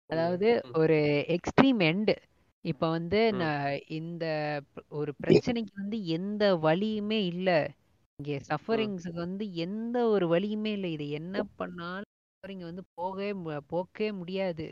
அதாவது 0.06 0.62
ஒரு 0.74 1.26
எக்ஸ்ட்ரீம் 1.28 1.80
எண்ட் 1.80 2.16
இப்ப 2.62 2.90
வந்து 2.90 3.34
நான் 3.34 3.80
இந்த 3.88 4.62
ஒரு 4.90 5.14
பிரச்சனைக்கு 5.28 5.74
வந்து 5.74 6.06
எந்த 6.06 6.56
வழியுமே 6.56 7.26
இல்ல. 7.26 7.74
இங்க 8.16 8.42
சஃபரிங்ஸுக்கு 8.48 9.14
வந்து 9.14 9.54
எந்த 9.56 10.08
ஒரு 10.08 10.40
வழியுமே 10.40 10.66
இல்லை. 10.66 10.92
இது 10.92 11.10
என்ன 11.10 11.44
பண்ணாலும் 11.44 12.04
சஃபரிங் 12.30 12.64
வந்து 12.64 12.84
போகவே 12.94 13.34
மு- 13.34 13.60
போக்கவே 13.70 14.14
முடியாது. 14.14 14.72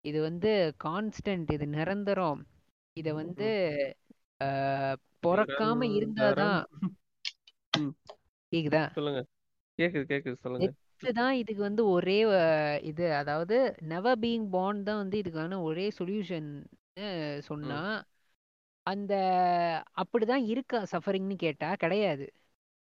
இது 0.00 0.22
வந்து 0.22 0.74
கான்ஸ்டன்ட் 0.84 1.52
இது 1.52 1.66
நிரந்தரம். 1.66 2.46
இத 3.00 3.08
வந்து 3.20 3.48
பிறக்காம 5.24 5.88
இருந்தாதான் 5.98 6.60
கேக்குதா? 8.52 8.84
சொல்லுங்க. 8.96 9.20
கேக்குது 9.78 10.04
கேக்குது 10.12 10.38
சொல்லுங்க. 10.44 10.68
இதுதான் 10.98 11.34
இதுக்கு 11.34 11.62
வந்து 11.62 11.82
ஒரே 11.88 12.16
இது. 12.82 13.04
அதாவது 13.14 13.56
நெவர் 13.92 14.20
பீயிங் 14.20 14.48
பார்ன் 14.50 14.82
தான் 14.82 15.00
வந்து 15.02 15.16
இதுக்கான 15.22 15.60
ஒரே 15.62 15.86
சொல்யூஷன் 15.98 16.48
சொன்னா 17.48 17.80
அந்த 18.86 19.14
அப்படிதான் 20.02 20.44
இருக்கா 20.52 20.78
சஃபரிங்னு 20.92 21.36
கேட்டா 21.36 21.68
கிடையாது. 21.76 22.26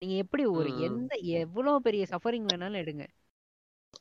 நீங்க 0.02 0.16
எப்படி 0.24 0.44
ஒரு. 0.58 0.70
எந்த 0.88 1.12
எவ்வளவு 1.38 1.82
பெரிய 1.82 2.04
சஃபரிங் 2.10 2.48
வேணாலும் 2.52 2.82
எடுங்க. 2.84 3.06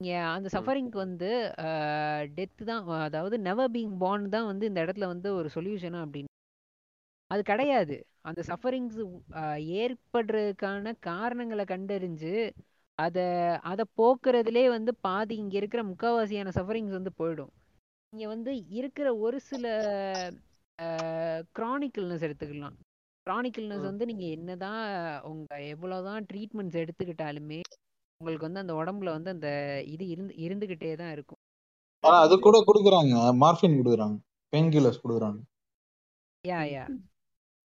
அந்த. 0.00 0.48
சஃபரிங்க்கு 0.48 0.98
வந்து 0.98 1.28
டெத்து 2.34 2.64
தான் 2.64 2.82
அதாவது 3.00 3.38
நெவர் 3.38 3.72
பீங் 3.72 3.96
பார்ன் 3.98 4.28
தான் 4.28 4.46
வந்து 4.46 4.64
இந்த 4.66 4.80
இடத்துல 4.84 5.06
வந்து 5.06 5.34
ஒரு 5.34 5.48
சொல்யூஷனா 5.54 6.00
அப்படின்னு 6.04 6.32
அது 7.30 7.42
கிடையாது 7.42 7.96
அந்த 8.20 8.40
சஃபரிங்ஸ் 8.42 8.98
ஏற்படுறதுக்கான 9.78 10.92
காரணங்களை 11.00 11.64
கண்டறிஞ்சு 11.64 12.34
அதை 12.98 13.24
அதை 13.62 13.84
போக்குறதுலே 13.98 14.68
வந்து 14.68 14.94
பாதி 15.00 15.34
இங்க 15.34 15.56
இருக்கிற 15.56 15.82
முக்காவாசியான 15.84 16.52
சஃபரிங்ஸ் 16.58 16.98
வந்து 16.98 17.12
போயிடும் 17.18 17.52
இங்க 18.12 18.26
வந்து 18.28 18.50
இருக்கிற 18.70 19.16
ஒரு 19.16 19.40
சில 19.40 19.64
க்ரானிக்கல்னஸ் 21.54 22.24
எடுத்துக்கலாம் 22.26 22.76
க்ரானிக்கல்னஸ். 23.26 23.84
வந்து 23.84 24.04
நீங்க 24.06 24.24
என்னதான் 24.36 24.82
உங்க 25.22 25.52
எவ்வளவுதான் 25.68 26.26
ட்ரீட்மெண்ட்ஸ் 26.30 26.80
எடுத்துக்கிட்டாலுமே 26.82 27.60
உங்களுக்கு 28.20 28.46
வந்து 28.48 28.62
அந்த 28.64 28.74
உடம்புல 28.80 29.08
வந்து 29.16 29.30
அந்த 29.34 29.48
இது 29.94 30.04
இருந்து 30.12 30.34
இருந்துகிட்டே 30.44 30.92
தான் 31.00 31.12
இருக்கும். 31.16 31.40
அது 32.04 32.34
கூட 32.46 32.56
கொடுக்குறாங்க. 32.68 33.14
மார்பின் 33.42 33.78
கொடுக்குறாங்க. 33.80 34.16
பெயின் 34.52 34.70
கில்லர்ஸ் 34.74 35.02
கொடுக்குறாங்க. 35.02 35.38
யா 36.44 36.60
யா. 36.74 36.84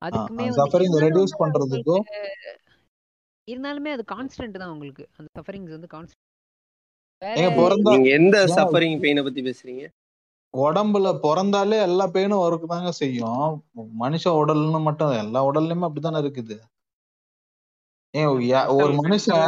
அதுக்குமே 0.02 0.45
சஃபரிங் 0.60 0.97
ரெடியூஸ் 1.06 1.34
வந்து 1.34 1.41
பண்றதுக்கும் 1.43 2.06
இருந்தாலுமே 3.47 3.91
அது 3.95 4.04
கான்ஸ்டன்ட் 4.14 4.60
தான் 4.62 4.74
உங்களுக்கு. 4.76 5.04
அந்த 5.18 5.28
சஃபரிங்ஸ் 5.39 5.74
வந்து 5.78 5.89
கான்ஸ்டன்ட் 5.95 6.20
நீங்க 7.93 8.10
எந்த 8.20 8.38
சஃபரிங் 8.58 8.99
பெயினை 9.04 9.22
பத்தி 9.26 9.41
பேசுறீங்க? 9.47 9.84
உடம்புல 10.54 11.08
பிறந்தாலே 11.26 11.78
எல்லா 11.88 12.06
பெயினும் 12.16 12.43
ஒர்க் 12.45 12.72
தாங்க 12.74 12.91
செய்யும். 13.02 13.43
மனுஷ 14.04 14.24
உடல்னு 14.41 14.80
மட்டும் 14.88 15.14
எல்லா 15.24 15.39
உடல்லையுமே 15.49 15.88
அப்படித்தானே 15.88 16.22
இருக்குது? 16.24 16.58
ஒரு 18.14 18.91
மனுஷன் 18.99 19.41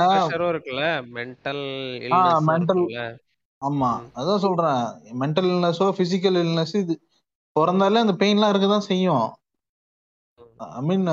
இருக்குல்ல 0.47 0.84
மென்டல் 1.16 1.64
மென்டல் 2.49 2.84
ஆமா 3.61 3.89
ம். 3.95 4.07
அதான் 4.20 4.43
சொல்றேன். 4.45 4.82
மென்டல் 5.20 5.49
இல்னஸோ 5.51 5.86
பிசிக்கல் 5.99 6.38
இல்னஸ் 6.41 6.76
இது 6.76 6.95
பிறந்தாலே 7.55 7.99
அந்த 7.99 8.16
பெயின்லாம் 8.22 8.51
இருக்கதான் 8.53 8.88
செய்யும். 8.88 9.26
ஐ 10.72 10.82
மீன் 10.82 11.05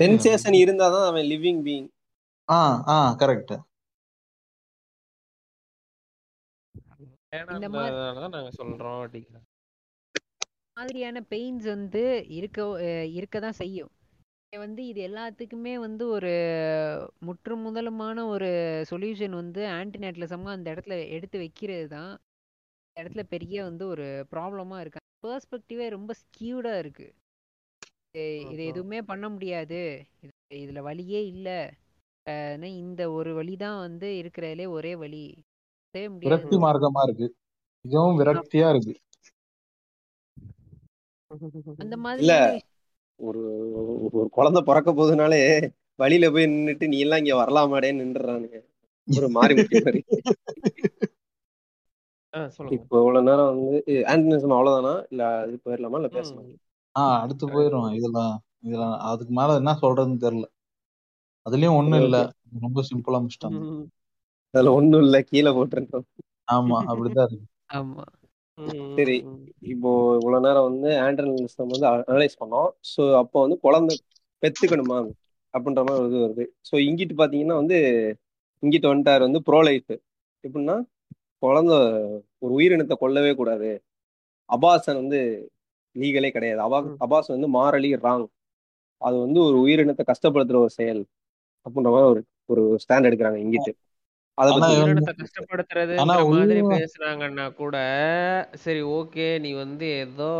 சென்சேஷன் 0.00 0.56
இருந்தாதான் 0.62 1.06
அவன் 1.10 1.28
லிவிங் 1.32 1.62
பீயிங் 1.66 1.88
ஆ 2.48 2.58
ஆ 2.88 2.96
கரெக்ட் 3.20 3.54
நாங்க 8.32 8.50
சொல்றோம் 8.58 8.98
மாதிரியான 10.76 11.20
பெயின்ஸ் 11.30 11.66
வந்து 11.68 12.02
இருக்க 12.36 12.58
இருக்க 13.12 13.36
தான் 13.40 13.58
செய்யும். 13.58 13.90
வந்து 14.52 14.82
இது 14.86 15.00
எல்லாத்துக்குமே 15.08 15.74
வந்து 15.78 16.04
ஒரு 16.08 16.30
முற்று 17.18 17.54
முதலுமான 17.56 18.24
ஒரு 18.26 18.48
சொல்யூஷன் 18.90 19.34
வந்து 19.34 19.60
ஆன்டிநேட்லிசமாக 19.72 20.56
அந்த 20.56 20.68
இடத்துல 20.74 20.96
எடுத்து 21.08 21.36
வைக்கிறது 21.38 21.86
தான். 21.88 22.12
இடத்துல 22.96 23.22
பெரிய 23.30 23.62
வந்து 23.64 23.84
ஒரு 23.86 24.06
ப்ராப்ளமா 24.32 24.78
இருக்கு. 24.80 25.00
பெர்ஸ்பெக்டிவே 25.24 25.86
ரொம்ப 25.88 26.12
ஸ்கியூடா 26.22 26.72
இருக்கு. 26.78 27.06
இது-. 28.44 28.66
எதுவுமே 28.70 29.00
பண்ண 29.02 29.26
முடியாது. 29.28 29.80
இது 30.22 30.32
இதுல 30.62 30.80
வழியே 30.82 31.22
இல்லை. 31.26 31.58
இந்த 32.82 33.02
ஒரு 33.12 33.30
வழி 33.34 33.54
தான் 33.56 33.78
வந்து 33.78 34.08
இருக்கிறதுலே 34.20 34.66
ஒரே 34.70 34.92
வழி. 34.96 35.24
செய்ய 35.94 36.08
விரக்தி 36.20 36.56
முடியாது 36.56 36.64
மார்க்கமா 36.64 37.02
இருக்கு. 37.08 37.28
மிகவும் 37.84 38.18
விரக்தியா 38.20 38.68
இருக்கு. 38.74 38.94
அந்த 41.80 41.94
விஷயம் 42.20 42.60
ஒரு 43.22 43.40
ஒரு 44.12 44.28
குழந்தை 44.28 44.62
பிறக்க 44.62 44.90
போகுதுனாலே 44.92 45.40
வழியில 45.98 46.30
போய் 46.30 46.46
நின்னுட்டு 46.46 46.86
நீ 46.86 46.98
எல்லாம் 46.98 47.18
இங்க 47.18 47.34
வரலாமாடேன்னு 47.36 48.02
நின்றுறானுங்க. 48.02 48.58
ஒரு 49.08 49.28
மாறி 49.28 49.54
முட்டி 49.54 49.80
மாதிரி. 49.80 50.00
ஆ, 52.34 52.48
சொல்லுங்க. 52.48 52.76
இப்போ 52.76 52.94
இவ்வளவு 52.98 53.26
நேரம் 53.26 53.48
வந்து 53.50 53.78
ஆன்டினிசம் 54.04 54.56
அவ்வளவுதானா? 54.56 54.92
இல்ல 55.10 55.22
இது 55.46 55.56
போயிடலாமா? 55.64 55.96
இல்ல 55.96 56.08
பேசலாம்? 56.08 56.46
ம். 56.46 56.58
ஆ 56.94 57.02
அடுத்து 57.20 57.44
போயிரும் 57.46 57.90
இதெல்லாம் 57.94 58.34
இதெல்லாம் 58.60 58.96
அதுக்கு 59.02 59.32
மேல 59.32 59.54
என்ன 59.54 59.72
சொல்றதுன்னு 59.82 60.22
தெரியல. 60.22 60.46
அதுலயும் 61.46 61.76
ஒண்ணும் 61.76 62.02
இல்ல. 62.02 62.18
ரொம்ப 62.60 62.82
சிம்பிளா 62.90 63.20
முடிச்சிட்டாங்க. 63.20 63.60
அதுல 64.54 64.72
ஒண்ணும் 64.72 65.02
இல்ல. 65.02 65.20
கீழே 65.22 65.50
போட்டுருந்தோம் 65.50 66.06
ஆமா 66.48 66.78
அப்படிதான் 66.86 67.28
இருக்கு. 67.28 67.46
ஆமா. 67.72 68.04
சரி. 68.98 69.16
இப்போ 69.62 69.90
இவ்வளவு 70.18 70.44
நேரம் 70.46 70.66
வந்து 70.70 70.90
ஆண்ட்ரனிசம் 71.00 71.72
வந்து 71.74 71.86
அனலைஸ் 72.10 72.40
பண்ணோம். 72.40 72.68
ஸோ 72.92 73.02
அப்போ 73.14 73.38
வந்து 73.40 73.58
குழந்தை 73.60 73.94
பெத்துக்கணுமா 74.42 74.98
அப்படின்ற 75.54 75.82
மாதிரி 75.84 76.06
இது 76.06 76.18
வருது. 76.24 76.44
ஸோ 76.68 76.74
இங்கிட்டு 76.88 77.14
பாத்தீங்கன்னா 77.18 77.56
வந்து 77.62 77.78
இங்கிட்டு 78.62 78.90
வந்துட்டார் 78.90 79.20
வந்து 79.20 79.40
ப்ரோ 79.42 79.60
லைஃப் 79.62 79.92
எப்படின்னா 80.44 80.76
குழந்தை 81.42 81.76
ஒரு 82.38 82.52
உயிரினத்தை 82.52 82.96
கொல்லவே 82.96 83.32
கூடாது. 83.34 83.70
அபாசன் 84.48 84.96
வந்து 84.96 85.20
லீகலே 85.96 86.30
கிடையாது. 86.30 86.60
அபா. 86.60 86.78
அபாசன் 87.00 87.36
வந்து 87.36 87.50
மாரலி 87.58 87.90
ராங் 88.04 88.26
அது 89.00 89.16
வந்து 89.18 89.40
ஒரு 89.40 89.56
உயிரினத்தை 89.64 90.04
கஷ்டப்படுத்துற 90.10 90.56
ஒரு 90.56 90.70
செயல் 90.70 91.02
அப்படின்ற 91.66 91.90
மாதிரி 91.90 92.06
ஒரு 92.10 92.22
ஒரு 92.52 92.78
ஸ்டாண்ட் 92.84 93.08
எடுக்கிறாங்க 93.08 93.38
இங்கிட்டு. 93.44 93.72
கஷ்டப்படுத்துறதுங்கிற 95.12 96.22
மாதிரி 96.32 96.60
உயிரினம் 96.64 96.72
பேசுனாங்கன்னா 96.72 97.46
கூட 97.54 97.76
சரி 98.62 98.82
ஓகே 98.92 99.26
நீ 99.40 99.50
வந்து 99.56 99.86
ஏதோ 99.98 100.30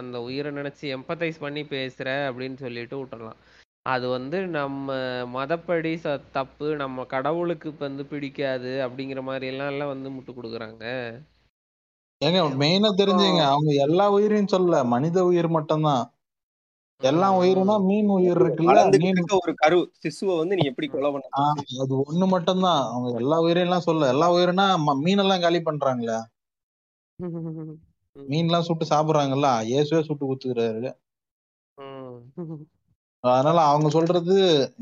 அந்த 0.00 0.16
உயிரை 0.26 0.50
நினைச்சு 0.52 0.84
எம்பத்தைஸ் 0.96 1.38
பண்ணி 1.40 1.62
பேசுற 1.68 2.08
அப்படின்னு 2.28 2.58
சொல்லிட்டு 2.58 2.98
விட்டுறலாம். 3.00 3.40
அது 3.86 4.06
வந்து 4.08 4.38
நம்ம 4.50 4.88
மதப்படி 5.34 5.92
ச 6.02 6.08
தப்பு 6.32 6.68
நம்ம 6.76 7.04
கடவுளுக்கு 7.06 7.68
இப்ப 7.68 7.84
வந்து 7.86 8.04
பிடிக்காது 8.06 8.72
அப்படிங்கிற 8.86 9.22
மாதிரி 9.22 9.46
எல்லாம் 9.46 9.72
எல்லாம் 9.72 9.92
வந்து 9.94 10.10
முட்டு 10.16 10.32
கொடுக்குறாங்க. 10.32 10.84
ஏங்க 12.20 12.40
மெயினா 12.60 12.88
தெரிஞ்சுங்க 12.96 13.42
அவங்க 13.50 13.70
எல்லா 13.84 14.06
உயிரையும் 14.16 14.50
சொல்லல 14.52 14.80
மனித 14.86 15.18
உயிர் 15.24 15.48
மட்டும்தான். 15.50 16.02
எல்லா 17.00 17.28
உயிர்னா. 17.36 17.74
மீன் 17.86 18.08
உயிர் 18.14 18.38
இருக்குல்ல 18.38 18.80
மீன் 18.96 19.20
ஒரு 19.38 19.52
கரு 19.60 19.76
சிசுவை 20.02 20.34
வந்து 20.40 20.56
நீ 20.58 20.64
எப்படி 20.70 20.88
கொலை 20.88 21.10
பண்ண 21.10 21.44
அது 21.82 21.92
ஒண்ணு 22.02 22.26
மட்டும்தான் 22.32 22.80
அவங்க 22.90 23.10
எல்லா 23.20 23.36
உயிரையும் 23.44 23.68
எல்லாம் 23.68 23.86
சொல்ல 23.86 24.10
எல்லா 24.14 24.26
உயிரினா 24.34 24.66
மீனெல்லாம் 25.02 25.44
காலி 25.44 25.60
பண்றாங்களே 25.62 26.18
ம். 27.18 27.78
மீன்லாம் 28.30 28.66
சுட்டு 28.66 28.84
சாப்பிடுறாங்கல்ல 28.88 29.48
இயேசுவே 29.68 30.00
சுட்டு 30.06 30.24
குத்துக்கிறாரு 30.26 30.90
ம். 31.78 32.16
அதனால 33.24 33.58
அவங்க 33.68 33.88
சொல்றது 33.94 34.34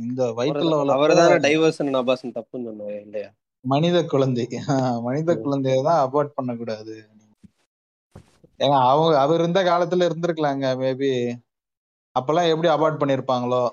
இந்த 0.03 0.23
வயிற்றுல 0.37 0.75
அவர் 0.77 1.01
வளர்த்த 1.03 1.23
தானே 1.23 1.39
டைவர்சன் 1.47 1.99
அபாசன் 2.01 2.35
தப்புன்னு 2.37 2.69
சொன்னாரு 2.69 2.99
இல்லையா 3.05 3.29
மனித 3.65 3.97
குழந்தை 4.11 4.45
ஆஹ் 4.67 4.99
மனித. 5.07 5.31
குழந்தைய 5.41 5.79
தான் 5.89 6.03
அபார்ட் 6.05 6.37
பண்ணக்கூடாது 6.37 6.95
ஏங்க 8.61 8.77
அவங்க 8.87 9.17
அவர் 9.23 9.41
இருந்த 9.41 9.61
காலத்துல 9.67 10.07
இருந்திருக்கலாங்க 10.09 10.69
மேபி 10.81 11.11
அப்பெல்லாம் 12.09 12.49
எப்படி 12.49 12.69
அபார்ட் 12.69 12.99
பண்ணிருப்பாங்களோ? 12.99 13.69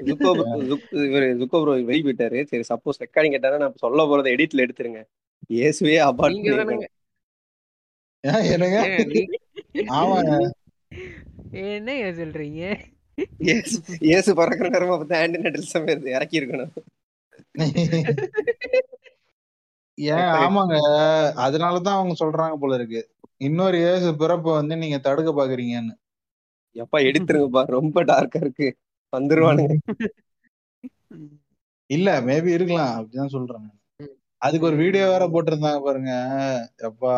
ஜுக்கோ 0.07 0.31
ஜுக்- 0.71 0.89
இவரு 1.09 1.27
ஜுக்கோ 1.41 1.59
ப்ரோ 1.63 1.75
வெளி 1.89 2.03
போயிட்டாரு 2.03 2.39
சரி 2.45 2.65
சப்போஸ் 2.69 3.03
ரெக்கார்டிங் 3.05 3.35
கேட்டாரா 3.35 3.59
நான் 3.59 3.77
சொல்ல 3.77 4.05
போறதை 4.05 4.31
எடிட்ல 4.35 4.65
எடுத்துருங்க. 4.67 5.01
இயேசுவே 5.51 5.97
அபார்ட் 6.09 6.39
என்னங்க? 8.55 8.79
ஆமாங்க 9.95 10.33
என்னங்க 11.67 12.09
சொல்றீங்க? 12.13 12.63
இயேசு 13.39 13.77
இயேசு 14.01 14.31
பறக்கிற 14.35 14.69
நேரமா 14.69 14.97
பார்த்து 14.97 15.17
ஆன்டினேட்டல் 15.17 15.73
சமயம் 15.73 16.07
இறக்கி 16.17 16.41
இருக்கணும் 16.41 16.73
ஏன் 19.99 20.29
ஆமாங்க. 20.41 20.75
அதனாலதான் 21.37 21.99
அவங்க 21.99 22.15
சொல்றாங்க 22.21 22.55
போல 22.55 22.75
இருக்கு. 22.75 23.01
இன்னொரு 23.41 23.77
இயேசு 23.79 24.11
பிறப்ப 24.13 24.55
வந்து 24.55 24.77
நீங்க 24.77 24.99
தடுக்க 24.99 25.31
பாக்குறீங்கன்னு. 25.33 25.95
எப்பா 26.77 26.99
எடுத்துருங்கப்பா. 27.09 27.63
ரொம்ப 27.69 28.05
டார்க்கா 28.05 28.41
இருக்கு. 28.41 28.69
வந்துருவானுங்க 29.13 29.75
இல்ல 31.91 32.09
மேபி 32.27 32.51
இருக்கலாம் 32.55 32.95
அப்படிதான் 32.97 33.35
சொல்றேன். 33.35 33.67
அதுக்கு 34.43 34.69
ஒரு 34.69 34.77
வீடியோ 34.83 35.05
வேற 35.07 35.25
போட்டிருந்தாங்க 35.33 35.81
பாருங்க. 35.83 36.13
எப்பா 36.89 37.15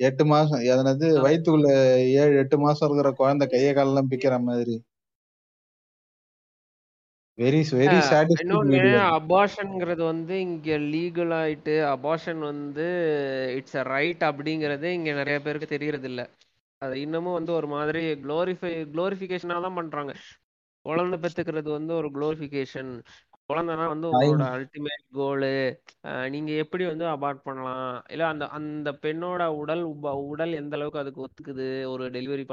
எட்டு 0.00 0.24
மாசம் 0.26 0.62
அதனது 0.72 1.06
வயித்துக்குள்ள 1.22 1.68
ஏழு 2.20 2.34
எட்டு 2.42 2.56
மாசம் 2.64 2.86
இருக்கிற 2.88 3.10
குழந்தை 3.20 3.46
கைய 3.48 3.70
காலெல்லாம் 3.72 4.10
பிக்கிற 4.12 4.36
மாதிரி. 4.42 4.76
வெரி 7.38 7.98
வெரி 8.66 8.90
அபார்ஷன்ங்கிறது 9.18 10.02
வந்து 10.08 10.34
இங்க 10.44 10.76
லீகல் 10.86 11.32
ஆயிட்டு 11.38 11.74
அபார்ஷன் 11.92 12.42
வந்து 12.46 12.86
இட்ஸ் 13.58 13.78
அ 13.78 13.84
ரைட் 13.90 14.22
அப்படிங்கிறது 14.30 14.88
இங்க 14.98 15.12
நிறைய 15.20 15.38
பேருக்கு 15.44 15.68
தெரியறது 15.68 16.08
இல்ல 16.12 16.22
அது 16.82 16.94
இன்னமும் 17.02 17.38
வந்து 17.38 17.52
ஒரு 17.58 17.68
மாதிரி 17.72 18.02
குளோரிஃபை 18.22 18.72
குளோரிஃபிகேஷனா 18.92 19.58
தான் 19.66 19.78
பண்றாங்க. 19.78 20.12
குழந்தை 20.86 21.16
பெத்துக்கிறது 21.18 21.68
வந்து 21.70 21.92
ஒரு 21.94 22.08
குளோரிஃபிகேஷன் 22.10 22.90
குழந்தைனா 23.50 23.84
வந்து 23.88 24.06
உங்களோட 24.12 24.42
அல்டிமேட் 24.54 25.04
கோலு 25.16 25.50
நீங்க 26.30 26.50
எப்படி 26.62 26.84
வந்து 26.84 27.04
அபார்ட் 27.06 27.40
பண்ணலாம்? 27.42 27.82
இல்ல 28.08 28.24
அந்த 28.28 28.44
அந்த 28.58 28.90
பெண்ணோட 29.02 29.42
உடல் 29.60 29.82
உடல் 30.26 30.52
எந்த 30.52 30.76
அளவுக்கு 30.76 31.02
அதுக்கு 31.02 31.24
ஒத்துக்குது? 31.26 31.66
ஒரு 31.92 32.04
டெலிவரி 32.10 32.44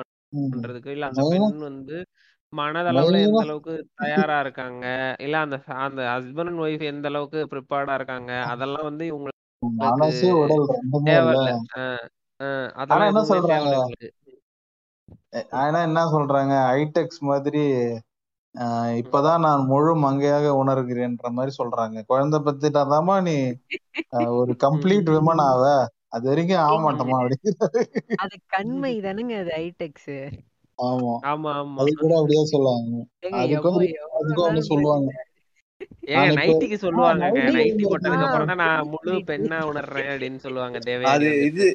பண்றதுக்கு? 0.52 0.90
இல்ல 0.90 1.08
அந்த 1.12 1.24
பெண் 1.32 1.48
வந்து 1.64 1.98
மனதளவுல 2.54 3.18
எந்த 3.26 3.42
அளவுக்கு 3.46 3.74
தயாரா 3.96 4.38
இருக்காங்க? 4.42 4.86
இல்ல 5.20 5.36
அந்த 5.46 5.58
அந்த 5.88 6.02
ஹஸ்பண்ட் 6.14 6.52
அண்ட் 6.52 6.64
ஒய்ஃப் 6.66 6.86
எந்த 6.92 7.08
அளவுக்கு 7.08 7.42
ப்ரிப்பேர்டா 7.54 7.96
இருக்காங்க? 8.00 8.32
அதெல்லாம் 8.54 8.88
வந்து 8.90 9.06
இவங்களுக்கு 9.12 9.38
தேவையில்ல. 11.08 11.50
அதெல்லாம் 12.82 13.12
என்ன 13.12 13.24
சொல்றாங்க? 13.32 13.70
ஆனா 15.60 15.78
என்ன 15.88 16.02
சொல்றாங்க? 16.14 16.54
ஐடெக்ஸ் 16.78 17.22
மாதிரி 17.30 17.64
இப்பதான் 18.97 19.39
நான் 19.39 19.62
முழு 19.66 19.91
மங்கையாக 19.95 20.53
உணர்கிறேன்ற 20.62 21.30
மாதிரி 21.30 21.53
சொல்றாங்க. 21.57 21.97
குழந்தை 22.05 22.39
பத்திட்டாதாமா 22.39 23.16
நீ 23.22 23.36
ஒரு 24.34 24.53
கம்ப்ளீட் 24.57 25.10
விமன் 25.10 25.43
ஆவ? 25.45 25.64
அது 26.07 26.26
வரைக்கும் 26.30 26.62
ஆக 26.62 26.76
மாட்டோமா 26.80 27.18
அப்படிங்கிறாரு 27.20 27.82
அது 28.16 28.36
கண்மை 28.47 28.93
தானுங்க 29.01 29.34
அது 29.39 29.51
ஐடெக்ஸ் 29.60 30.14
ஆமா. 30.80 31.14
ஆமா 31.24 31.49
ஆமா. 31.53 31.78
அது 31.82 31.91
கூட 31.95 32.14
அப்படியே 32.18 32.43
சொல்லுவாங்க. 32.45 32.93
அதுக்கும் 33.39 33.80
அதுக்கும் 34.20 34.70
சொல்லுவாங்க. 34.70 35.10
ஏங்க 36.12 36.32
நைட்டிக்கு 36.38 36.78
சொல்லுவாங்கங்க. 36.82 37.42
நைட்டி 37.56 37.84
போட்டதுக்கு 37.86 38.26
அப்புறம் 38.28 38.50
தான் 38.52 38.62
நான் 38.62 38.90
முழு 38.94 39.14
பெண்ணா 39.30 39.58
உணர்றேன் 39.70 40.10
அப்படின்னு 40.12 40.40
சொல்லுவாங்க 40.46 40.78
தேவயானி 40.86 41.12
அது 41.14 41.30
இது 41.48 41.66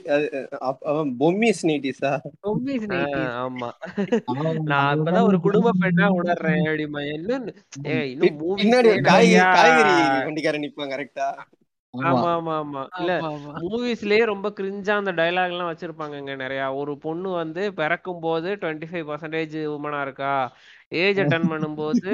அவன் 0.88 1.10
பொம்மிஸ் 1.20 1.62
நீட்டிஸா 1.68 2.12
பொம்மிஸ் 2.44 2.86
ஆஹ் 2.86 2.92
நைட்டிஸ் 2.94 3.36
ஆமா. 3.42 3.70
அவன் 4.32 4.60
நான் 4.72 4.92
இப்பதான் 4.96 5.28
ஒரு 5.30 5.38
குடும்ப 5.46 5.74
பெண்ணா 5.82 6.08
உணர்றேன் 6.18 6.64
அப்படிமா. 6.66 7.02
இன்னும் 7.12 7.46
ஏ 7.88 7.96
இன்னும் 8.12 8.38
பின்னாடி 8.54 8.88
மூவிஸ்லயே 8.88 8.94
ஒரு 8.94 9.04
காய்கறி 9.04 9.30
நிறைய 9.30 9.44
காய்கறி 9.56 9.94
வண்டிக்காரன் 10.22 10.64
நிப்பான் 10.64 10.94
கரெக்டா 10.94 11.28
ஆமா 11.94 12.30
ஆமா. 12.30 12.54
ஆமா 12.60 12.80
இல்ல 13.00 13.12
மூவிஸ்லயே 13.64 14.22
ரொம்ப 14.30 14.48
கிரிஞ்சா 14.56 14.94
அந்த 15.00 15.12
டயலாக் 15.18 15.52
எல்லாம் 15.52 15.70
வச்சிருப்பாங்கங்க 15.70 16.32
நிறைய. 16.40 16.62
ஒரு 16.80 16.92
பொண்ணு 17.04 17.28
வந்து 17.36 17.62
பிறக்கும் 17.76 18.22
போது 18.24 18.48
டுவெண்ட்டி 18.62 18.86
ஃபைவ் 18.90 19.06
பர்சன்டேஜ் 19.10 19.54
உமனா 19.74 20.00
இருக்கா? 20.06 20.32
ஏஜ் 20.92 21.20
அட்டன் 21.22 21.50
பண்ணும்போது 21.50 22.10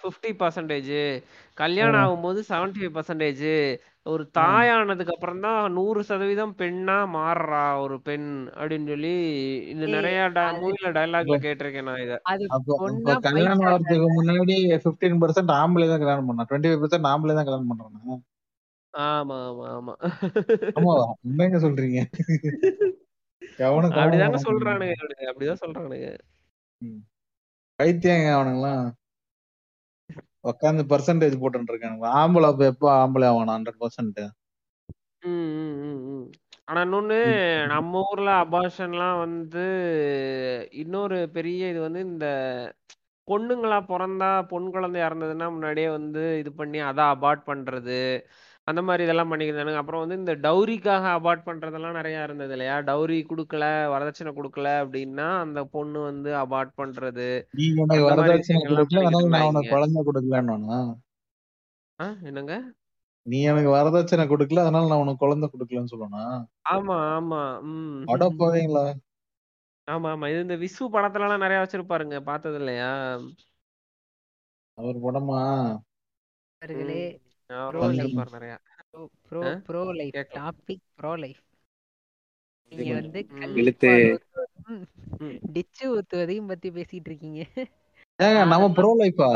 ஃபிஃப்டி 0.00 0.30
பர்சன்டேஜ் 0.40 0.94
கல்யாணம் 1.58 2.00
ஆகும்போது 2.02 2.38
செவன்டி 2.48 2.78
ஃபைவ் 2.80 2.94
பர்சன்டேஜ் 2.96 3.44
ஒரு 4.06 4.24
தாயானதுக்கு 4.38 5.14
அப்புறம் 5.14 5.42
தான் 5.44 5.60
நூறு 5.76 6.00
சதவீதம் 6.08 6.54
பெண்ணா 6.58 6.96
மாறுறா 7.14 7.62
ஒரு 7.84 7.96
பெண் 8.08 8.26
அப்படின்னு 8.52 8.90
சொல்லி 8.92 9.12
இந்த 9.72 9.84
நிறைய 9.94 10.18
மூவில 10.58 10.90
டயலாக்ல 10.96 11.38
கேட்டிருக்கேன் 11.44 11.88
நான் 11.88 12.02
இத. 12.04 12.16
கல்யாணம் 13.26 13.64
ஆகிறதுக்கு 13.66 14.10
முன்னாடி 14.18 14.56
பிப்டீன் 14.84 15.20
பர்சன்ட் 15.22 15.54
ஆம்பளை 15.60 15.88
தான் 15.88 16.02
கல்யாணம் 16.04 16.28
பண்ணா 16.30 16.46
டுவெண்ட்டி 16.50 16.70
ஃபைவ் 16.70 16.82
பர்சன்ட் 16.84 17.10
ஆம்பளை 17.12 17.36
தான் 17.38 17.48
கல்யாணம் 17.48 17.72
பண்றாங்க 17.72 18.20
ஆமா 18.94 19.36
ஆமா 19.46 19.64
ஆமா. 19.76 19.94
ஆமாவா 20.76 21.06
என்னங்க 21.28 21.58
சொல்றீங்க. 21.64 22.00
அப்படிதாங்க 23.96 24.38
சொல்றானுங்க 24.44 24.94
அப்படிதான் 25.30 25.62
சொல்றானுங்க. 25.62 26.08
ம். 26.80 27.00
பைத்தியங்க 27.78 28.28
அவனுங்களாம் 28.34 28.84
உட்காந்து 30.44 30.82
பர்சன்டேஜ் 30.90 31.40
போட்டுட்டு 31.42 31.72
இருக்கானுங்க 31.72 32.08
ஆம்பளை 32.20 32.48
அப்ப 32.50 32.64
எப்போ 32.72 32.88
ஆம்பளை 33.02 33.26
ஆவானா 33.30 33.56
ஹண்ட்ரட் 33.56 33.80
பர்சன்ட். 33.80 34.22
ஆனா 36.68 36.80
இன்னொன்னு 36.86 37.18
நம்ம 37.72 38.02
ஊர்ல 38.10 38.30
அபார்ஷன்லாம் 38.44 39.16
வந்து 39.18 39.64
இன்னொரு 40.82 41.18
பெரிய 41.32 41.70
இது 41.70 41.80
வந்து 41.80 42.00
இந்த 42.02 42.26
பொண்ணுங்களா 43.28 43.78
பிறந்தா 43.90 44.30
பொன் 44.48 44.66
குழந்தை 44.70 44.98
இறந்ததுன்னா 45.02 45.46
முன்னாடியே 45.50 45.88
வந்து 45.90 46.22
இது 46.40 46.50
பண்ணி 46.52 46.78
அதை 46.90 47.04
அபார்ட் 47.14 47.42
பண்றது. 47.46 48.00
அந்த 48.68 48.80
மாதிரி 48.82 49.02
இதெல்லாம் 49.04 49.30
பண்ணிக்கிறானுங்க 49.30 49.80
அப்புறம் 49.80 50.02
வந்து 50.02 50.16
இந்த 50.20 50.34
டௌரிக்காக 50.44 51.06
அபார்ட் 51.16 51.42
பண்றதெல்லாம் 51.48 51.96
நிறைய 51.98 52.22
இருந்தது 52.26 52.54
இல்லையா? 52.56 52.76
டௌரி 52.86 53.18
கொடுக்கல 53.24 53.64
வரதட்சணை 53.92 54.30
கொடுக்கல 54.34 54.68
அப்படின்னா 54.82 55.26
அந்த 55.42 55.60
பொண்ணு 55.74 55.98
வந்து 56.06 56.30
அபார்ட் 56.42 56.72
பண்றது 56.78 57.26
குழந்தை 59.70 60.00
கொடுக்கலன்னு 60.02 60.78
ஆ 61.98 62.06
என்னங்க? 62.28 62.54
நீ 63.26 63.38
எனக்கு 63.50 63.70
வரதட்சணை 63.74 64.24
கொடுக்கல 64.30 64.62
அதனால 64.64 64.88
நான் 64.88 65.02
உனக்கு 65.02 65.22
குழந்தை 65.22 65.46
கொடுக்கலன்னு 65.50 65.92
சொல்லணும் 65.92 66.40
ஆமா 66.72 66.96
ஆமா 67.14 67.42
ம் 67.68 68.02
அட 68.14 68.24
போவீங்களா 68.40 68.84
ஆமா 69.88 70.08
ஆமா. 70.12 70.26
இது 70.30 70.44
இந்த 70.44 70.56
விசு 70.60 70.84
படத்துல 70.92 71.26
எல்லாம் 71.26 71.42
நிறைய 71.42 71.58
வச்சிருப்பாருங்க 71.62 72.18
பார்த்தது 72.28 72.58
இல்லையா? 72.60 72.90
அவர் 74.78 74.98
படமா? 75.02 75.40
Pro 77.50 77.84
life 77.92 78.20
pro 79.64 79.82
life. 79.92 80.20
Topic 80.34 80.84
pro 80.96 81.12
life. 81.16 81.42
நீங்க. 82.72 82.88
வந்து 82.96 83.20
இழுத்து 83.56 83.92
டிச்சு 85.54 85.84
ஊத்துவதையும் 85.92 86.46
பத்தி 86.46 86.68
பேசிட்டு 86.70 87.08
இருக்கீங்க. 87.08 87.40
ஏங்க 88.18 88.40
நம்ம 88.44 88.66
ப்ரோ 88.76 88.90
லைஃபா? 88.96 89.30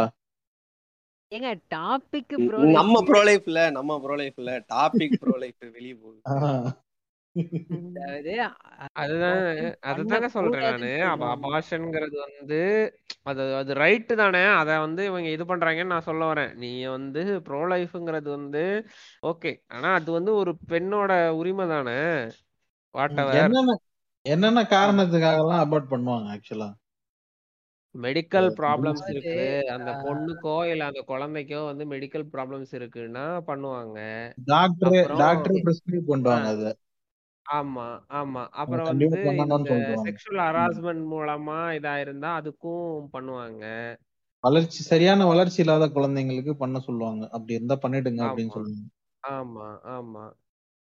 ஏங்க 1.32 1.48
டாபிக் 1.70 2.34
ப்ரோ 2.44 2.62
நம்ம 2.72 2.94
லைஃப். 2.94 2.96
ப்ரோ 3.08 3.20
லைஃப்ல 3.24 3.60
நம்ம 3.70 3.98
ப்ரோ 4.00 4.16
லைஃப்ல 4.16 4.52
டாபிக் 4.68 5.18
ப்ரோ 5.20 5.34
லைஃப் 5.36 5.60
வெளிய 5.70 5.94
போகுது. 5.96 6.20
அதாவது 7.72 8.34
அதுதான் 9.00 9.38
அதுதாங்க 9.90 10.28
சொல்றேன் 10.28 10.66
நானு. 10.66 10.88
அபார்ஷன்ங்கிறது 11.34 12.16
வந்து 12.24 12.58
அது 13.22 13.42
அது 13.56 13.72
ரைட்டு 13.74 14.14
தானே. 14.14 14.42
அதை 14.60 14.74
வந்து 14.78 15.02
இவங்க 15.04 15.28
இது 15.28 15.44
பண்றாங்கன்னு 15.44 15.94
நான் 15.94 16.08
சொல்ல 16.08 16.24
வரேன். 16.32 16.52
நீ 16.54 16.70
வந்து 16.86 17.22
ப்ரோ 17.40 17.60
லைஃப்ங்கிறது 17.66 18.30
வந்து 18.30 18.64
ஓகே 19.22 19.52
ஆனா 19.68 19.90
அது 19.94 20.12
வந்து 20.12 20.34
ஒரு 20.34 20.54
பெண்ணோட 20.68 21.12
உரிமை 21.34 21.66
தானே. 21.68 21.98
என்னென்ன 24.26 24.60
காரணத்துக்காக 24.70 25.40
எல்லாம் 25.42 25.62
அபார்ட் 25.64 25.90
பண்ணுவாங்க 25.90 26.28
ஆக்சுவலா 26.34 26.70
மெடிக்கல் 27.94 28.48
ப்ராப்ளம்ஸ் 28.58 29.04
இருக்கு. 29.08 29.44
அந்த 29.74 29.90
பொண்ணுக்கோ 30.04 30.56
இல்ல 30.70 30.82
அந்த 30.84 31.02
குழந்தைக்கோ 31.08 31.60
வந்து 31.64 31.84
மெடிக்கல் 31.86 32.26
ப்ராப்ளம்ஸ் 32.34 32.72
இருக்குன்னா 32.72 33.24
பண்ணுவாங்க. 33.46 33.98
Doctor 34.80 35.14
doctor. 35.16 35.56
பிரிஸ்கிரைப் 35.64 36.10
பண்ணுவாங்க 36.10 36.48
அது. 36.54 36.70
ஆமா 37.48 37.84
ஆமா. 38.10 38.42
அப்புறம் 38.52 38.88
கண்டிப்பா 38.88 39.16
வந்து 39.16 39.20
பண்ணணும்னு 39.28 39.76
இந்த 39.76 39.94
செக்ஷுவல் 40.06 40.42
ஹராஸ்மெண்ட் 40.46 41.04
மூலமா 41.06 41.58
இதா 41.74 42.00
இருந்தா 42.00 42.30
அதுக்கும் 42.40 42.84
பண்ணுவாங்க. 43.12 43.64
வளர்ச்சி 44.44 44.82
சரியான 44.82 45.26
வளர்ச்சி 45.26 45.60
இல்லாத 45.60 45.86
குழந்தைங்களுக்கு 45.88 46.52
பண்ண 46.54 46.78
சொல்லுவாங்க. 46.80 47.24
அப்படி 47.32 47.54
இருந்தா 47.54 47.76
பண்ணிடுங்க 47.82 48.20
அப்படின்னு 48.22 48.50
ஆமா. 48.50 48.56
சொல்லுவாங்க. 48.56 48.86
ஆமா 49.22 49.66
ஆமா. 49.94 50.24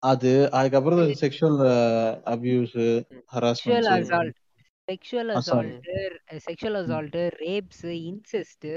அது 0.03 0.29
அதுக்கப்புறம் 0.51 1.01
செக்ஷுவல் 1.21 1.61
அபியூஸ் 2.25 2.75
ம், 2.75 3.23
sexual 3.55 3.87
harassments 3.87 3.89
assault 3.95 4.37
sexual 4.87 5.31
assault 5.31 5.73
assault 5.79 6.45
sexual 6.45 6.77
assault 6.81 7.17
rapes 7.41 7.85
incest 8.03 8.67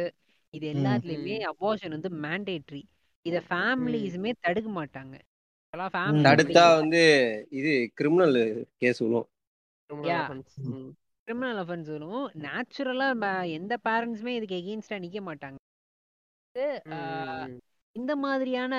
இது 0.55 0.65
ம் 0.67 0.73
எல்லாத்துலயுமே 0.75 1.37
ம், 1.37 1.47
அபார்ஷன் 1.53 1.91
வந்து 1.91 2.11
மேண்டேட்ரி 2.25 2.83
இத 3.27 3.37
ம். 3.37 3.47
ஃபேமிலிஸுமே 3.49 4.33
தடுக்க 4.41 4.69
மாட்டாங்க. 4.71 5.15
ம் 5.15 5.32
தடுத்தா 5.75 6.75
வந்து 6.75 7.03
இது 7.51 7.71
கிரிமினல் 7.95 8.39
கேஸ் 8.77 8.99
விழும் 8.99 9.29
கிரிமினல் 11.29 11.61
அஃபென்ஸ் 11.63 11.91
வரும். 11.91 12.25
நேச்சுரலா 12.41 13.07
எந்த 13.51 13.79
பேரண்ட்ஸுமே 13.85 14.33
இதுக்கு 14.37 14.57
எகெயின்ஸ்டா 14.57 14.97
நிக்க 15.05 15.19
மாட்டாங்க. 15.29 15.59
இந்த 17.97 18.17
மாதிரியான 18.17 18.75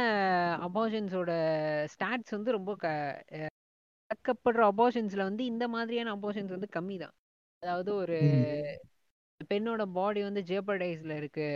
அபார்ஷன்ஸோட 0.67 1.31
ஸ்டாட்ஸ் 1.93 2.35
வந்து 2.35 2.51
ரொம்ப 2.51 2.75
க 2.75 2.87
அஹ் 3.31 3.51
நடக்கப்படுற 4.09 4.61
அபார்ஷன்ஸ்ல 4.71 5.21
வந்து 5.21 5.45
இந்த 5.45 5.67
மாதிரியான 5.67 6.15
அபார்ஷன்ஸ் 6.15 6.55
வந்து 6.55 6.69
கம்மி 6.75 6.97
தான். 6.99 7.15
அதாவது 7.63 7.95
ஒரு. 7.95 8.19
பெண்ணோட 9.49 9.83
பாடி 9.91 10.21
வந்து 10.21 10.41
ஜேப்பர்டைஸ்ல 10.41 11.17
இருக்கு. 11.17 11.49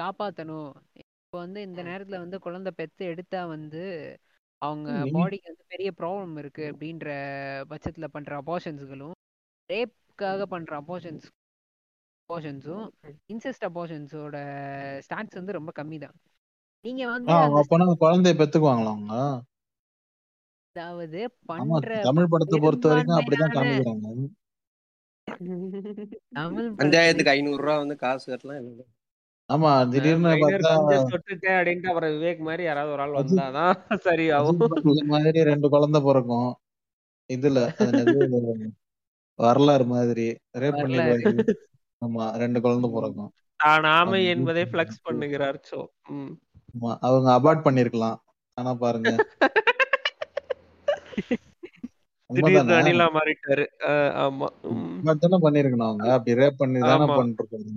காப்பாத்தணும். 0.00 0.70
இப்போ 0.96 1.38
வந்து 1.44 1.62
இந்த 1.62 1.82
நேரத்துல 1.82 2.18
வந்து 2.18 2.38
குழந்தை 2.38 2.72
பெத்து 2.76 3.04
எடுத்தா 3.04 3.46
வந்து 3.46 3.82
அவங்க 4.62 4.90
பாடிக்கு 5.12 5.50
வந்து 5.50 5.64
பெரிய 5.68 5.90
ப்ராப்ளம் 5.92 6.38
இருக்கு 6.38 6.64
அப்படின்ற 6.72 7.08
பட்சத்துல 7.70 8.06
பண்ற 8.06 8.42
அபார்ஷன்ஸ்களும் 8.42 9.16
ரேப்காக 9.70 10.42
பண்ற 10.46 10.70
அபார்ஷன்ஸ் 10.80 11.26
அபார்ஷன்ஸும். 12.28 12.86
இன்செஸ்ட் 13.28 13.66
அபார்ஷன்ஸோட 13.68 14.36
ஸ்டாட்ஸ் 15.04 15.34
வந்து 15.34 15.52
ரொம்ப 15.52 15.72
கம்மி 15.76 15.98
தான். 15.98 16.16
நீங்க 16.84 17.02
ஆ, 17.04 17.12
வந்து 17.12 17.32
அவங்க 17.34 17.46
அந்த 17.50 17.60
அப்பனா 17.62 17.86
குழந்தைய 18.02 18.34
பெத்துக்குவாங்களா 18.36 18.92
அவங்க? 18.92 19.14
அதாவது 20.76 21.20
ஆமா 21.56 21.76
பண்ற 21.78 21.90
தமிழ் 22.06 22.30
படத்தை 22.32 22.56
பொறுத்த 22.58 22.86
வரைக்கும் 22.88 23.18
அப்படிதான் 23.18 23.54
பெரும்பான்மையான 23.54 23.56
காமிக்கிறாங்க. 23.56 24.08
தமிழ் 26.36 26.68
படத்துல 26.78 26.80
பஞ்சாயத்துக்கு 26.80 27.34
ஐநூறு 27.34 27.62
ரூபா 27.62 27.76
வந்து 27.78 27.96
காசு 27.96 28.26
கட்டலாம் 28.26 28.60
இல்லை. 28.62 28.86
ஆமா 29.50 29.90
திடீர்னு 29.90 30.36
பார்த்தா 30.36 31.02
தொட்டுட்டேன் 31.10 31.58
அப்படின்ட்டு 31.58 31.86
அப்புறம் 31.86 32.14
விவேக் 32.14 32.38
மாதிரி 32.38 32.62
யாராவது 32.62 32.94
ஒரு 32.94 33.02
ஆள் 33.02 33.18
வந்தாதான் 33.18 33.74
அஜித் 34.38 34.62
படத்துல 34.62 35.06
மாதிரி 35.06 35.50
ரெண்டு 35.50 35.68
குழந்தை 35.68 36.02
பிறக்கும். 36.02 36.58
இதுல 37.30 37.76
வரலாறு 39.38 39.86
மாதிரி. 39.86 40.36
ரேப் 40.58 40.82
பண்ணிடுவாரு 40.82 41.44
ஆமா 42.02 42.36
ரெண்டு 42.36 42.60
குழந்தை. 42.60 42.92
பிறக்கும். 42.92 43.32
தான் 43.60 43.92
ஆமை 43.92 44.26
என்பதை 44.26 44.64
ஃபிளக்ஸ் 44.64 45.06
பண்ணுகிறார் 45.06 45.60
சோ 45.70 45.88
அவங்க 47.00 47.38
அபார்ட் 47.38 47.66
பண்ணிருக்கலாம். 47.66 48.18
ஆனா 48.58 48.76
பாருங்க. 48.76 49.26
திடீர்னு 52.30 52.76
அணிலா 52.76 53.06
மாறிட்டாரு. 53.16 53.64
ஆமா. 54.22 54.46
பண்ணிருக்கணும் 55.44 55.88
அவங்க. 55.88 56.06
அப்படி 56.12 56.36
ரேப் 56.40 56.58
பண்ணி 56.58 56.80
தானே 56.82 57.06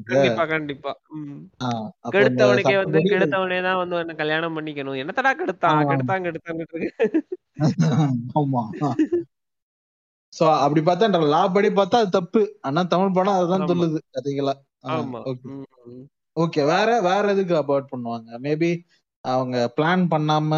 கண்டிப்பா 0.09 0.45
கண்டிப்பா. 0.45 0.91
கெடுத்தவனுக்கே 2.13 2.77
வந்து 2.81 3.01
கெடுத்தவனே 3.11 3.59
தான் 3.61 3.79
வந்து 3.81 4.01
என்ன 4.03 4.15
கல்யாணம் 4.21 4.55
பண்ணிக்கணும். 4.57 4.99
என்னத்தடா 5.01 5.33
கெடுத்தான் 5.41 5.89
கெடுத்தான் 5.91 6.25
கெடுத்தான் 6.27 6.61
இருக்கு. 6.61 6.87
சோ 10.33 10.43
அப்படி 10.63 10.81
பார்த்தா 10.81 11.21
லா 11.29 11.41
படி 11.49 11.69
பார்த்தா 11.69 11.99
அது 12.01 12.09
தப்பு. 12.09 12.41
ஆனா 12.61 12.81
தமிழ் 12.91 13.13
படம் 13.13 13.37
அதுதான் 13.37 13.69
சொல்லுது. 13.69 13.99
கதைகளா. 14.17 14.53
ஓகே. 16.37 16.61
வேற 16.65 16.89
வேற 17.01 17.23
எதுக்கு 17.33 17.55
அபார்ட் 17.55 17.91
பண்ணுவாங்க? 17.91 18.29
மேபி 18.43 18.69
அவங்க 19.29 19.73
பிளான் 19.77 20.03
பண்ணாம 20.09 20.51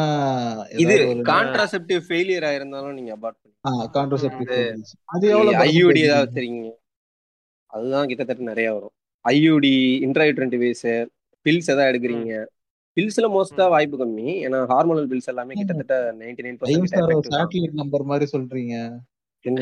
இது 0.77 0.93
ஏதாவது 0.93 1.25
கான்ட்ராசெப்டிவ் 1.31 2.01
ஃபெயிலியர் 2.07 2.45
ஆயிருந்தாலும் 2.49 2.93
நீங்க 2.93 3.13
அபார்ட் 3.15 3.39
பண்ணி 3.41 3.89
கான்ட்ரசெப்டிவ் 3.93 4.51
அது 5.05 5.25
எவ்வளவு 5.27 5.63
ஐயூடி 5.65 5.99
ஏதாவது? 5.99 6.31
தெரியுங்க. 6.39 6.69
அதுதான் 7.73 8.07
கிட்டத்தட்ட 8.07 8.43
நிறைய 8.43 8.73
வரும். 8.73 8.93
ஐயூடி 9.25 9.73
இன்ட்ராயூட்ரண்ட் 10.05 10.55
வேஸ் 10.63 10.87
பில்ஸ் 11.45 11.69
எதாவது 11.73 11.85
ம். 11.85 11.91
எடுக்கிறீங்க 11.91 12.33
பில்ஸ்ல 12.97 13.27
மோஸ்டா. 13.35 13.65
வாய்ப்பு 13.69 13.97
கம்மி. 13.97 14.27
ஏன்னா 14.45 14.59
ஹார்மோனல் 14.71 15.07
பில்ஸ் 15.11 15.29
எல்லாமே 15.33 15.53
கிட்டத்தட்ட 15.53 15.95
நைன்டி 16.19 16.43
நைன் 16.45 16.57
பர்சன்ட் 16.59 17.73
நம்பர் 17.73 18.03
மாதிரி 18.03 18.25
சொல்றீங்க. 18.33 18.75
என்ன 19.45 19.61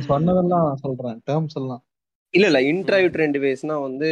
சொன்னதெல்லாம் 0.00 0.76
சொல்றேன். 0.76 1.18
டேர்ம்ஸ் 1.26 1.54
எல்லாம். 1.54 1.82
இல்ல 2.34 2.46
இல்ல. 2.46 2.60
ம். 2.60 2.68
இன்ட்ராயூட்ரண்ட் 2.70 3.38
வேஸ்னா 3.44 3.82
வந்து 3.82 4.10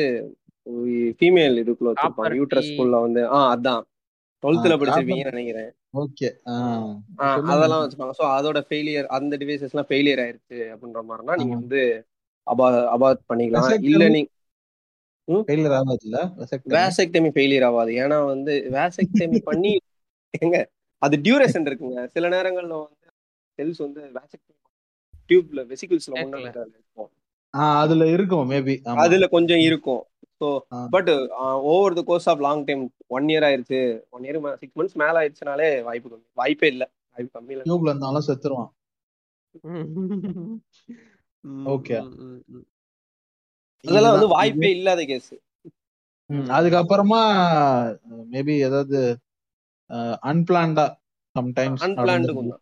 ஃபீமேல் 1.18 1.60
இதுக்குள்ள 1.62 1.90
வச்சிருப்பாங்க. 1.90 2.16
காப்பர் 2.16 2.36
யூட்ரஸ் 2.38 2.70
டீ 2.70 2.76
குள்ள 2.76 2.98
வந்து 2.98 3.22
ஆ 3.30 3.40
அதான். 3.54 3.82
டுவெல்த்ல 4.42 4.76
படிச்சிருப்பீங்கன்னு 4.80 5.34
நினைக்கிறேன். 5.34 5.70
ஓகே 5.96 6.28
அதெல்லாம் 7.50 7.82
வச்சுப்பாங்க 7.82 8.14
ஸோ 8.18 8.24
அதோட 8.36 8.58
ஃபெயிலியர் 8.68 9.06
அந்த 9.16 9.34
டிவைசஸ்லாம் 9.36 9.88
ஃபெயிலியர் 9.90 10.22
ஆயிருச்சு 10.24 10.58
அப்படின்ற 10.72 11.02
மாதிரினா 11.08 11.36
நீங்க. 11.42 11.54
வந்து 11.54 11.82
அபா 12.46 12.66
அபார்ட் 12.94 13.22
பண்ணிக்கலாம். 13.30 13.68
இல்ல 13.88 14.02
வெசக்டமி 14.02 14.22
நீ 15.28 15.40
ஃபெயிலியர் 15.48 15.76
ஆகாதுல்ல? 15.78 16.18
வெசக்டமி 16.74 17.30
ஃபெயிலியர் 17.34 17.66
ஆகாது. 17.68 17.92
ஏன்னா 18.02 18.18
வந்து 18.26 18.54
வேசக்டமி 18.74 19.38
பண்ணி 19.50 19.72
எங்க 20.40 20.56
அது 21.02 21.16
டியூரேஷன் 21.24 21.68
இருக்குங்க. 21.68 22.00
சில 22.14 22.28
நேரங்கள்ல 22.28 22.74
வந்து 22.80 23.08
செல்ஸ் 23.58 23.80
வந்து 23.86 24.00
வேசக்டமி 24.16 24.52
டியூப்ல 25.30 25.60
வெசிகிள்ஸ்ல 25.70 26.14
முன்னாடி 26.16 26.48
இருக்கும். 26.72 27.10
அதுல 27.78 28.04
இருக்கும் 28.14 28.48
மேபி 28.50 28.74
அதுல 29.02 29.26
கொஞ்சம் 29.28 29.62
இருக்கும். 29.68 30.02
So. 30.40 30.48
But 30.92 31.10
over 31.70 31.96
the 31.98 32.04
course 32.06 32.28
of 32.32 32.42
long 32.42 32.64
time 32.68 32.82
one 33.10 33.28
year 33.30 33.46
ஆயிருச்சு 33.48 33.80
ஒன் 34.10 34.24
இயர் 34.26 34.38
சிக்ஸ் 34.62 34.76
மந்த்ஸ் 34.76 34.98
மேல 35.02 35.14
ஆயிடுச்சுனாலே 35.22 35.68
வாய்ப்பு 35.82 36.10
கம்மி 36.10 36.26
வாய்ப்பே 36.40 36.70
இல்லை 36.74 36.86
வாய்ப்பு 37.16 37.32
கம்மி 37.36 37.54
இல்லை 37.54 37.66
டியூப்ல 37.68 37.92
இருந்தாலும் 37.92 38.26
செத்துருவான். 38.28 38.72
ஓகே 41.72 41.96
ம். 42.02 42.14
ம். 42.24 42.38
ம். 42.52 42.66
அதெல்லாம் 43.84 44.14
வந்து 44.16 44.28
வாய்ப்பே 44.32 44.70
இல்லாத 44.76 45.02
கேஸ். 45.06 45.32
அதுக்கப்புறமா 46.54 47.20
மேபி 48.30 48.54
ஏதாவது 48.66 48.98
அன்பிளான்டா 50.30 50.84
சம்டைம்ஸ் 51.36 51.84
நடந்துருக்கு 52.00 52.60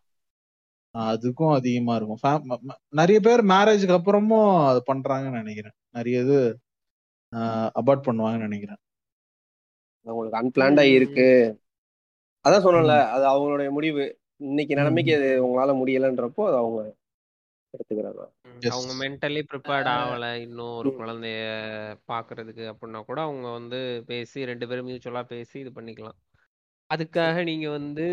அதுக்கும் 0.95 1.53
அதிகமா 1.55 1.93
இருக்கும் 1.95 2.59
நிறைய 2.93 3.19
பேர் 3.19 3.41
மேரேஜ்க்கு 3.51 3.95
அப்புறமும் 3.97 4.51
அது 4.67 4.81
பண்றாங்கன்னு 4.89 5.41
நினைக்கிறேன் 5.41 5.75
நிறைய 5.95 6.25
இது 6.25 6.37
அபார்ட் 7.75 8.07
பண்ணுவாங்கன்னு 8.07 8.47
நினைக்கிறேன் 8.47 8.81
உங்களுக்கு 10.07 10.39
அன்பிளான்டா. 10.39 10.83
இருக்கு 10.95 11.27
அதான் 12.45 12.65
சொன்னேன்ல 12.65 12.95
ம், 12.97 13.09
அது 13.11 13.25
அவங்களுடைய 13.25 13.69
முடிவு 13.71 14.03
இன்னைக்கு 14.41 14.73
நிலைமைக்கு. 14.75 15.13
அது 15.15 15.29
உங்களால 15.45 15.73
முடியலன்றப்போ 15.81 16.43
அது 16.47 16.57
அவங்க 16.57 16.79
எடுத்துக்கிறாங்க. 17.73 18.23
அவங்க 18.69 18.93
மென்டலி 18.99 19.41
ப்ரிப்பேர்ட் 19.43 19.89
ஆகல 19.93 20.25
இன்னும் 20.37 20.73
ஒரு. 20.79 20.89
குழந்தைய 20.99 21.43
பாக்குறதுக்கு 22.07 22.65
அப்படின்னா 22.71 23.01
கூட 23.05 23.21
அவங்க 23.21 23.47
வந்து 23.51 23.79
பேசி 24.07 24.45
ரெண்டு 24.45 24.67
பேரும் 24.67 24.89
மியூச்சுவலா 24.89 25.23
பேசி 25.27 25.55
இது 25.59 25.71
பண்ணிக்கலாம் 25.71 26.17
அதுக்காக 26.89 27.43
நீங்க 27.43 27.67
வந்து 27.75 28.05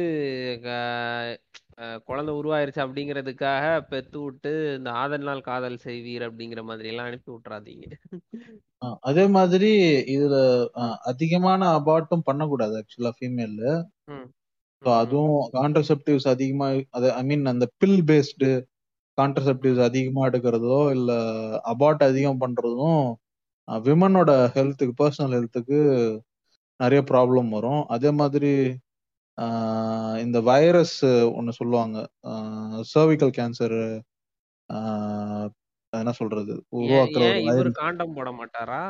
க- 0.64 1.36
அஹ் 1.80 2.00
குழந்தை 2.06 2.32
உருவாயிருச்சு 2.38 2.80
அப்படிங்கிறதுக்காக 2.84 3.62
பெத்து 3.90 4.18
விட்டு 4.20 4.50
இந்த 4.76 4.90
ஆதல் 5.00 5.26
நாள் 5.28 5.46
காதல் 5.46 5.76
செய்வீர் 5.84 6.24
அப்படிங்கிற 6.26 6.62
மாதிரி 6.66 6.90
எல்லாம் 6.92 7.08
அனுப்பி 7.10 7.30
விட்டுறாதீங்க 7.32 7.86
அதே 9.08 9.24
மாதிரி 9.34 9.70
இதுல 10.14 10.36
அதிகமான 11.10 11.62
அபார்ட்டும் 11.78 12.26
பண்ணக்கூடாது 12.26 12.74
ஆக்சுவலா 12.80 13.12
ஃபீமேல்ல 13.16 13.64
ம். 14.12 14.26
ஸோ 14.82 14.88
ம். 14.88 14.98
அதுவும் 15.00 15.34
கான்ட்ரசெப்டிவ்ஸ் 15.56 16.28
அதிகமா 16.28 16.68
அது 16.90 17.08
ஐ 17.14 17.24
மீன் 17.24 17.46
அந்த 17.52 17.66
பில் 17.78 18.00
பேஸ்டு 18.08 18.50
கான்ட்ரசெப்டிவ்ஸ் 19.18 19.82
அதிகமா 19.86 20.22
எடுக்கிறதோ 20.28 20.78
இல்ல 20.92 21.12
அபார்ட் 21.70 22.04
அதிகம் 22.06 22.42
பண்றதும் 22.42 23.02
விமனோட 23.68 24.30
ஹெல்த்துக்கு 24.54 24.94
பர்சனல் 24.98 25.36
ஹெல்த்துக்கு 25.36 25.78
நிறைய 26.80 27.00
ப்ராப்ளம் 27.10 27.50
வரும். 27.56 27.82
அதே 27.96 28.10
மாதிரி 28.20 28.52
இந்த 30.24 30.38
வைரஸ் 30.48 30.98
ஒன்னு 31.38 31.52
சொல்லுவாங்க. 31.58 31.98
சர்விக்கல் 32.92 33.34
கேன்சர் 33.38 33.78
என்ன 35.92 36.12
சொல்றது? 36.18 36.54
உருவாக்குற 36.78 37.22
ஒரு 37.28 37.46
வைரஸ் 37.48 37.78
காண்டம் 37.80 38.16
போட 38.18 38.30
மாட்டாரா? 38.32 38.82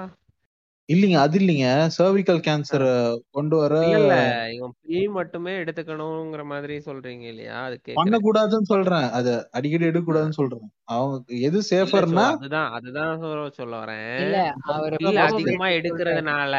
இல்லைங்க 0.91 1.17
அது 1.17 1.39
இல்லைங்க. 1.39 1.67
சர்விக்கல். 1.97 2.39
கேன்சர் 2.41 2.85
கொண்டு 3.31 3.57
வர 3.57 3.75
இல்ல 3.83 3.99
இல்ல 3.99 4.15
இவன் 4.53 4.73
பில் 4.85 5.11
மட்டுமே 5.11 5.53
எடுத்துக்கணுங்கிற 5.59 6.45
மாதிரி 6.45 6.75
சொல்றீங்க 6.79 7.25
இல்லையா? 7.25 7.57
அது 7.65 7.77
கேக்குறேன். 7.77 7.99
பண்ணக்கூடாதுன்னு 8.01 8.71
சொல்றேன். 8.71 9.07
அது 9.11 9.33
அடிக்கடி 9.51 9.85
ஆ. 9.85 9.89
எடுக்கக்கூடாதுன்னு 9.89 10.39
சொல்றேன். 10.39 10.65
அவங்க 10.89 11.17
எது 11.41 11.59
இல்ல 11.59 11.69
சேஃபர்னா 11.71 12.25
அதுதான் 12.33 12.71
அதுதான் 12.73 13.21
சொல்ல- 13.21 13.53
சொல்ல 13.53 13.77
இல்ல 14.21 14.39
வரேன் 14.43 14.59
probably 14.65 15.17
அதிகமா 15.27 15.69
எடுக்கிறதுனால 15.71 16.55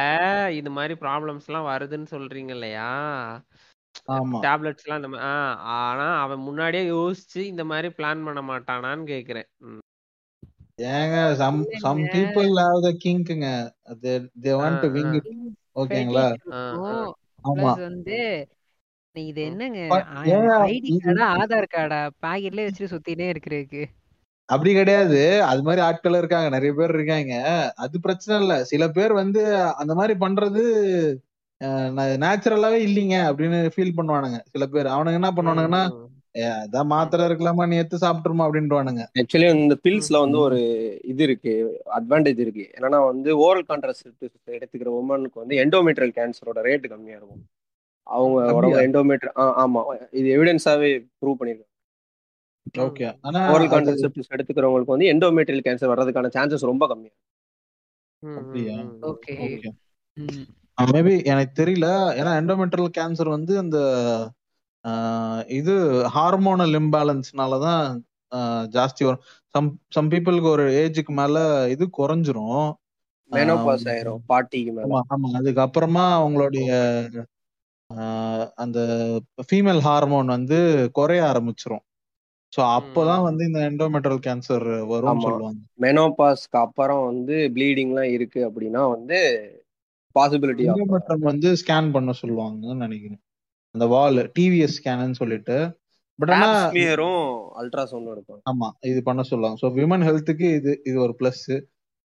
இது 0.54 0.72
மாதிரி 0.72 0.96
ப்ராப்ளம்ஸ் 1.02 1.48
எல்லாம் 1.48 1.70
வருதுன்னு 1.72 2.08
சொல்றீங்க 2.12 2.50
இல்லையா? 2.50 2.90
ஆமா. 4.12 4.38
டேப்லெட்ஸ் 4.44 4.86
எல்லாம் 4.86 5.16
ஆனா 5.80 6.08
அவன் 6.20 6.40
முன்னாடியே 6.40 6.84
யோசிச்சு 6.92 7.42
இந்த 7.46 7.64
மாதிரி 7.66 7.88
பிளான் 7.98 8.26
பண்ண 8.26 8.42
மாட்டானான்னு 8.50 9.06
கேக்குறேன். 9.08 9.50
ஏங்க 10.82 11.34
some 11.34 11.66
some 11.78 12.00
people 12.06 12.50
have 12.58 12.80
the 12.80 12.92
கிங்க்குங்க 13.04 13.48
they 14.02 14.14
they 14.42 14.52
want 14.62 14.80
to 14.80 14.90
wing 14.92 15.14
it 15.14 15.30
ஓகேங்களா? 15.76 16.26
ஆமா. 16.52 17.12
பிளஸ் 17.56 17.80
வந்து 17.80 18.18
நீ 19.16 19.26
இது. 19.26 19.42
என்னங்க? 19.42 19.80
ஐடி 20.66 20.92
கார்டா 21.04 21.26
ஆதார் 21.38 21.72
கார்டா 21.76 22.02
பாக்கெட்லயே 22.22 22.68
வச்சுட்டு 22.68 22.94
சுத்தினே 22.94 23.28
இருக்கிறதுக்கு. 23.34 23.84
அப்படி 24.50 24.74
கிடையாது. 24.74 25.20
அது 25.44 25.62
மாதிரி 25.64 25.82
ஆட்கள் 25.82 26.18
இருக்காங்க. 26.18 26.50
நிறைய 26.50 26.72
பேர் 26.74 26.94
இருக்காங்க. 26.94 27.34
அது 27.76 28.00
பிரச்சனை 28.00 28.42
இல்ல. 28.42 28.64
சில 28.64 28.88
பேர் 28.88 29.14
வந்து 29.14 29.42
அந்த 29.82 29.94
மாதிரி 29.94 30.20
பண்றது 30.20 30.64
நேச்சுரலாவே 32.22 32.80
இல்லைங்க 32.88 33.18
அப்படின்னு 33.30 33.60
ஃபீல் 33.76 33.98
பண்ணுவானுங்க. 33.98 34.40
சில 34.46 34.66
பேர். 34.66 34.86
அவனுங்க 34.86 35.14
என்ன 35.14 35.32
பண்ணுவானுங்கன்னா 35.32 35.84
ம், 35.90 35.98
"ஏ, 35.98 36.11
அதான் 36.36 36.86
மாத்திரை 36.86 37.24
இருக்கலாமா? 37.28 37.64
நீ 37.68 37.76
எடுத்து 37.76 37.98
சாப்பிட்டுருமா? 37.98 38.44
அப்படின்ட்டுவானுங்க 38.48 39.02
ஆக்சுவலி 39.20 39.48
இந்த. 39.56 39.76
பில்ஸ்ல 39.84 40.20
வந்து 40.20 40.38
ஒரு 40.38 40.60
இது 41.04 41.24
இருக்கு 41.24 41.54
அட்வான்டேஜ் 41.96 42.40
இருக்கு. 42.40 42.66
என்னன்னா 42.78 43.00
வந்து 43.06 43.32
ஓரல் 43.38 43.68
கான்ட்ராசெப்டிவ்ஸ் 43.70 44.54
எடுத்துக்கிற 44.58 44.92
உமனுக்கு 45.00 45.42
வந்து 45.44 45.56
எண்டோமெட்ரியல் 45.56 46.16
கேன்சரோட 46.20 46.62
ரேட் 46.62 46.88
கம்மியா 46.88 47.18
இருக்கும். 47.18 47.44
அவங்க. 48.08 48.40
உடம்புல 48.60 48.86
எண்டோமெட்ரி 48.88 49.32
ஆமா. 49.64 49.82
இது 50.12 50.28
எவிடன்ஸாவே 50.38 50.92
ப்ரூவ் 51.22 51.40
பண்ணிருக்காங்க. 51.42 51.68
ஓகே. 52.80 53.06
ஆனா 53.22 53.40
ஓரல் 53.54 53.72
கான்ட்ராசெப்டிவ்ஸ் 53.72 54.34
எடுத்துக்கிறவங்களுக்கு 54.36 54.96
வந்து 54.96 55.12
எண்டோமெட்ரியல் 55.14 55.66
கேன்சர் 55.68 55.92
வர்றதுக்கான 55.94 56.32
சான்சஸ் 56.38 56.70
ரொம்ப 56.72 56.88
கம்மி 56.88 57.10
ம், 58.24 58.28
ம், 58.30 58.38
அப்படியா? 58.38 58.74
ம், 58.78 58.90
ம். 58.90 59.06
ஓகே. 59.10 59.34
மேபி 60.78 61.14
எனக்கு 61.26 61.54
தெரியல. 61.62 61.88
ஏன்னா 62.20 62.32
எண்டோமெட்ரியல் 62.42 62.96
கேன்சர் 62.98 63.30
வந்து 63.30 63.54
அந்த 63.58 63.78
இது 65.58 65.74
ஹார்மோனல் 66.16 66.76
இம்பேலன்ஸ்னால 66.80 67.60
தான் 67.66 67.84
ஜாஸ்தி 68.76 69.02
வரும். 69.08 69.24
சம் 69.56 69.68
சம் 69.96 70.10
பீப்புளுக்கு 70.12 70.50
ஒரு 70.56 70.66
ஏஜுக்கு 70.82 71.14
மேல 71.20 71.38
இது 71.74 71.86
குறைஞ்சிரும். 72.00 72.64
மெனோபாஸ் 73.32 73.86
ஆயிரும் 73.92 74.22
பார்ட்டிக்கு 74.32 74.72
மேல. 74.78 75.02
ஆமா 75.14 75.30
அதுக்கப்புறமா 75.40 76.06
அவங்களுடைய 76.18 76.70
அந்த 78.64 78.80
ஃபீமேல் 79.48 79.82
ஹார்மோன் 79.88 80.30
வந்து 80.36 80.58
குறைய 80.98 81.22
ஆரம்பிச்சிரும். 81.30 81.84
ஸோ 82.54 82.62
அப்போதான். 82.78 83.24
வந்து 83.28 83.44
இந்த 83.50 83.60
எண்டோமெட்ரியல் 83.70 84.22
கேன்சர் 84.26 84.66
வரும்னு 84.92 85.12
ஆமா. 85.12 85.26
சொல்லுவாங்க. 85.26 85.60
மெனோபாஸ்க்கு 85.86 86.58
அப்புறம் 86.66 87.02
வந்து 87.10 87.36
ப்ளீடிங்லாம் 87.56 88.12
இருக்கு 88.18 88.40
அப்படின்னா 88.48 88.84
வந்து 88.96 89.20
பாசிபிலிட்டி 90.16 90.64
எண்டோமெட்ரம் 90.66 91.28
வந்து 91.30 91.50
ஸ்கேன் 91.62 91.94
பண்ண 91.96 92.14
சொல்லுவாங்கன்னு 92.22 92.84
நினைக்கிறேன். 92.86 93.22
அந்த 93.76 93.86
வால் 93.94 94.20
டிவிஎஸ் 94.38 94.78
ஸ்கேன்னு 94.78 95.20
சொல்லிட்டு. 95.22 95.58
பட் 96.20 96.32
ஆனா 96.38 96.50
ஸ்மியரும் 96.64 97.22
அல்ட்ராசவுண்டும் 97.60 98.14
எடுப்பாங்க. 98.16 98.42
ஆமா 98.52 98.68
இது 98.92 99.00
பண்ண 99.10 99.22
சொல்லுவாங்க 99.32 99.60
ஸோ 99.64 99.70
விமன் 99.80 100.06
ஹெல்த்துக்கு 100.08 100.48
இது 100.60 100.72
இது 100.90 100.98
ஒரு 101.06 101.14
பிளஸ் 101.22 101.46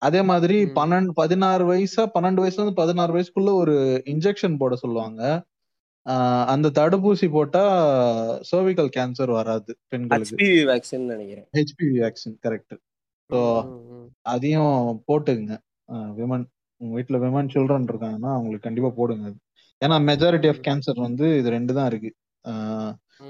அதே 0.02 0.20
மாதிரி. 0.30 0.56
பன்னெண்டு 0.78 1.12
பதினாறு 1.20 1.64
வயசா 1.72 2.02
பன்னெண்டு 2.16 2.42
வயசுல 2.42 2.62
இருந்து 2.62 2.80
பதினாறு 2.82 3.12
வயசுக்குள்ள 3.16 3.52
ஒரு 3.62 3.74
இன்ஜெக்ஷன் 4.12 4.58
போட 4.62 4.74
சொல்லுவாங்க. 4.84 5.20
அந்த 6.52 6.66
தடுப்பூசி 6.78 7.26
போட்டா 7.36 7.62
சர்விக்கல் 8.50 8.90
கேன்சர் 8.96 9.30
வராது 9.38 9.72
பெண்களுக்கு. 9.92 10.36
வேக்சின் 10.70 11.06
நினைக்கிறேன். 11.12 11.46
HPV 11.58 11.96
vaccine 12.04 12.36
correct 12.46 12.74
so. 13.30 13.38
அதையும் 14.34 14.76
போட்டுக்குங்க. 15.08 15.56
விமன் 16.20 16.46
உங்க 16.80 16.92
வீட்டுல 16.98 17.18
விமன் 17.24 17.50
சில்ட்ரன் 17.54 17.90
இருக்காங்கன்னா 17.90 18.30
அவங்களுக்கு 18.36 18.66
கண்டிப்பா 18.68 18.90
போடுங்க 19.00 19.24
அது. 19.30 19.38
ஏன்னா 19.82 19.96
மெஜாரிட்டி 20.10 20.48
ஆஃப். 20.48 20.62
கேன்சர் 20.66 21.00
வந்து 21.00 21.26
இது 21.38 21.48
ரெண்டு 21.50 21.72
தான் 21.74 21.88
இருக்கு 21.92 22.10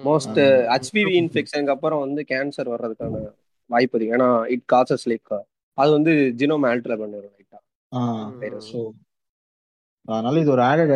மோஸ்ட் 0.05 0.39
ஹெச்பிவி 0.73 1.15
இன்ஃபெக்ஷனுக்கு 1.23 1.75
அப்புறம் 1.75 2.01
வந்து 2.01 2.23
கேன்சர் 2.33 2.73
வர்றதுக்கான 2.75 3.21
வாய்ப்பு 3.71 3.97
இருக்கு 3.97 4.17
ஏன்னா 4.17 4.29
இட் 4.55 4.67
காசஸ் 4.75 5.07
லைக் 5.11 5.35
அது 5.79 5.91
வந்து 5.93 6.13
ஜினோம் 6.41 6.67
ஆல்டர் 6.71 7.01
பண்ணிடும் 7.01 7.35
ரைட்டா 7.39 7.59
ஆஹ் 7.93 8.31
வைரஸ் 8.39 8.73
அதனால 10.09 10.41
இது 10.41 10.51
ஒரு 10.51 10.63
ஆடட் 10.63 10.93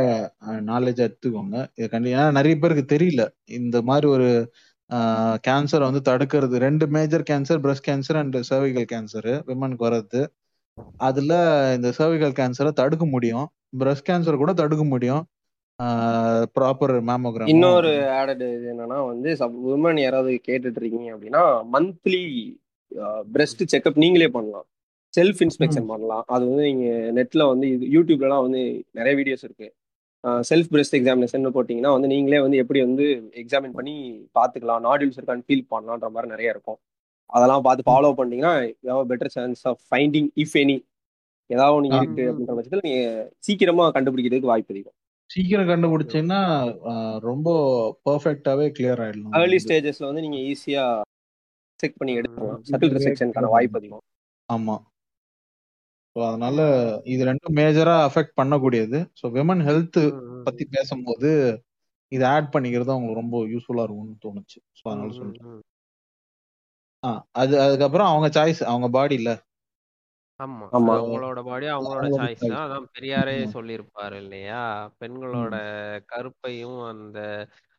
நாலேஜா 0.68 1.03
எடுத்துக்கோங்க. 1.07 1.57
இது 1.74 1.86
கண்டி 1.88 2.11
ஏன்னா 2.14 2.32
நிறைய 2.32 2.55
பேருக்கு 2.57 2.84
தெரியல. 2.92 3.22
இந்த 3.59 3.76
மாதிரி 3.82 4.07
ஒரு 4.07 4.28
கேன்சர் 5.46 5.86
வந்து 5.86 6.01
தடுக்கிறது 6.11 6.57
ரெண்டு 6.66 6.84
major 6.86 7.24
cancer 7.30 7.62
breast 7.64 7.86
cancer 7.88 8.18
and 8.20 8.36
cervical 8.51 8.86
cancer 8.92 9.30
விமனுக்கு 9.48 9.86
வர்றது. 9.88 10.20
அதுல 10.98 11.32
இந்த 11.76 11.88
சர்விக்கல் 11.98 12.36
கேன்சரை 12.40 12.72
தடுக்க 12.72 13.07
முடியும். 13.07 13.46
பிரஸ்ட் 13.80 14.09
கேன்சர் 14.11 14.42
கூட 14.42 14.53
தடுக்க 14.53 14.84
முடியும். 14.84 15.22
ப்ராப்பர் 16.56 16.92
மேமோகிராம் 17.10 17.50
இன்னொரு 17.52 17.92
ஆடட் 18.18 18.42
இது 18.54 18.66
என்னன்னா 18.72 18.98
வந்து 19.10 19.30
உமன் 19.76 20.00
யாராவது 20.02 20.32
கேட்டுட்டு 20.48 20.80
இருக்கீங்க 20.82 21.08
அப்படின்னா 21.14 21.42
மந்த்லி 21.74 22.22
பிரஸ்ட் 23.34 23.62
செக்அப் 23.72 24.00
நீங்களே 24.04 24.28
பண்ணலாம். 24.36 24.66
செல்ஃப் 25.14 25.40
இன்ஸ்பெக்ஷன் 25.44 25.88
பண்ணலாம். 25.92 26.24
அது 26.34 26.42
வந்து 26.50 26.64
நீங்க 26.68 26.88
நெட்ல 27.18 27.46
வந்து 27.52 27.66
இது 27.74 27.86
யூடியூப்லலாம் 27.96 28.44
வந்து 28.46 28.60
நிறைய 28.98 29.14
வீடியோஸ் 29.20 29.44
இருக்கு. 29.48 29.68
செல்ஃப் 30.50 30.70
பிரஸ்ட் 30.72 30.96
எக்ஸாமினேஷன் 30.98 31.54
போட்டிங்கன்னா 31.56 31.92
வந்து 31.96 32.08
நீங்களே 32.14 32.40
வந்து 32.46 32.60
எப்படி 32.62 32.80
வந்து 32.86 33.06
எக்ஸாமின் 33.42 33.76
பண்ணி 33.78 33.94
பார்த்துக்கலாம் 34.38 34.84
நாடியூல்ஸ் 34.88 35.18
இருக்கான்னு 35.18 35.46
ஃபீல் 35.48 35.66
பண்ணலான்ற 35.74 36.10
மாதிரி 36.14 36.32
நிறைய 36.34 36.54
இருக்கும். 36.54 36.80
அதெல்லாம் 37.36 37.64
பார்த்து 37.66 37.88
ஃபாலோ 37.88 38.12
பண்ணீங்கன்னா 38.20 38.54
better 39.10 39.34
chance 39.36 39.62
of 39.70 39.82
finding 39.90 40.30
if 40.44 40.56
any 40.62 40.78
ஏதாவது 41.50 41.74
ஒன்று 41.76 41.98
இருக்கு 42.00 42.24
அப்படின்ற 42.30 42.54
பட்சத்தில் 42.56 42.86
நீங்க 42.88 43.04
சீக்கிரமா 43.46 43.84
கண்டுபிடிக்கிறதுக்கு 43.96 44.52
வாய்ப்பு 44.52 44.74
அதிகம். 44.74 44.96
சீக்கிரம் 45.30 45.70
கண்டுபிடிச்சீங்கன்னா 45.70 46.40
ரொம்ப 47.28 47.48
பர்ஃபெக்டாவே 48.08 48.66
கிளியர் 48.76 49.02
ஆயிடலாம். 49.04 49.34
ஏர்லி 49.40 49.58
ஸ்டேஜஸ்ல 49.64 50.08
வந்து 50.10 50.24
நீங்க 50.26 50.38
ஈஸியா 50.52 50.84
செக் 51.80 51.98
பண்ணி 52.00 52.14
எடுத்துக்கலாம். 52.20 52.62
சட்டில் 52.70 52.94
ரிசெக்ஷனுக்கான 52.96 53.50
வாய்ப்பு 53.54 53.78
அதிகம். 53.80 54.04
ஆமா. 54.48 54.76
ஸோ 56.16 56.20
அதனால 56.28 56.58
இது 57.12 57.22
ரெண்டும் 57.30 57.56
மேஜரா 57.60 57.96
அஃபெக்ட் 58.08 58.38
பண்ணக்கூடியது. 58.40 58.98
ஸோ 59.20 59.26
விமன் 59.36 59.62
ஹெல்த் 59.68 60.00
பத்தி 60.46 60.64
பேசும்போது 60.76 61.30
இதை 62.12 62.24
ஆட் 62.34 62.52
பண்ணிக்கிறது 62.54 62.92
அவங்களுக்கு 62.92 63.20
ரொம்ப 63.22 63.38
யூஸ்ஃபுல்லா 63.52 63.84
இருக்கும்னு 63.86 64.22
தோணுச்சு. 64.24 64.58
ஸோ 64.78 64.82
அதனால 64.90 65.12
சொல்லிட்டேன். 65.18 65.60
ஆ 67.02 67.10
அது 67.42 67.54
அதுக்கப்புறம் 67.66 68.10
அவங்க 68.12 68.28
சாய்ஸ் 68.38 68.62
அவங்க 68.70 68.88
பாடி 68.96 69.14
இல்ல 69.20 69.30
ஆமா. 70.41 70.66
அவங்களோட 70.91 71.38
பாடி 71.45 71.66
அவங்களோட 71.68 72.07
சாய்ஸ். 72.16 72.45
தான் 72.47 72.64
அதான் 72.64 72.86
பெரியாரே. 72.95 73.34
சொல்லியிருப்பாரு 73.55 74.16
இல்லையா 74.16 74.61
பெண்களோட 75.01 75.55
கருப்பையும் 76.09 76.78
அந்த 76.86 77.18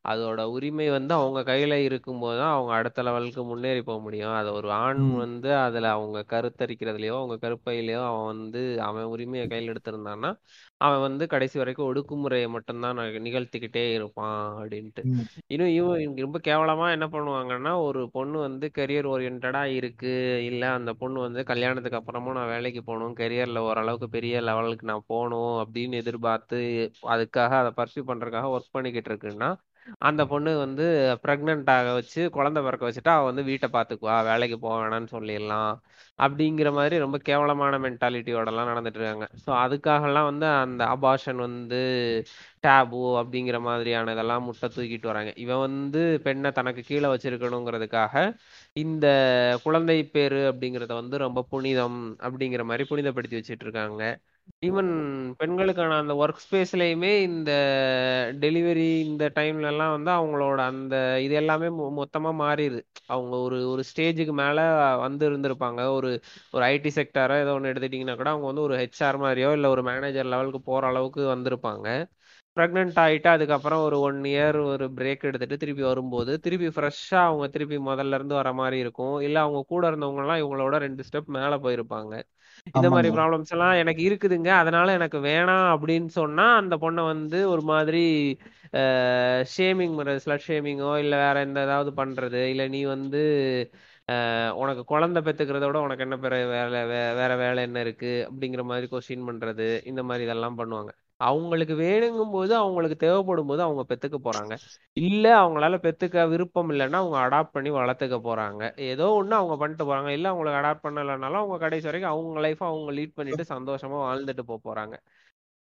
அதோட 0.05 0.41
உரிமை 0.53 0.85
வந்து 0.89 1.13
அவங்க 1.13 1.39
கையில 1.47 1.73
இருக்கும்போது 1.83 2.37
தான் 2.39 2.53
அவங்க 2.53 2.71
அடுத்த 2.75 3.01
லெவலுக்கு 3.01 3.41
முன்னேறி 3.45 3.81
போக 3.81 3.99
முடியும் 4.01 4.35
அது 4.37 4.49
ஒரு 4.53 4.69
ஆண் 4.77 5.01
ம். 5.03 5.17
வந்து 5.17 5.49
அதுல 5.59 5.89
அவங்க 5.95 6.19
கருத்தரிக்கிறதுலயோ 6.31 7.15
அவங்க 7.17 7.35
கருப்பையிலயோ 7.43 8.01
அவன் 8.07 8.25
வந்து 8.31 8.61
அவன் 8.85 9.11
உரிமையை 9.11 9.45
கையில் 9.47 9.71
எடுத்திருந்தான்னா 9.73 10.31
அவன் 10.81 11.01
வந்து 11.01 11.23
கடைசி 11.27 11.55
வரைக்கும் 11.57 11.87
ஒடுக்குமுறையை 11.87 12.47
மட்டும்தான் 12.53 12.97
நி- 12.99 13.21
நிகழ்த்திக்கிட்டே 13.25 13.85
இருப்பான் 13.93 14.39
அப்படின்ட்டு 14.55 15.03
ம். 15.11 15.25
இன்னும் 15.47 15.73
இவன் 15.75 16.01
இங்க 16.01 16.21
ரொம்ப 16.21 16.39
கேவலமா 16.47 16.87
என்ன 16.91 17.07
பண்ணுவாங்கன்னா 17.11 17.73
ஒரு 17.83 18.03
பொண்ணு 18.11 18.37
வந்து 18.39 18.67
கெரியர் 18.77 19.09
ஓரியன்டா 19.11 19.63
இருக்கு 19.77 20.13
இல்ல 20.43 20.63
அந்த 20.73 20.93
பொண்ணு 20.95 21.19
வந்து 21.19 21.43
கல்யாணத்துக்கு 21.45 21.99
அப்புறமும் 22.01 22.33
நான் 22.33 22.49
வேலைக்கு 22.49 22.83
போகணும் 22.83 23.17
கெரியர்ல 23.17 23.61
ஓரளவுக்கு 23.67 24.09
பெரிய 24.11 24.41
லெவலுக்கு 24.41 24.85
நான் 24.85 25.09
போகணும் 25.09 25.53
அப்படின்னு 25.63 26.01
எதிர்பார்த்து 26.01 26.59
அதுக்காக 27.11 27.53
அதை 27.61 27.73
பர்சியூ 27.77 28.03
பண்றதுக்காக 28.07 28.55
ஒர்க் 28.55 28.73
பண்ணிக்கிட்டு 28.73 29.11
இருக்குன்னா 29.11 29.51
அந்த 30.01 30.21
பொண்ணு 30.25 30.51
வந்து 30.57 30.85
ப்ரெக்னென்ட் 31.23 31.69
ஆக 31.69 31.93
வச்சு 31.93 32.21
குழந்தை 32.29 32.59
பிறக்க 32.63 32.83
வச்சுட்டா 32.87 33.13
அவள் 33.15 33.29
வந்து 33.29 33.43
வீட்டை 33.43 33.67
பார்த்துக்குவா 33.71 34.15
வேலைக்கு 34.29 34.57
போக 34.59 34.75
வேணாம்னு 34.81 35.09
சொல்லிடலாம். 35.13 35.73
அப்படிங்கிற 36.19 36.69
மாதிரி 36.73 36.95
ரொம்ப 36.99 37.17
கேவலமான 37.23 37.79
மென்டாலிட்டியோட 37.85 38.47
எல்லாம் 38.47 38.71
நடந்துட்டு 38.71 38.99
இருக்காங்க. 38.99 39.27
ஸோ 39.43 39.49
அதுக்காகலாம் 39.63 40.29
வந்து 40.31 40.47
அந்த 40.57 40.83
அபார்ஷன் 40.95 41.39
வந்து 41.47 41.81
டேபு 42.63 43.01
அப்படிங்கிற 43.21 43.57
மாதிரியான 43.61 44.11
இதெல்லாம் 44.11 44.45
முட்டை 44.47 44.67
தூக்கிட்டு 44.69 45.11
வராங்க. 45.11 45.31
இவன் 45.37 45.63
வந்து 45.65 46.01
பெண்ணை 46.25 46.51
தனக்கு 46.51 46.81
கீழே 46.83 47.07
வச்சிருக்கணுங்கிறதுக்காக 47.13 48.15
இந்த 48.75 49.05
குழந்தை 49.63 49.97
பேரு 50.09 50.41
அப்படிங்கறத 50.51 50.93
வந்து 50.95 51.17
ரொம்ப 51.17 51.45
புனிதம் 51.51 51.99
அப்படிங்கிற 52.21 52.63
மாதிரி 52.65 52.85
புனிதப்படுத்தி 52.91 53.39
வச்சிட்டு 53.39 53.65
இருக்காங்க. 53.67 54.03
ஈவன் 54.59 54.89
பெண்களுக்கான 55.37 55.97
அந்த 55.97 56.13
ஒர்க் 56.13 56.39
ஸ்பேஸ்லயுமே 56.45 57.21
இந்த 57.21 57.51
டெலிவரி 58.39 58.99
இந்த 58.99 59.31
டைம்ல 59.35 59.67
எல்லாம் 59.67 60.01
வந்து 60.01 60.11
அவங்களோட 60.11 60.57
அந்த 60.57 61.21
இது 61.21 61.33
எல்லாமே 61.33 61.67
மொ- 61.67 62.01
மொத்தமா 62.01 62.31
மாறிடுது. 62.43 62.81
அவங்க 63.05 63.37
ஒரு 63.37 63.69
ஒரு 63.69 63.83
ஸ்டேஜுக்கு 63.91 64.31
மேல 64.31 64.59
வந்து 64.97 65.29
இருந்திருப்பாங்க. 65.29 65.91
ஒரு 65.91 66.21
ஒரு 66.51 66.65
ஐடி 66.65 66.89
செக்டாரோ 66.95 67.41
ஏதோ 67.41 67.53
ஒன்று 67.53 67.73
எடுத்துட்டீங்கன்னா 67.73 68.15
கூட 68.15 68.29
அவங்க 68.29 68.45
வந்து 68.45 68.61
ஒரு 68.61 68.75
ஹெச்ஆர் 68.77 69.19
மாதிரியோ 69.23 69.51
இல்லை 69.51 69.69
ஒரு 69.69 69.83
மேனேஜர் 69.83 70.25
லெவலுக்கு 70.25 70.61
போற 70.61 70.87
அளவுக்கு 70.87 71.21
வந்திருப்பாங்க. 71.35 71.87
ப்ரெக்னென்ட் 72.55 72.95
ஆகிட்டு 72.95 73.27
அதுக்கப்புறம் 73.27 73.83
ஒரு 73.83 73.99
ஒன் 73.99 74.21
இயர் 74.21 74.63
ஒரு 74.65 74.85
பிரேக் 74.95 75.21
எடுத்துட்டு 75.21 75.57
திருப்பி 75.57 75.81
வரும்போது 75.81 76.39
திருப்பி 76.39 76.67
ஃப்ரெஷ்ஷாக 76.67 77.15
அவங்க 77.15 77.47
திருப்பி 77.47 77.77
முதல்ல 77.77 78.13
இருந்து 78.13 78.35
வர 78.35 78.53
மாதிரி 78.53 78.79
இருக்கும். 78.79 79.19
இல்லை 79.19 79.41
அவங்க 79.41 79.63
கூட 79.67 79.91
இருந்தவங்கலாம் 79.91 80.41
இவங்களோட 80.43 80.75
ரெண்டு 80.77 81.03
ஸ்டெப் 81.11 81.25
மேலே 81.25 81.55
போயிருப்பாங்க. 81.55 82.21
இந்த 82.67 82.87
மாதிரி. 82.93 83.09
ப்ராப்ளம்ஸ் 83.17 83.53
எல்லாம் 83.55 83.75
எனக்கு 83.81 84.01
இருக்குதுங்க. 84.09 84.49
அதனால 84.61 84.93
எனக்கு 84.99 85.19
வேணாம் 85.27 85.67
அப்படின்னு 85.73 86.09
சொன்னா 86.19 86.45
அந்த 86.61 86.75
பொண்ணை 86.83 87.03
வந்து 87.13 87.39
ஒரு 87.53 87.63
மாதிரி 87.71 88.03
ஷேமிங் 89.53 89.95
பண்றது 89.97 90.23
ஸ்லட் 90.25 90.47
ஷேமிங்கோ 90.47 90.91
இல்லை 91.03 91.17
வேற 91.25 91.39
எந்த 91.47 91.59
ஏதாவது 91.67 91.91
பண்றது? 92.01 92.41
இல்லை 92.53 92.67
நீ 92.75 92.81
வந்து 92.95 93.21
உனக்கு 94.61 94.83
குழந்தை 94.85 95.19
பெத்துக்கிறத 95.25 95.65
விட 95.67 95.79
உனக்கு 95.87 96.05
என்ன 96.05 96.17
பிற 96.23 96.35
வேலை 96.53 96.79
வேற 97.19 97.31
வேலை 97.43 97.61
என்ன 97.67 97.79
இருக்கு? 97.85 98.13
அப்படிங்கிற 98.29 98.63
மாதிரி 98.71 98.87
கொஸ்டின் 98.93 99.27
பண்றது. 99.29 99.69
இந்த 99.91 100.03
மாதிரி 100.09 100.25
இதெல்லாம் 100.27 100.59
பண்ணுவாங்க. 100.61 100.91
அவங்களுக்கு 101.21 101.75
வேணுங்கும் 101.79 102.33
போது 102.33 102.53
அவங்களுக்கு 102.57 102.97
தேவைப்படும் 102.97 103.49
போது 103.49 103.61
அவங்க 103.61 103.83
பெத்துக்க 103.89 104.17
போறாங்க. 104.21 104.53
இல்ல 105.03 105.25
அவங்களால 105.41 105.75
பெத்துக்க 105.85 106.25
விருப்பம் 106.31 106.71
இல்லைன்னா 106.71 106.99
அவங்க 107.01 107.17
அடாப்ட் 107.25 107.55
பண்ணி 107.55 107.71
வளர்த்துக்க 107.77 108.17
போறாங்க. 108.27 108.61
ஏதோ 108.89 109.07
ஒண்ணு 109.19 109.35
அவங்க 109.39 109.55
பண்ணிட்டு 109.61 109.85
போறாங்க. 109.85 110.09
இல்ல 110.17 110.27
அவங்களுக்கு 110.31 110.61
அடாப்ட் 110.61 110.85
பண்ணலைனாலும் 110.87 111.41
அவங்க 111.43 111.57
கடைசி 111.59 111.89
வரைக்கும் 111.89 112.13
அவங்க 112.13 112.39
லைஃப் 112.39 112.63
அவங்க 112.63 112.91
லீட் 112.93 113.17
பண்ணிட்டு 113.17 113.45
சந்தோஷமா 113.53 113.99
வாழ்ந்துட்டு 114.05 114.45
போக 114.45 114.59
போறாங்க. 114.67 114.95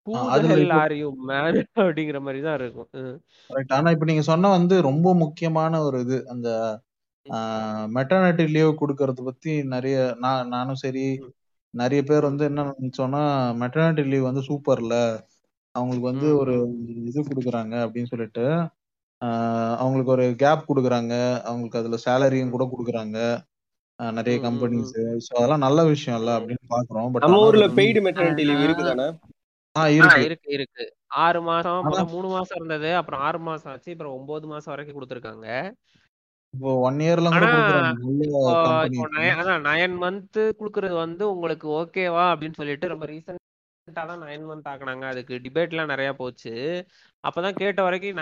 அப்படிங்கிற 1.79 2.19
மாதிரி 2.21 2.41
தான் 2.43 2.57
இருக்கும். 2.59 2.89
ஆனா 3.77 3.89
இப்ப 3.95 4.07
நீங்க 4.11 4.23
சொன்ன 4.29 4.51
வந்து 4.55 4.75
ரொம்ப 4.87 5.09
முக்கியமான 5.23 5.81
ஒரு 5.87 5.99
இது. 6.05 6.19
அந்த 6.35 6.49
மெட்டர்னிட்டி 7.97 8.45
லீவ் 8.55 8.71
கொடுக்கறத 8.81 9.23
பத்தி 9.25 9.53
நிறைய 9.73 9.97
நான் 10.25 10.49
நானும் 10.49 10.81
சரி. 10.83 11.05
நிறைய 11.75 12.01
பேர். 12.03 12.29
வந்து 12.29 12.45
என்ன 12.51 12.61
நினைச்சோம்னா 12.73 13.23
மெட்டர்னிட்டி 13.63 14.05
லீவ் 14.09 14.29
வந்து 14.29 14.43
சூப்பர்ல 14.49 14.95
அவங்களுக்கு 15.75 16.11
வந்து 16.11 16.29
ம், 16.29 16.39
ஒரு 16.39 16.55
ம், 16.69 16.77
இது 17.09 17.21
கொடுக்குறாங்க 17.25 17.75
அப்படின்னு 17.85 18.13
சொல்லிட்டு 18.13 18.45
அவங்களுக்கு 19.79 20.13
ஒரு 20.13 20.25
கேப் 20.37 20.69
கொடுக்குறாங்க. 20.69 21.15
அவங்களுக்கு 21.45 21.79
அதுல 21.79 21.97
சேலரியும் 22.05 22.53
கூட 22.53 22.65
கொடுக்குறாங்க. 22.69 23.17
நிறைய 23.99 24.35
ம், 24.35 24.39
ம், 24.39 24.43
ம், 24.43 24.47
கம்பெனிஸ் 24.47 24.93
ஸோ 25.25 25.33
அதெல்லாம் 25.39 25.65
நல்ல 25.65 25.81
விஷயம் 25.89 26.19
இல்ல 26.21 26.31
ம். 26.31 26.39
அப்படின்னு 26.39 26.65
பாக்குறோம். 26.71 27.09
பட் 27.13 27.25
நம்ம 27.25 27.37
ஆனா 27.37 27.47
ஊர்ல 27.47 27.67
அது 27.67 27.79
பெய்டு 27.79 28.01
மெட்டர்னிட்டி 28.07 28.45
லீவ் 28.45 28.61
ஆஹ் 28.61 28.67
இருக்குதானே? 28.69 29.09
ஆ 29.77 29.83
ஆ 29.83 29.89
இருக்கு 29.97 30.21
இருக்கு. 30.27 30.51
இருக்கு 30.57 30.85
ஆறு 31.19 31.41
மாசம் 31.43 31.85
ஆனா 31.89 32.05
மூணு 32.13 32.29
மாசம் 32.29 32.59
இருந்தது 32.59 32.89
அப்புறம் 32.97 33.21
ஆறு 33.23 33.39
மாசம் 33.45 33.71
ஆச்சு 33.73 33.93
அப்புறம் 33.93 34.15
ஒன்பது 34.17 34.47
மாசம் 34.47 34.73
வரைக்கும் 34.73 34.97
கொடுத்துருக்காங்க. 34.97 35.47
இப்போ 36.55 36.71
ஒன் 36.83 36.99
இயர்லாம் 37.01 37.35
கூட 37.35 37.47
ஆனா 37.47 37.55
கொடுக்குறாங்க. 37.55 37.91
நல்ல 38.03 38.23
இப்போ 38.27 38.41
இப்போ 38.45 38.55
கம்பெனிஸ் 38.69 39.15
நய- 39.17 39.37
அதான் 39.41 39.67
நயன் 39.67 39.97
மந்த் 40.01 40.41
குடுக்கறது 40.59 40.97
வந்து 40.99 41.25
உங்களுக்கு 41.31 41.67
ஓகேவா 41.79 42.25
அப்படின்னு 42.33 42.59
சொல்லிட்டு 42.59 42.89
ரொம்ப 42.89 43.07
ரீசெண்டா 43.07 43.45
தான் 43.99 44.23
நைன் 44.23 44.47
மந்த் 44.49 44.69
ஆக்குனாங்க. 44.71 45.05
அதுக்கு 45.13 45.35
டிபேட்லாம் 45.45 45.93
நிறைய 45.93 46.11
போச்சு. 46.21 46.53
அப்பதான் 47.25 47.59
கேட்ட 47.61 47.81
வரைக்கும் 47.87 48.21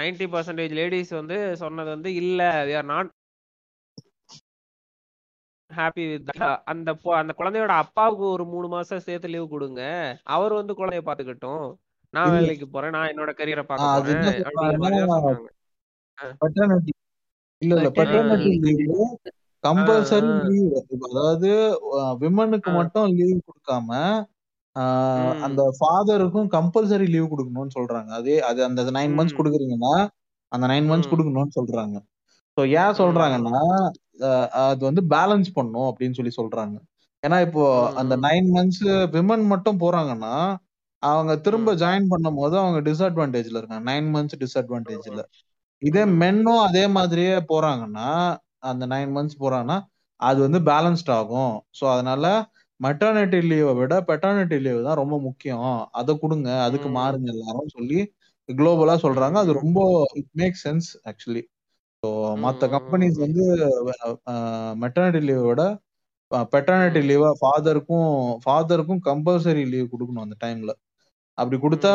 நைன்டி 0.00 0.26
பர்சன்டேஜ் 0.34 0.74
லேடிஸ் 0.80 1.12
வந்து 1.20 1.36
சொன்னது 1.62 1.90
வந்து 1.96 2.10
இல்ல 2.22 2.40
we 2.68 2.74
are 2.80 2.90
not 2.94 3.10
happy 5.70 6.02
with 6.08 6.30
அந்த 6.72 6.88
அந்த 7.20 7.32
குழந்தையோட 7.38 7.72
அப்பாவுக்கு 7.84 8.24
ஒரு 8.34 8.44
மூணு 8.52 8.66
மாசம் 8.74 9.04
சேர்த்து 9.06 9.32
லீவ் 9.32 9.54
கொடுங்க. 9.54 9.82
அவர் 10.34 10.52
வந்து 10.52 10.72
குழந்தைய 10.74 11.02
பாத்துக்கட்டும் 11.06 11.64
நான் 12.14 12.34
வேலைக்கு 12.34 12.66
போறேன். 12.68 12.94
நான் 12.96 13.10
என்னோட 13.12 13.30
கரியரை 13.38 13.64
பெட்டர்னிட்டி 16.42 16.92
இல்ல 17.62 17.74
இல்ல 17.74 17.90
பெட்டர்னிட்டி 17.98 18.52
கம்பல்சரி 19.64 20.30
லீவ் 20.48 20.72
அதாவது 21.08 21.50
விமனுக்கு 22.22 22.70
மட்டும் 22.78 23.06
லீவ் 23.18 23.38
கொடுக்காம 23.46 23.90
அந்த 25.46 25.62
ஃபாதருக்கும் 25.78 26.48
கம்பல்சரி 26.54 27.06
லீவ் 27.14 27.32
கொடுக்கணும்னு 27.32 27.74
சொல்றாங்க. 27.78 28.10
அதே 28.20 28.36
அது 28.48 28.60
அந்த 28.68 28.82
நைன் 28.98 29.14
மந்த்ஸ் 29.18 29.38
கொடுக்குறீங்கன்னா 29.38 29.94
அந்த 30.52 30.64
நைன் 30.72 30.88
மந்த்ஸ் 30.90 31.10
கொடுக்கணும்னு 31.12 31.56
சொல்றாங்க. 31.58 31.96
ஸோ 32.56 32.62
ஏன் 32.80 32.98
சொல்றாங்கன்னா 33.02 33.62
அது 34.66 34.82
வந்து 34.88 35.02
பேலன்ஸ் 35.14 35.48
பண்ணும் 35.58 35.88
அப்படின்னு 35.90 36.18
சொல்லி 36.18 36.32
சொல்றாங்க. 36.40 36.76
ஏன்னா 37.22 37.38
இப்போ 37.46 37.64
அந்த 38.00 38.14
நைன் 38.26 38.48
மந்த்ஸ் 38.56 38.84
விமன் 39.16 39.44
மட்டும் 39.52 39.80
போறாங்கன்னா 39.84 40.34
அவங்க 41.02 41.32
திரும்ப 41.46 41.70
ஜாயின் 41.82 42.10
பண்ணும் 42.12 42.38
போது 42.40 42.54
அவங்க 42.62 42.78
டிஸ்அட்வான்டேஜ்ல 42.88 43.58
இருக்காங்க. 43.60 43.84
நைன் 43.90 44.08
மந்த்ஸ் 44.14 44.38
டிஸ்அட்வான்டேஜ்ல 44.42 45.22
இதே 45.82 46.04
மென்னும் 46.22 46.62
அதே 46.68 46.84
மாதிரியே 46.96 47.34
போறாங்கன்னா 47.52 48.08
அந்த 48.70 48.84
நைன் 48.92 49.10
மந்த்ஸ் 49.16 49.40
போறாங்கன்னா 49.42 49.78
அது 50.20 50.38
வந்து 50.46 50.60
பேலன்ஸ்ட் 50.70 51.10
ஆகும். 51.18 51.54
ஸோ 51.78 51.84
அதனால 51.94 52.24
மெட்டர்னிட்டி 52.80 53.38
லீவை 53.50 53.72
விட 53.80 53.94
பெட்டர்னிட்டி 54.10 54.56
லீவ் 54.64 54.80
தான் 54.88 55.00
ரொம்ப 55.02 55.16
முக்கியம். 55.26 55.66
அதை 56.00 56.12
கொடுங்க 56.22 56.48
அதுக்கு 56.66 56.88
மாறுங்க 56.98 57.28
எல்லாரும் 57.34 57.74
சொல்லி 57.76 57.98
குளோபலா 58.48 58.96
சொல்றாங்க. 59.04 59.36
அது 59.44 59.52
ரொம்ப 59.62 59.80
it 60.20 60.32
make 60.42 60.56
sense 60.64 60.88
actually 61.10 61.42
so 62.02 62.08
மற்ற 62.44 62.66
கம்பெனிஸ் 62.74 63.18
வந்து 63.24 63.44
மெட்டர்னிட்டி 64.82 65.20
லீவை 65.28 65.44
விட 65.50 65.62
பெட்டர்னிட்டி 66.54 67.00
லீவா 67.10 67.30
ஃபாதருக்கும் 67.40 68.10
ஃபாதருக்கும் 68.44 69.00
கம்பல்சரி 69.08 69.64
லீவ் 69.72 69.92
கொடுக்கணும் 69.92 70.24
அந்த 70.26 70.36
டைம்ல 70.44 70.72
அப்படி 71.38 71.56
கொடுத்தா 71.64 71.92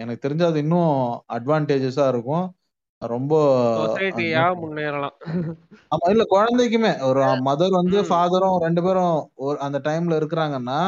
எனக்கு 0.00 0.24
தெரிஞ்சு 0.24 0.44
அது 0.48 0.58
இன்னும் 0.64 0.92
அட்வான்டேஜஸா 1.36 2.04
இருக்கும். 2.12 2.44
ரொம்ப 3.02 3.34
சொசைட்டியா 3.78 4.42
முன்னேறலாம். 4.62 5.14
ஆமா 5.92 6.08
இல்ல 6.10 6.24
குழந்தைக்குமே. 6.30 6.90
ஒரு 7.02 7.20
மதர் 7.46 7.78
வந்து. 7.78 7.98
ஃபாதரும் 8.08 8.58
ரெண்டு 8.58 8.82
பேரும் 8.82 9.14
ஒரு 9.40 9.56
அந்த 9.58 9.78
டைம்ல 9.84 10.18
இருக்கிறாங்கன்னா 10.20 10.80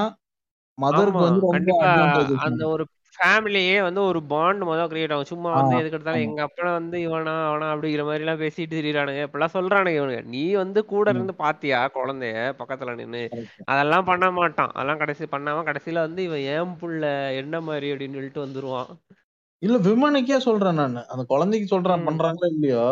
மதருக்கு 0.78 1.22
வந்து 1.22 1.42
ரொம்ப 1.48 1.72
அந்த 2.46 2.62
ஒரு 2.74 2.84
ஃபேமிலியே 3.16 3.82
வந்து 3.82 4.00
ஒரு 4.02 4.20
பாண்ட் 4.24 4.62
முதல் 4.62 4.90
கிரியேட் 4.90 5.12
ஆகும். 5.14 5.30
சும்மா 5.30 5.50
வந்து 5.52 5.74
எதுக்கு 5.76 5.96
எடுத்தாலும் 5.96 6.24
எங்க 6.26 6.40
அப்பா 6.42 6.68
வந்து 6.72 6.96
இவனா 6.98 7.34
அவனா 7.48 7.66
அப்படிங்கிற 7.72 8.04
மாதிரி 8.04 8.24
எல்லாம் 8.24 8.40
பேசிட்டு 8.40 8.74
திரியிறானுங்க. 8.74 9.26
இப்பெல்லாம் 9.26 9.54
சொல்றானுங்க 9.56 9.98
இவனுங்க. 10.00 10.22
நீ 10.34 10.44
வந்து 10.54 10.80
கூட 10.84 11.06
இருந்து 11.10 11.34
பாத்தியா 11.42 11.80
குழந்தைய? 11.96 12.38
பக்கத்துல 12.60 12.94
நின்னு. 12.94 13.22
அதெல்லாம் 13.66 14.04
பண்ண 14.04 14.30
மாட்டான். 14.32 14.72
அதெல்லாம் 14.74 14.98
கடைசி 14.98 15.26
பண்ணாம 15.26 15.64
கடைசியில 15.68 16.04
வந்து 16.06 16.22
இவன் 16.24 16.44
ஏன் 16.54 16.74
புள்ள? 16.82 17.04
என்ன 17.42 17.60
மாதிரி? 17.60 17.92
அப்படின்னு 17.92 18.18
சொல்லிட்டு 18.18 18.46
வந்துருவான். 18.46 18.90
இல்ல 19.62 19.76
விமனுக்கே 19.78 20.38
சொல்றேன் 20.38 20.74
நான். 20.74 20.96
அந்த 21.06 21.24
குழந்தைக்கு 21.24 21.66
சொல்றேன் 21.66 22.06
பண்றாங்களோ 22.06 22.48
இல்லையோ 22.50 22.86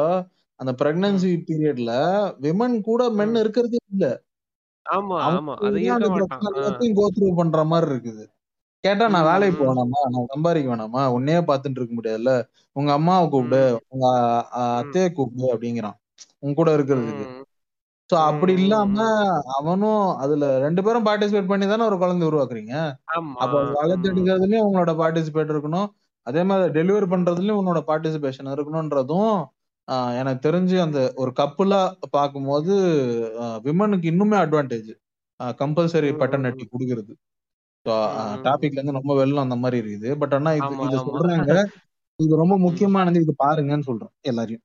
அந்த 0.60 0.72
பிரெக்னன்சி 0.72 1.30
பீரியட்ல 1.46 1.92
விமன் 2.40 2.76
கூட 2.80 3.02
மென் 3.10 3.34
இருக்கிறதே 3.34 3.78
இல்ல. 3.92 4.06
ஆமா 4.86 5.16
ஆமா. 5.28 5.52
கோத்ரூ 6.98 7.28
பண்ற 7.34 7.64
மாதிரி 7.64 7.90
இருக்குது. 7.90 8.24
கேட்டா 8.84 9.08
நான் 9.08 9.24
வேலைக்கு 9.24 9.56
போக 9.56 9.66
ம். 9.66 9.70
வேணாமா 9.70 10.00
நான் 10.10 10.28
சம்பாதிக்க 10.28 10.68
வேணாமா? 10.74 11.02
உன்னையே 11.06 11.40
பார்த்துட்டு 11.40 11.78
இருக்க 11.80 11.94
முடியாதுல்ல. 11.94 12.32
உங்க 12.76 12.92
அம்மாவை 12.92 13.28
கூப்பிடு. 13.28 13.60
உங்க 13.88 14.06
அத்தையை 14.74 15.12
கூப்பிடு 15.12 15.54
அப்படிங்கிறான். 15.54 15.96
உன் 16.38 16.54
கூட 16.54 16.70
இருக்கிறதுக்கு. 16.76 17.26
சோ 18.10 18.16
அப்படி 18.20 18.52
இல்லாம. 18.52 18.96
அவனும் 19.58 20.04
அதுல 20.16 20.58
ரெண்டு 20.58 20.82
பேரும் 20.82 21.06
பார்ட்டிசிபேட் 21.06 21.46
பண்ணி 21.46 21.66
தானே 21.66 21.84
ஒரு 21.84 21.98
குழந்தை 21.98 22.28
உருவாக்குறீங்க? 22.28 22.74
அப்ப 23.36 23.56
வளர்த்தெடுக்கிறதுலயும் 23.78 24.66
உங்களோட 24.68 24.94
பார்ட்டிசிபேட் 25.02 25.52
இருக்கணும். 25.54 25.88
அதே 26.26 26.42
மாதிரி 26.44 26.72
டெலிவரி 26.74 27.06
பண்றதுலயும் 27.10 27.60
உன்னோட 27.60 27.80
பார்ட்டிசிபேஷன் 27.86 28.52
இருக்கணும்ன்றதும் 28.54 29.32
ஆஹ், 29.88 30.12
எனக்கு 30.18 30.40
தெரிஞ்சு 30.44 30.76
அந்த 30.82 30.98
ஒரு 31.16 31.30
கப்புலா 31.38 31.80
பார்க்கும்போது 32.10 32.74
விமனுக்கு 33.64 34.06
இன்னுமே 34.12 34.36
அட்வான்டேஜ் 34.40 34.90
கம்பல்சரி 35.58 36.08
ம் 36.10 36.18
பெட்டர்னிட்டி 36.20 36.64
கொடுக்கறது. 36.66 37.12
டாபிக்ல 38.44 38.78
இருந்து 38.78 38.98
ரொம்ப 38.98 39.12
வெள்ளம் 39.16 39.44
அந்த 39.44 39.56
மாதிரி 39.56 39.78
இருக்குது. 39.80 40.08
பட் 40.20 40.34
ஆனா 40.34 40.50
இது 40.58 40.68
இது 40.86 40.98
சொல்றாங்க. 41.08 41.54
இது 42.18 42.32
ரொம்ப 42.36 42.56
முக்கியமானது. 42.64 43.22
இது 43.24 43.34
பாருங்கன்னு 43.38 43.88
சொல்றேன் 43.88 44.12
எல்லாரையும். 44.22 44.64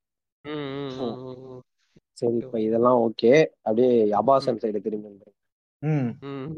சரி 2.17 2.37
இப்ப 2.41 2.57
இதெல்லாம் 2.61 2.99
ஓகே 3.05 3.31
அப்படியே 3.65 3.89
அபாசன் 4.19 4.61
சைடு 4.61 4.79
திரும்பி 4.83 5.07
வந்துரும். 5.09 5.37
ம். 5.81 6.09
ம் 6.25 6.51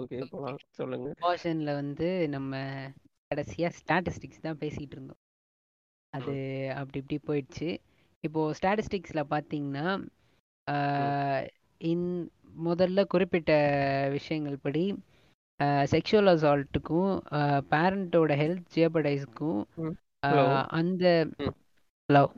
ஓகே 0.00 0.18
சொல்லுங்க. 0.78 1.08
அபார்ஷன்ல 1.18 1.70
வந்து 1.76 2.08
நம்ம 2.28 2.52
கடைசியா 3.32 3.70
ஸ்டாட்டிஸ்டிக்ஸ் 3.78 4.46
தான் 4.46 4.60
பேசிட்டு 4.60 4.96
இருந்தோம். 4.96 5.20
அது 6.12 6.34
அப்படி 6.80 6.98
இப்படி 7.02 7.18
போயிடுச்சு. 7.28 7.68
இப்போ 8.24 8.40
ஸ்டாட்டிஸ்டிக்ஸ்ல 8.58 9.20
பார்த்தீங்கன்னா 9.30 9.86
இன் 11.80 12.08
முதல்ல 12.66 13.00
குறிப்பிட்ட 13.06 13.52
விஷயங்கள் 14.12 14.58
படி 14.60 14.84
செக்ஷுவல் 15.92 16.30
அசால்ட்டுக்கும் 16.32 17.12
பேரண்ட்டோட 17.72 18.32
ஹெல்த் 18.40 18.70
ஜியபடைஸ்க்கும் 18.74 19.60
ஹலோ 20.26 20.44
அந்த 20.78 21.04
லவ் 22.08 22.32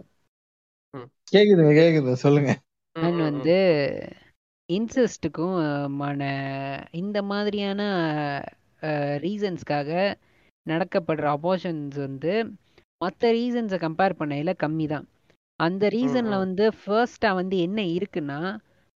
கேக்குதுங்க 1.33 1.73
கேக்குது 1.79 2.13
சொல்லுங்க. 2.25 2.51
அண்ட் 2.97 3.19
ம் 3.19 3.27
வந்து 3.29 3.57
இன்செஸ்ட்டுக்கும் 4.69 5.57
மான 5.97 6.21
இந்த 7.01 7.19
மாதிரியான 7.23 7.81
ரீசன்ஸ்க்காக 9.25 9.91
நடக்கப்படுற 10.67 11.27
அபார்ஷன்ஸ் 11.37 11.99
வந்து 12.01 12.33
மற்ற 13.01 13.31
ரீசன்ஸை 13.33 13.79
கம்பேர் 13.81 14.19
பண்ணையில் 14.21 14.61
கம்மி 14.61 14.87
தான் 14.87 15.07
அந்த 15.61 15.89
ரீசனில் 15.91 16.43
வந்து 16.45 16.65
ஃபர்ஸ்ட்டாக 16.79 17.39
வந்து 17.41 17.57
என்ன 17.67 17.81
இருக்குன்னா 17.97 18.39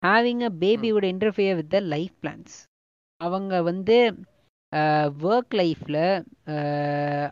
ஹேவிங் 0.03 0.43
அ 0.43 0.51
பேபியோட 0.61 1.05
interfere 1.13 1.57
with 1.57 1.69
the 1.69 1.79
life 1.93 2.15
plans 2.21 2.55
அவங்க 3.21 3.61
வந்து 3.63 3.97
ஒர்க் 5.27 5.55
லைஃப்பில் 5.55 6.01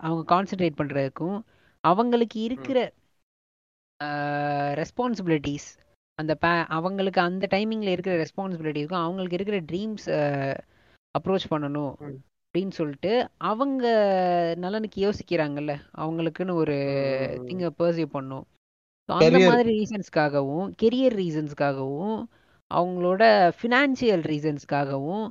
அவங்க 0.04 0.24
கான்சென்ட்ரேட் 0.34 0.80
பண்ணுறதுக்கும் 0.80 1.38
அவங்களுக்கு 1.84 2.38
இருக்கிற 2.48 2.78
ரெஸ்பான்சிபிலிட்டிஸ் 4.80 5.68
அந்த 6.20 6.34
பே 6.36 6.52
அவங்களுக்கு 6.78 7.20
அந்த 7.22 7.46
டைமிங்கில் 7.52 7.94
இருக்கிற 7.94 8.16
ரெஸ்பான்சிபிலிட்டிஸ்க்கும் 8.24 9.04
அவங்களுக்கு 9.04 9.38
இருக்கிற 9.40 9.58
ட்ரீம்ஸ் 9.70 10.08
அப்ரோச் 11.16 11.52
பண்ணணும். 11.52 11.94
அப்படின்னு 12.56 12.78
சொல்லிட்டு 12.78 13.14
அவங்க 13.48 13.86
நலனுக்கு 14.58 14.98
யோசிக்கிறாங்கல்ல 15.02 15.74
அவங்களுக்குன்னு 15.98 16.54
ஒரு 16.54 16.76
திங்கை 17.48 17.70
பர்சீவ் 17.80 18.10
பண்ணும். 18.12 18.46
அந்த 19.10 19.40
மாதிரி 19.48 19.72
ரீசன்ஸ்க்காகவும் 19.72 20.68
கெரியர் 20.82 21.16
ரீசன்ஸ்க்காகவும் 21.16 22.14
அவங்களோட 22.72 23.24
ஃபினான்ஷியல் 23.58 24.24
ரீசன்ஸ்க்காகவும் 24.26 25.26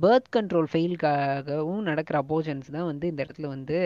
பேர்த் 0.00 0.30
கண்ட்ரோல் 0.36 0.68
ஃபெயிலுக்காகவும் 0.70 1.82
நடக்கிற 1.82 2.18
அபோஷன்ஸ் 2.22 2.70
தான் 2.70 2.86
வந்து 2.86 3.06
இந்த 3.06 3.20
இடத்துல 3.24 3.48
வந்து 3.48 3.78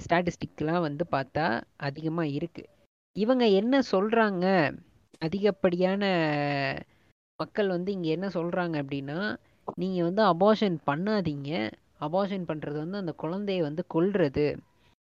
ஸ்டாட்டிஸ்டிக்லாம் 0.00 0.80
வந்து 0.80 1.06
பார்த்தா 1.10 1.46
அதிகமாக 1.80 2.34
இருக்குது 2.38 2.70
இவங்க 3.16 3.44
என்ன 3.60 3.82
சொல்கிறாங்க 3.92 4.44
அதிகப்படியான 5.22 6.04
மக்கள் 7.40 7.68
வந்து 7.68 7.90
இங்கே 7.92 8.10
என்ன 8.10 8.26
சொல்கிறாங்க 8.34 8.76
அப்படின்னா 8.82 9.18
நீங்கள் 9.74 10.12
வந்து 10.12 10.22
அபார்ஷன் 10.22 10.76
பண்ணாதீங்க. 10.86 11.50
அபார்ஷன் 12.00 12.46
பண்ணுறது 12.50 12.78
வந்து 12.84 12.96
அந்த 12.96 13.14
குழந்தைய 13.22 13.60
வந்து 13.60 13.84
கொல்றது. 13.94 14.46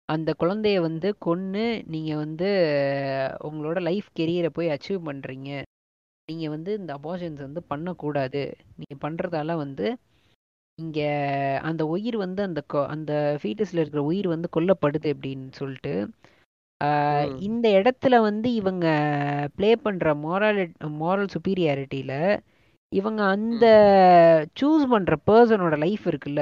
அந்த 0.10 0.36
குழந்தைய 0.40 0.80
வந்து 0.80 1.18
கொன்று 1.18 1.66
நீங்கள் 1.88 2.16
வந்து 2.16 2.50
உங்களோட 3.44 3.82
லைஃப் 3.82 4.10
கெரியரை 4.20 4.50
போய் 4.50 4.68
அச்சீவ் 4.68 5.00
பண்ணுறீங்க 5.06 5.50
நீங்கள் 6.28 6.50
வந்து 6.50 6.74
இந்த 6.80 7.00
அபார்ஷன்ஸ் 7.04 7.42
வந்து 7.48 7.64
பண்ணக்கூடாது. 7.64 8.44
நீங்கள் 8.80 9.04
பண்ணுறதால 9.06 9.56
வந்து 9.56 9.88
இங்கே 10.78 11.10
அந்த 11.62 11.86
உயிர் 11.86 12.18
வந்து 12.18 12.44
அந்த 12.44 12.64
கொ- 12.74 12.88
அந்த 12.88 13.12
ஃபீட்டஸில் 13.42 13.82
இருக்கிற 13.82 14.04
உயிர் 14.04 14.28
வந்து 14.28 14.50
கொல்லப்படுது 14.56 15.10
அப்படின்னு 15.14 15.52
சொல்லிட்டு 15.52 15.94
இந்த 17.40 17.70
இடத்துல 17.70 18.22
வந்து 18.22 18.54
இவங்க 18.54 18.88
ப்ளே 19.56 19.76
பண்ணுற 19.84 20.08
moral 20.24 20.58
moral 21.02 21.28
சுப்பீரியாரிட்டியில் 21.36 22.18
இவங்க 23.00 23.22
அந்த 23.36 23.66
சூஸ் 24.60 24.84
பண்ணுற 24.94 25.14
பர்சனோட 25.30 25.76
லைஃப் 25.86 26.06
இருக்குல்ல. 26.12 26.42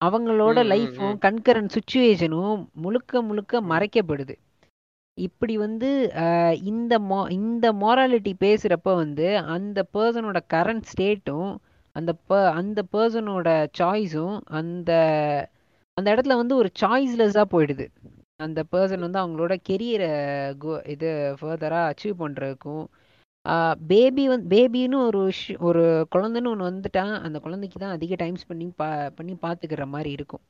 அவங்களோட 0.00 0.58
லைஃப்பும் 0.72 1.14
ம் 1.14 1.20
கன்கரண்ட் 1.26 1.74
சுச்சுவேஷனும் 1.76 2.56
முழுக்க 2.84 3.22
முழுக்க 3.28 3.60
மறைக்கப்படுது. 3.72 4.34
இப்படி 5.18 5.54
வந்து 5.64 5.90
இந்த 6.70 6.94
மோ 7.10 7.18
இந்த 7.38 7.66
மோராலிட்டி 7.82 8.32
பேசுகிறப்ப 8.44 8.94
வந்து 9.02 9.26
அந்த 9.54 9.78
பர்சனோட 9.96 10.38
கரண்ட் 10.54 10.88
ஸ்டேட்டும் 10.92 11.52
அந்த 11.96 12.12
ப 12.28 12.38
அந்த 12.60 12.80
பர்சனோட 12.94 13.48
சாய்ஸும் 13.78 14.36
அந்த 14.60 14.90
அந்த 15.96 16.06
இடத்துல 16.14 16.36
வந்து 16.40 16.54
ஒரு 16.60 16.70
சாய்ஸ்லெஸ்ஸாக 16.82 17.46
போயிடுது. 17.52 17.86
அந்த 18.40 18.60
பர்சன் 18.72 19.04
வந்து 19.06 19.22
அவங்களோட 19.22 19.54
கெரியரை 19.68 20.10
கோ 20.62 20.72
இது 20.94 21.10
ஃபர்தராக 21.40 21.90
அச்சீவ் 21.90 22.22
பண்ணுறதுக்கும் 22.22 22.84
பேபி 23.88 24.24
வந்து 24.28 24.46
பேபின்னு 24.52 24.98
ஒரு 25.08 25.18
விஷயம் 25.24 25.60
ஒரு 25.60 25.82
குழந்தைன்னு 26.14 26.52
ஒன்று 26.52 26.68
வந்துட்டா 26.70 27.04
அந்த 27.26 27.38
குழந்தைக்கு 27.38 27.78
தான் 27.78 27.94
அதிக 27.96 28.14
டைம்ஸ் 28.14 28.46
பண்ணி 28.46 28.66
பா 28.76 28.88
பண்ணி 29.16 29.34
பார்த்துக்கிற 29.42 29.84
மாதிரி 29.86 30.10
இருக்கும். 30.10 30.44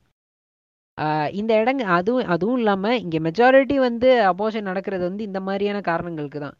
இந்த 1.32 1.52
இடங்க 1.62 1.84
அதுவும் 1.96 2.28
அதுவும் 2.34 2.58
இல்லாமல் 2.58 3.00
இங்கே 3.00 3.18
மெஜாரிட்டி 3.18 3.76
வந்து 3.86 4.08
அபோஷன் 4.32 4.68
நடக்கிறது 4.70 5.04
வந்து 5.08 5.24
இந்த 5.24 5.40
மாதிரியான 5.40 5.80
காரணங்களுக்கு 5.90 6.38
தான். 6.38 6.56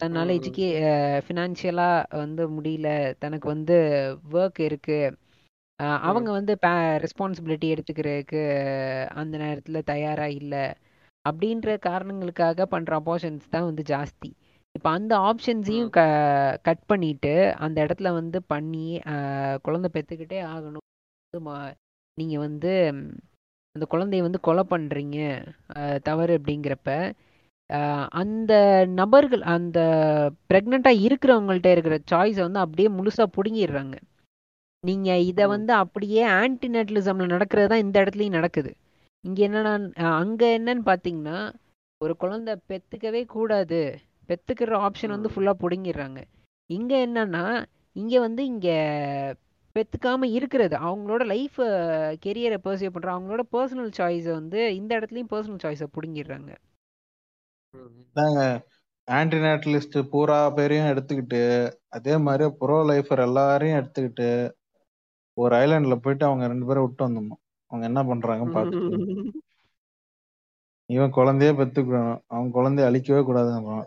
தன்னால. 0.00 0.28
எஜுகே 0.38 0.68
ஃபினான்ஷியலாக 1.24 2.18
வந்து 2.22 2.42
முடியல 2.56 2.88
தனக்கு 3.18 3.48
வந்து 3.48 3.76
ஒர்க் 4.32 4.60
இருக்கு. 4.68 5.00
ஆஹ் 5.80 6.00
அவங்க 6.08 6.30
வந்து 6.38 6.52
ரெஸ்பான்சிபிலிட்டி 7.04 7.68
எடுத்துக்கிறதுக்கு 7.74 8.42
அந்த 9.14 9.34
நேரத்தில் 9.44 9.88
தயாராக 9.92 10.38
இல்லை. 10.40 10.64
அப்படின்ற 11.24 11.68
காரணங்களுக்காக 11.88 12.66
பண்ணுற 12.72 12.92
அபார்ஷன்ஸ் 13.02 13.52
தான் 13.54 13.68
வந்து 13.70 13.82
ஜாஸ்தி. 13.88 14.30
இப்போ 14.74 14.88
அந்த 14.90 15.14
ஆப்ஷன்ஸையும் 15.28 15.90
க 15.90 16.00
கட் 16.62 16.84
பண்ணிட்டு 16.86 17.32
அந்த 17.64 17.76
இடத்துல 17.84 18.10
வந்து 18.12 18.38
பண்ணி 18.44 18.84
ஆஹ் 19.12 19.56
குழந்தை 19.62 19.88
பெற்றுக்கிட்டே 19.94 20.38
ஆகணும். 20.52 20.86
நீங்கள் 22.18 22.38
வந்து 22.38 22.70
ம், 22.92 23.12
அந்த 23.76 23.84
குழந்தைய 23.90 24.22
வந்து 24.22 24.40
கொலை 24.40 24.64
பண்ணுறீங்க 24.70 25.18
தவறு 26.02 26.32
அப்படிங்கிறப்ப 26.38 26.90
அந்த 28.14 28.52
நபர்கள் 28.94 29.42
அந்த 29.52 29.78
ப்ரெக்னெண்ட்டாக 30.50 31.02
இருக்கிறவங்கள்ட்ட 31.04 31.68
இருக்கிற 31.72 31.96
சாய்ஸை 32.10 32.42
வந்து 32.42 32.58
அப்படியே 32.58 32.88
முழுசாக 32.90 33.28
பிடுங்கிடுறாங்க. 33.36 33.94
நீங்கள் 34.84 35.24
இதை 35.24 35.44
ம். 35.44 35.52
வந்து 35.54 35.72
அப்படியே 35.74 36.22
ஆன்டிநெட்லிசமில் 36.40 37.34
நடக்கிறது 37.34 37.68
தான் 37.68 37.84
இந்த 37.84 37.96
இடத்துலையும் 38.02 38.38
நடக்குது. 38.38 38.72
இங்கே 39.24 39.42
என்னன்னா 39.48 39.72
அங்கே 40.18 40.58
என்னன்னு 40.58 40.84
பார்த்தீங்கன்னா 40.86 41.38
ஒரு 42.00 42.16
குழந்தை 42.16 42.54
பெற்றுக்கவே 42.70 43.22
கூடாது. 43.34 43.82
பெற்றுக்கிற 44.32 44.80
ஆப்ஷன் 44.86 45.14
வந்து. 45.16 45.32
ஃபுல்லாக 45.32 45.62
பிடுங்கிடுறாங்க 45.62 46.20
இங்கே 46.70 46.98
என்னன்னா 47.06 47.44
இங்கே 47.96 48.18
வந்து 48.20 48.42
இங்கே 48.50 48.76
பெற்றுக்காம 49.76 50.28
இருக்கிறது 50.36 50.76
அவங்களோட 50.86 51.22
லைஃப் 51.30 51.58
கெரியரை 52.24 52.58
பர்சியூ 52.64 52.90
பண்ணுற 52.90 53.10
அவங்களோட 53.14 53.42
பர்சனல் 53.52 53.92
சாய்ஸை 53.98 54.32
வந்து 54.38 54.60
இந்த 54.78 54.92
இடத்துலையும் 54.98 55.30
பர்சனல் 55.30 55.62
சாய்ஸை 55.64 55.88
பிடுங்கிடுறாங்க 55.94 56.50
ம். 57.74 58.58
ஆன்டிநேட்டலிஸ்ட் 59.08 59.96
பூரா 60.10 60.38
பேரையும் 60.56 60.90
எடுத்துக்கிட்டு 60.90 61.40
அதே 61.96 62.14
மாதிரி 62.26 62.44
ப்ரோ 62.58 62.76
லைஃபர் 62.90 63.22
எல்லாரையும் 63.24 63.78
எடுத்துக்கிட்டு 63.80 64.28
ஒரு 65.36 65.52
ஐலாண்ட்ல 65.60 65.96
போயிட்டு 66.00 66.24
அவங்க 66.28 66.50
ரெண்டு 66.52 66.68
பேரும் 66.68 66.86
விட்டு 66.86 67.06
வந்துடணும் 67.06 67.40
அவங்க 67.70 67.84
என்ன 67.90 68.00
பண்றாங்கன்னு 68.10 68.56
பார்த்துட்டு 68.56 68.98
இவன் 70.90 71.12
குழந்தையே 71.16 71.52
பெத்துக்கணும் 71.58 72.20
அவன் 72.32 72.54
குழந்தைய 72.54 72.88
அழிக்கவே 72.88 73.20
கூடாதுன்றான் 73.24 73.86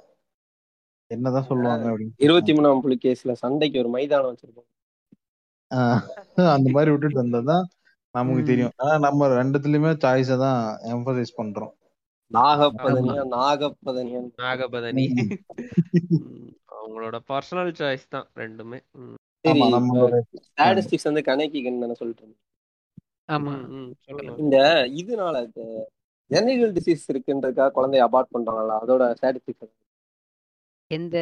என்னதான் 1.11 1.47
சொல்லுவாங்க 1.49 1.85
அப்படின்னு. 1.91 2.13
இருபத்தி 2.17 2.53
மூணாம் 2.53 2.81
புலி 2.81 2.97
கேஸ்ல 3.01 3.31
சண்டைக்கு 3.41 3.79
ஒரு 3.79 3.89
மைதானம் 3.89 4.31
வச்சிருக்கோம் 4.31 4.69
அந்த 6.55 6.69
மாதிரி 6.71 6.91
விட்டுட்டு 6.91 7.21
வந்ததுதான் 7.21 7.65
நமக்கு. 8.15 8.43
தெரியும். 8.43 8.73
ஆனா 8.77 8.93
நம்ம 8.97 9.27
ரெண்டுத்துலயுமே 9.39 9.91
சாய்ஸை 10.03 10.37
தான் 10.37 10.59
எம்பசைஸ் 10.93 11.37
பண்றோம். 11.37 11.73
நாகப்பதனியா 12.31 13.23
நாகப்பதனியா 13.33 14.19
நாகபதனி. 14.43 15.05
அவங்களோட 16.75 17.17
பர்சனல் 17.31 17.71
சாய்ஸ் 17.79 18.07
தான் 18.07 18.27
ரெண்டுமே. 18.35 18.79
ஆமா 19.45 19.65
ஸ்டாட்டிஸ்டிக்ஸ் 20.45 21.09
வந்து 21.09 21.21
கணக்கிக்கன்னு 21.21 21.99
சொல்லிட்டு 22.01 22.23
இருந்தேன். 22.23 22.41
ஆமாம் 23.29 23.61
ம், 23.67 23.75
ம். 23.79 23.91
சொல்லுங்க. 24.07 24.33
இந்த 24.37 24.57
இதனால 25.01 25.35
ஜெனரல் 26.31 26.73
டிசீஸ் 26.73 27.03
இருக்குன்றதுக்காக 27.11 27.73
குழந்தைய 27.75 28.05
அபார்ட் 28.07 28.33
பண்றாங்களா? 28.35 28.75
அதோட 28.83 29.03
ஸ்டாட்டிஸ்டிக்ஸ் 29.19 29.65
எந்த 30.91 31.17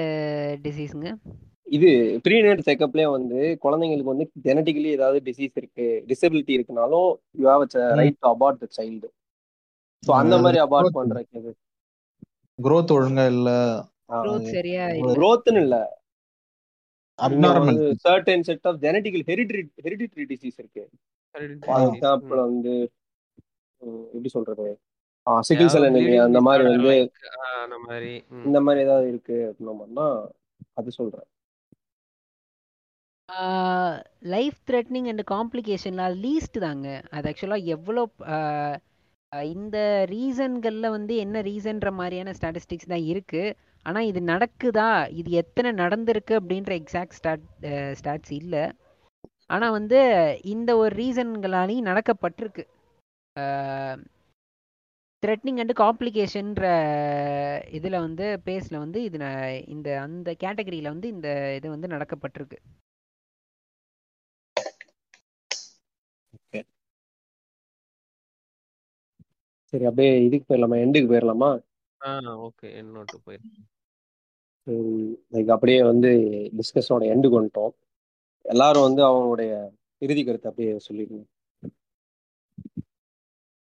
டிசீஸுங்க 0.64 1.10
இது 1.68 1.90
ப்ரீநேட் 2.26 2.66
செக்கப்லயே 2.68 3.08
வந்து 3.10 3.40
குழந்தைங்களுக்கு 3.64 4.14
வந்து 4.14 4.26
ஜெனட்டிக்கலி 4.48 4.90
ஏதாவது 4.98 5.20
டிசீஸ் 5.28 5.58
இருக்கு 5.62 5.88
disability 6.10 6.54
இருக்குனாலும் 6.58 7.10
you 7.40 7.46
have 7.52 7.64
right 8.02 8.20
to 8.20 8.28
abort 8.34 8.62
the 8.64 8.68
child 8.78 9.10
so 10.04 10.12
அந்த 10.22 10.38
மாதிரி 10.46 10.60
அபார்ட் 10.66 10.98
பண்றதுக்கு 11.00 11.54
growth 12.60 12.92
ஒழுங்கா 12.96 13.24
இல்ல? 13.34 13.50
growth 14.18 14.48
சரியா 14.56 14.84
இல்ல. 14.92 15.14
Growthன்னு 15.14 15.62
இல்ல. 15.64 15.78
Abnormal 17.20 17.80
certain 18.04 18.46
set 18.48 18.68
of 18.70 18.78
genetical 18.84 19.24
hereditary 19.30 19.62
hereditary 19.86 20.26
disease 20.32 20.60
இருக்கு. 20.62 20.84
ஃபார் 21.64 21.84
எக்ஸாம்பிள் 21.88 22.40
வந்து 22.46 22.74
எப்படி 24.12 24.30
சொல்றது? 24.30 24.68
சிக்கிள் 25.48 25.72
செல் 25.74 25.88
அனிமியா 25.90 26.24
அந்த 26.30 26.40
மாதிரி 26.46 26.64
வந்து 26.70 26.96
அந்த 27.66 27.78
மாதிரி. 27.86 28.12
இந்த 28.48 28.58
மாதிரி 28.66 28.84
ஏதாவது 28.86 29.08
இருக்கு 29.14 29.38
அப்படின்னா 29.50 30.08
அது 30.80 30.92
சொல்றேன். 31.00 31.28
லைஃப் 34.34 34.58
த்ரெட்னிங் 34.70 35.08
அண்ட் 35.12 35.24
காம்ப்ளிகேஷன்ல 35.36 36.06
லீஸ்ட் 36.26 36.58
தாங்க. 36.66 36.88
அது 37.16 37.30
ஆக்சுவலாக 37.32 37.72
எவ்வளோ 37.76 38.04
இந்த 39.54 39.78
ரீசன்களில் 40.14 40.94
வந்து 40.96 41.14
என்ன 41.26 41.38
ரீசன்ற 41.48 41.92
மாதிரியான 42.00 42.34
ஸ்டாட்டிஸ்டிக்ஸ் 42.38 42.92
தான் 42.92 43.08
இருக்கு. 43.12 43.44
ஆனால் 43.86 44.08
இது 44.10 44.20
நடக்குதா? 44.34 44.90
இது 45.20 45.30
எத்தனை 45.42 45.70
நடந்திருக்கு 45.84 46.34
அப்படின்ற 46.40 46.72
எக்ஸாக்ட் 46.82 47.18
ஸ்டாட் 47.20 47.46
ஸ்டாட்ஸ் 48.00 48.34
இல்லை. 48.42 48.64
ஆனால் 49.54 49.76
வந்து 49.78 50.00
இந்த 50.54 50.72
ஒரு 50.82 50.92
ரீசன்களாலையும் 51.02 51.90
நடக்கப்பட்டிருக்கு. 51.90 52.66
த்ரெட்னிங் 55.24 55.60
அண்ட் 55.64 55.74
காம்ப்ளிகேஷன்ற 55.84 56.64
இதில் 57.78 58.04
வந்து 58.06 58.26
பேஸில் 58.46 58.82
வந்து 58.86 59.00
இது 59.08 59.18
இந்த 59.76 59.90
அந்த 60.06 60.30
கேட்டகரியில் 60.44 60.94
வந்து 60.94 61.08
இந்த 61.16 61.30
இது 61.60 61.68
வந்து 61.76 61.88
நடக்கப்பட்டிருக்கு. 61.96 62.60
சரி 69.74 69.86
அப்படியே 69.90 70.12
இதுக்கு 70.26 70.48
போயிடலாமா? 70.50 70.78
எண்டுக்கு 70.86 71.08
போயிடலாமா? 71.12 71.50
ஆ 72.08 72.10
ஓகே. 72.48 72.68
என்னோட்டு 72.82 73.18
போயிரு. 73.26 73.46
லைக் 75.34 75.52
அப்படியே 75.56 75.80
வந்து 75.92 76.10
டிஸ்கஸோட 76.58 77.04
எண்டுக்கு 77.14 77.40
வந்துட்டோம். 77.40 77.74
எல்லாரும் 78.54 78.88
வந்து 78.88 79.02
அவங்களுடைய 79.08 79.52
இறுதி 80.06 80.24
கருத்தை 80.26 80.52
அப்படியே 80.52 80.74
சொல்லிடுங்க. 80.88 81.24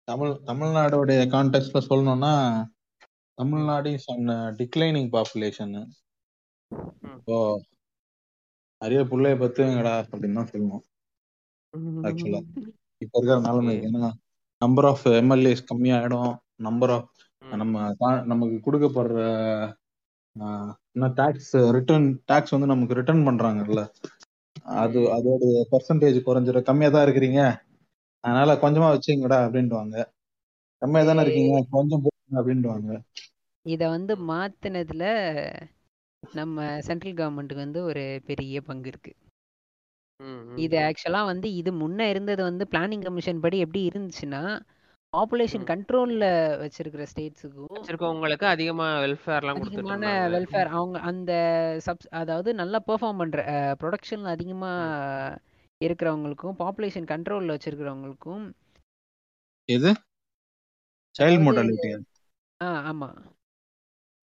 தமிழ் 0.09 0.33
தமிழ்நாடுடைய 0.49 1.21
கான்டெக்ட்ல 1.33 1.79
சொல்லணும்னா 1.89 2.33
Tamil Nadu 3.39 3.91
is 3.97 4.11
a 4.15 4.27
declining 4.61 5.11
population 5.15 5.75
இப்போ 7.11 7.37
நிறைய 8.81 9.01
பிள்ளைய 9.11 9.35
பத்துங்கடா 9.43 9.95
அப்படின்னு 10.03 10.39
தான் 10.39 10.51
சொல்லணும். 10.53 10.85
ஆக்சுவலா 12.09 12.41
இப்ப 13.03 13.13
இருக்கிற 13.19 13.39
நிலைமைக்கு 13.47 13.89
ஏன்னா 13.91 14.11
நம்பர் 14.61 14.89
ஆஃப் 14.91 15.07
எம்எல்ஏஸ் 15.21 15.69
கம்மியாயிடும். 15.71 16.33
நம்பர் 16.67 16.93
ஆஃப் 16.97 17.09
நம்ம 17.63 17.75
நமக்கு 18.33 18.57
கொடுக்கப்படுற 18.67 19.19
என்ன 20.97 21.09
டாக்ஸ் 21.21 21.53
ரிட்டர்ன் 21.77 22.09
டாக்ஸ் 22.31 22.55
வந்து 22.55 22.73
நமக்கு 22.73 22.99
ரிட்டர்ன் 23.01 23.27
பண்றாங்கல்ல. 23.29 23.81
அது 24.83 25.01
அதோட 25.17 25.43
பர்சன்டேஜ் 25.73 26.19
குறைஞ்சிட 26.29 26.61
கம்மியா 26.69 26.91
தான் 26.91 27.07
இருக்கிறீங்க. 27.07 27.41
அதனால 28.27 28.53
கொஞ்சமா 28.63 28.89
வச்சுங்கடா 28.93 29.39
அப்படின்ட்டுவாங்க 29.45 29.97
கம்மியா 30.83 31.05
தானே 31.05 31.25
இருக்கீங்க 31.25 31.61
கொஞ்சம் 31.75 32.05
போடுங்க 32.05 32.41
அப்படின்ட்டுவாங்க 32.41 32.91
இதை 33.67 33.87
வந்து 33.93 34.15
மாத்தினதுல 34.29 35.05
நம்ம 36.23 36.57
சென்ட்ரல் 36.87 37.19
கவர்மெண்ட்டுக்கு 37.19 37.65
வந்து 37.65 37.81
ஒரு 37.85 38.03
பெரிய 38.29 38.61
பங்கு 38.63 38.91
இருக்கு. 38.93 39.13
இது 40.59 40.77
ஆக்சுவலா 40.85 41.21
வந்து 41.31 41.49
இது 41.61 41.71
முன்ன 41.81 42.07
இருந்தது 42.13 42.43
வந்து 42.43 42.65
பிளானிங் 42.73 43.05
கமிஷன் 43.07 43.43
படி 43.43 43.59
எப்படி 43.65 43.83
இருந்துச்சுன்னா 43.89 44.43
பாப்புலேஷன். 45.13 45.67
கண்ட்ரோல்ல 45.71 46.25
வச்சிருக்கிற 46.63 47.05
ஸ்டேட்ஸுக்கும் 47.11 47.73
வச்சிருக்கவங்களுக்கு 47.75 48.47
அதிகமா 48.55 48.87
வெல்ஃபேர்லாம் 49.05 49.61
அதிகமான 49.61 50.05
வெல்ஃபேர் 50.35 50.71
அவங்க 50.77 50.99
அந்த 51.11 51.33
சப்ஸ் 51.87 52.11
அதாவது 52.21 52.53
நல்லா 52.63 52.81
பெர்ஃபார்ம் 52.89 53.21
பண்ற 53.23 53.41
ப்ரொடக்ஷன் 53.81 54.27
அதிகமா 54.35 54.73
இருக்கிறவங்களுக்கும் 55.85 56.55
பாப்புலேஷன் 56.59 57.05
கண்ட்ரோல்ல 57.05 57.59
வச்சிருக்கிறவங்களுக்கும் 57.59 58.53
எது? 59.65 59.91
சைல்ட் 61.19 61.23
அதாவது- 61.23 61.47
மோட்டாலிட்டி 61.47 62.03
ஆ 62.63 62.93
ஆமா. 62.93 63.09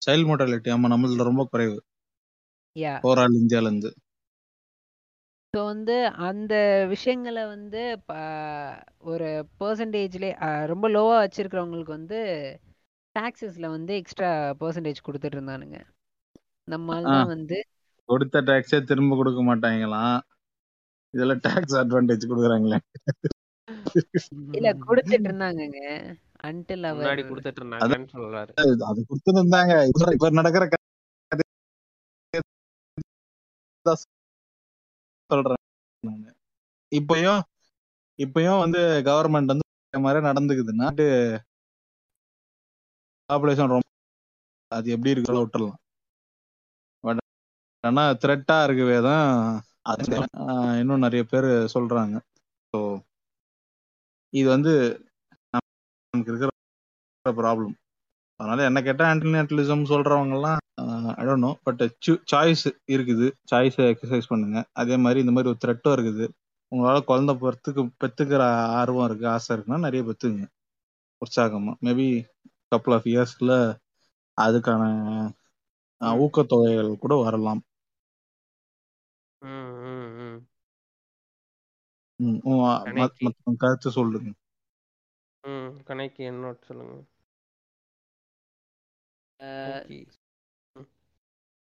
சைல்ட் 0.05 0.27
மோட்டாலிட்டி 0.29 0.69
ஆமா 0.69 0.87
நம்மளதுல 0.87 1.23
ரொம்ப 1.23 1.47
குறைவு. 1.51 1.83
யா. 2.79 2.95
ஓவரால் 3.03 3.37
இந்தியால 3.41 3.61
இருந்து 3.61 3.93
ஸோ 5.57 5.63
வந்து 5.65 6.07
அந்த 6.07 6.85
விஷயங்களை 6.87 7.45
வந்து 7.45 8.01
ப- 8.05 8.83
ஒரு 8.99 9.47
பர்சன்டேஜ்லே 9.59 10.65
ரொம்ப 10.65 10.89
லோவாக 10.89 11.27
வச்சிருக்கிறவங்களுக்கு 11.27 11.91
வந்து 11.97 12.21
டாக்ஸஸ்ல 13.19 13.69
வந்து 13.69 13.95
எக்ஸ்ட்ரா 13.95 14.49
பர்சன்டேஜ் 14.49 15.03
கொடுத்துட்டு 15.05 15.37
இருந்தானுங்க. 15.37 15.85
நம்மால் 16.63 17.03
தான் 17.03 17.27
வந்து 17.27 17.65
கொடுத்த 18.05 18.41
டாக்ஸே 18.41 18.83
திரும்ப 18.83 19.15
கொடுக்க 19.15 19.55
மாட்டாங்களாம். 19.55 20.19
இதுல 21.14 21.34
டாக்ஸ் 21.45 21.78
அட்வான்டேஜ் 21.82 22.30
கொடுக்குறாங்களே. 22.32 22.80
இல்ல 24.57 24.70
கொடுத்துட்டு 24.86 25.28
இருந்தாங்கங்க 25.30 25.82
அன்டில் 26.47 26.88
அவர் 26.89 27.03
முன்னாடி 27.03 27.24
கொடுத்துட்டு 27.30 27.61
இருந்தாங்கன்னு 27.61 28.09
சொல்றாரு. 28.16 28.51
அது 28.89 28.99
கொடுத்துட்டு 29.09 29.39
இருந்தாங்க 29.41 29.74
இப்ப 30.14 30.32
நடக்கிற 30.41 30.64
சொல்றேன். 35.30 35.61
இப்பயும் 36.91 37.41
இப்பயும் 38.20 38.61
வந்து 38.64 38.82
கவர்மெண்ட் 39.09 39.51
வந்து 39.51 39.66
மாதிரி 40.05 40.20
நடந்துக்குதுன்னா 40.30 40.88
பாப்புலேஷன் 43.30 43.74
ரொம்ப 43.74 43.88
அது 44.72 44.93
எப்படி 44.95 45.14
இருக்கிறத 45.14 45.41
விட்டுறலாம். 45.43 45.80
பட் 47.03 47.22
ஆனா 47.84 48.03
த்ரெட்டா 48.24 48.57
இருக்கவே 48.68 48.97
தான் 49.09 49.30
இன்னும் 50.81 51.03
நிறைய 51.05 51.23
பேர் 51.31 51.49
சொல்றாங்க. 51.75 52.15
ஸோ 52.73 52.79
இது 54.34 54.47
வந்து 54.55 54.73
நமக்கு 55.53 56.31
இருக்கிற 56.31 56.49
ப்ராப்ளம் 57.25 57.73
அதனால 58.39 58.63
என்ன 58.69 58.79
கேட்டா 58.88 59.03
ஆன்டிநேட்டலிசம் 59.13 59.84
சொல்றவங்க 59.91 60.36
எல்லாம் 60.38 60.59
I 61.19 61.23
don't 61.27 61.45
know 61.47 61.51
but 61.67 61.81
choice 62.31 62.63
இருக்குது. 62.93 63.27
சாய்ஸ் 63.51 63.77
எக்ஸசைஸ் 63.91 64.31
பண்ணுங்க. 64.31 64.59
அதே 64.81 64.95
மாதிரி 65.03 65.21
இந்த 65.23 65.34
மாதிரி 65.36 65.51
ஒரு 65.53 65.59
த்ரெட்டும் 65.65 65.95
இருக்குது. 65.97 66.25
உங்களால 66.71 66.99
குழந்தை 67.09 67.34
பொறுத்துக்கு 67.43 67.81
பெத்துக்கிற 68.03 68.43
ஆர்வம் 68.79 69.07
இருக்கு 69.09 69.25
ஆசை 69.36 69.49
இருக்குன்னா 69.55 69.79
நிறைய 69.88 70.03
பெத்துங்க 70.09 70.43
உற்சாகமா. 71.21 71.73
மேபி 71.88 72.07
கப்புள் 72.71 72.95
ஆஃப் 72.97 73.09
இயர்ஸ்ல 73.13 73.51
அதுக்கான 74.38 74.84
ஊக்கத்தொகைகள் 76.23 76.91
கூட 77.03 77.13
வரலாம். 77.25 77.61
ம் 79.43 79.49
ம் 79.85 80.09
ம். 80.19 80.39
ம், 82.19 82.39
ம- 82.53 82.85
கணக்கி. 82.85 83.25
மத்த 83.25 83.43
உங்க 83.43 83.57
கருத்து 83.57 83.91
சொல்லுங்க. 83.91 84.29
ம் 85.43 85.71
கணக்கி 85.83 86.23
என்னோட 86.29 86.55
சொல்லுங்க. 86.65 86.97
கணக்கி. 89.39 89.99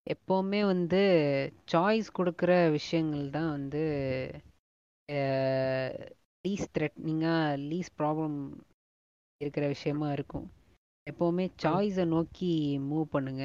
எப்போவுமே 0.07 0.67
வந்து 0.67 1.01
சாய்ஸ் 1.73 2.09
கொடுக்குற 2.19 2.71
விஷயங்கள் 2.71 3.31
தான் 3.31 3.51
வந்து 3.51 3.83
லீஸ் 6.45 6.67
த்ரெட்னிங்காக 6.75 7.59
லீஸ் 7.63 7.91
ப்ராப்ளம் 7.99 8.39
இருக்கிற 9.41 9.67
விஷயமா 9.67 10.13
இருக்கும். 10.13 10.47
எப்போவுமே 11.07 11.47
சாய்ஸை 11.63 12.05
நோக்கி 12.07 12.53
மூவ் 12.91 13.05
பண்ணுங்க. 13.11 13.45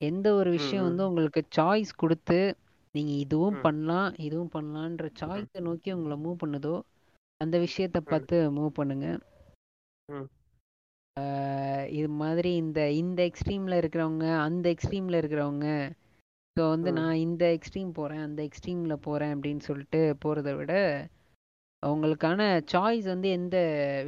எந்த 0.00 0.26
ஒரு 0.34 0.50
விஷயம் 0.50 0.84
வந்து 0.84 1.06
உங்களுக்கு 1.06 1.42
சாய்ஸ் 1.56 1.92
கொடுத்து 1.96 2.38
நீங்கள் 2.94 3.20
இதுவும். 3.24 3.58
பண்ணலாம் 3.66 4.10
இதுவும் 4.26 4.52
பண்ணலான்ற 4.54 5.08
சாய்ஸை 5.20 5.60
நோக்கி 5.68 5.90
உங்களை 5.96 6.16
மூவ் 6.24 6.42
பண்ணுதோ 6.42 6.74
அந்த 7.40 7.56
விஷயத்த 7.66 7.98
பார்த்து 8.10 8.36
மூவ் 8.56 8.72
பண்ணுங்க. 8.78 9.08
இது 11.98 12.08
மாதிரி 12.22 12.50
இந்த 12.62 12.80
இந்த 13.02 13.20
எக்ஸ்ட்ரீமில் 13.30 13.78
இருக்கிறவங்க 13.80 14.26
அந்த 14.46 14.66
எக்ஸ்ட்ரீமில் 14.74 15.20
இருக்கிறவங்க. 15.20 15.68
ஸோ 16.56 16.62
வந்து. 16.74 16.90
நான் 16.98 17.22
இந்த 17.26 17.44
எக்ஸ்ட்ரீம் 17.56 17.90
போகிறேன் 17.98 18.24
அந்த 18.26 18.40
எக்ஸ்ட்ரீமில் 18.48 19.02
போகிறேன் 19.06 19.32
அப்படின்னு 19.34 19.62
சொல்லிட்டு 19.68 20.00
போகிறத 20.24 20.52
விட 20.60 20.74
அவங்களுக்கான 21.82 22.40
சாய்ஸ் 22.72 23.06
வந்து 23.12 23.28
எந்த 23.38 23.56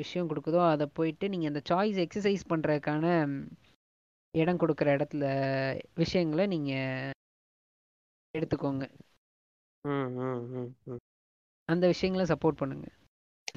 விஷயம் 0.00 0.28
கொடுக்குதோ 0.30 0.60
அதை 0.72 0.86
போயிட்டு 0.98 1.30
நீங்கள் 1.32 1.50
அந்த 1.52 1.62
சாய்ஸ் 1.70 1.98
எக்ஸசைஸ் 2.04 2.50
பண்ணுறதுக்கான 2.50 3.04
இடம் 4.34 4.60
கொடுக்குற 4.62 4.88
இடத்துல 4.96 5.24
விஷயங்களை 5.94 6.44
நீங்கள் 6.46 7.12
எடுத்துக்கோங்க. 8.38 8.84
அந்த 11.68 11.84
விஷயங்களை 11.92 12.24
சப்போர்ட் 12.32 12.60
பண்ணுங்க. 12.62 12.88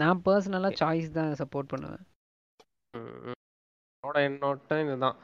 நான் 0.01 0.21
பர்சனலாக 0.25 0.79
சாய்ஸ் 0.81 1.09
தான் 1.17 1.39
சப்போர்ட் 1.41 1.71
பண்ணுவேன். 1.73 2.05
என்னோட 2.93 4.19
எண்ணோட்டம் 4.29 4.83
இதுதான். 4.85 5.17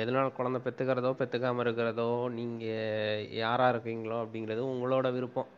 எதனால 0.00 0.26
குழந்தை 0.36 0.58
பெற்றுக்கிறதோ 0.64 1.10
பெற்றுக்காம 1.20 1.62
இருக்கிறதோ 1.64 2.10
நீங்கள் 2.36 3.24
யாராக 3.42 3.72
இருக்கீங்களோ 3.74 4.18
அப்படிங்கிறது 4.24 4.62
உங்களோட 4.72 5.08
விருப்பம். 5.16 5.48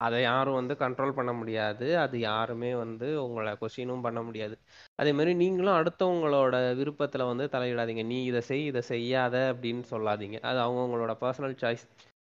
அதை 0.00 0.18
யாரும் 0.22 0.58
வந்து 0.58 0.74
கண்ட்ரோல் 0.82 1.16
பண்ண 1.16 1.32
முடியாது. 1.38 1.86
அது 2.02 2.16
யாருமே 2.20 2.70
வந்து 2.82 3.08
உங்களை 3.24 3.50
கொஸ்டினும் 3.62 4.04
பண்ண 4.06 4.20
முடியாது. 4.28 4.54
அதே 5.00 5.10
மாதிரி 5.16 5.32
நீங்களும் 5.42 5.78
அடுத்தவங்களோட 5.78 6.54
விருப்பத்தில் 6.78 7.30
வந்து 7.30 7.46
தலையிடாதீங்க. 7.54 8.04
நீ 8.12 8.18
இதை 8.30 8.42
செய் 8.50 8.64
இதை 8.70 8.82
செய்யாத 8.92 9.36
அப்படின்னு 9.54 9.84
சொல்லாதீங்க. 9.94 10.38
அது 10.50 10.60
அவங்கவுங்களோட 10.66 11.14
பர்சனல் 11.24 11.58
சாய்ஸ் 11.64 11.84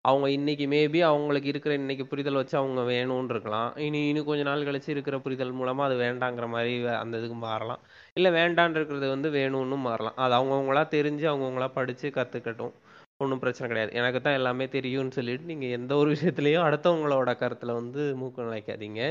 அவங்க 0.04 0.26
இன்னைக்கு 0.30 0.66
மேபி 0.66 1.00
அவங்களுக்கு 1.06 1.48
இருக்கிற 1.48 1.72
இன்னைக்கு 1.74 2.04
புரிதல் 2.06 2.38
வச்சு 2.38 2.56
அவங்க 2.58 2.82
வேணும்னு 2.90 3.32
இருக்கலாம் 3.34 3.76
இனி 3.76 3.98
இன்னும் 4.08 4.24
கொஞ்ச 4.24 4.42
நாள் 4.42 4.66
கழிச்சு 4.68 4.88
இருக்கிற 4.88 5.16
புரிதல் 5.18 5.52
மூலமா 5.52 5.82
அது 5.88 5.96
வேண்டாங்கிற 5.96 6.46
மாதிரி 6.48 6.72
அந்த 7.02 7.18
இதுக்கு 7.18 7.36
மாறலாம். 7.42 7.80
இல்லை 8.16 8.30
வேண்டான்னு 8.32 8.78
இருக்கிறது 8.78 9.08
வந்து 9.08 9.30
வேணும்னு 9.30 9.78
மாறலாம். 9.88 10.16
அது 10.16 10.34
அவங்கவுங்களா 10.38 10.84
தெரிஞ்சு 10.96 11.26
அவங்கவுங்களா 11.32 11.68
படிச்சு 11.74 12.08
கத்துக்கட்டும். 12.16 12.72
ஒன்றும் 13.20 13.38
பிரச்சனை 13.38 13.66
கிடையாது. 13.68 13.92
எனக்கு 14.00 14.20
தான் 14.20 14.38
எல்லாமே 14.40 14.66
தெரியும்னு 14.76 15.16
சொல்லிட்டு 15.18 15.50
நீங்கள் 15.52 15.74
எந்த 15.78 15.92
ஒரு 15.96 16.08
விஷயத்துலையும் 16.14 16.66
அடுத்தவங்களோட 16.68 17.30
கருத்தில் 17.42 17.78
வந்து 17.80 18.02
மூக்க 18.22 18.48
நினைக்காதீங்க 18.48 19.02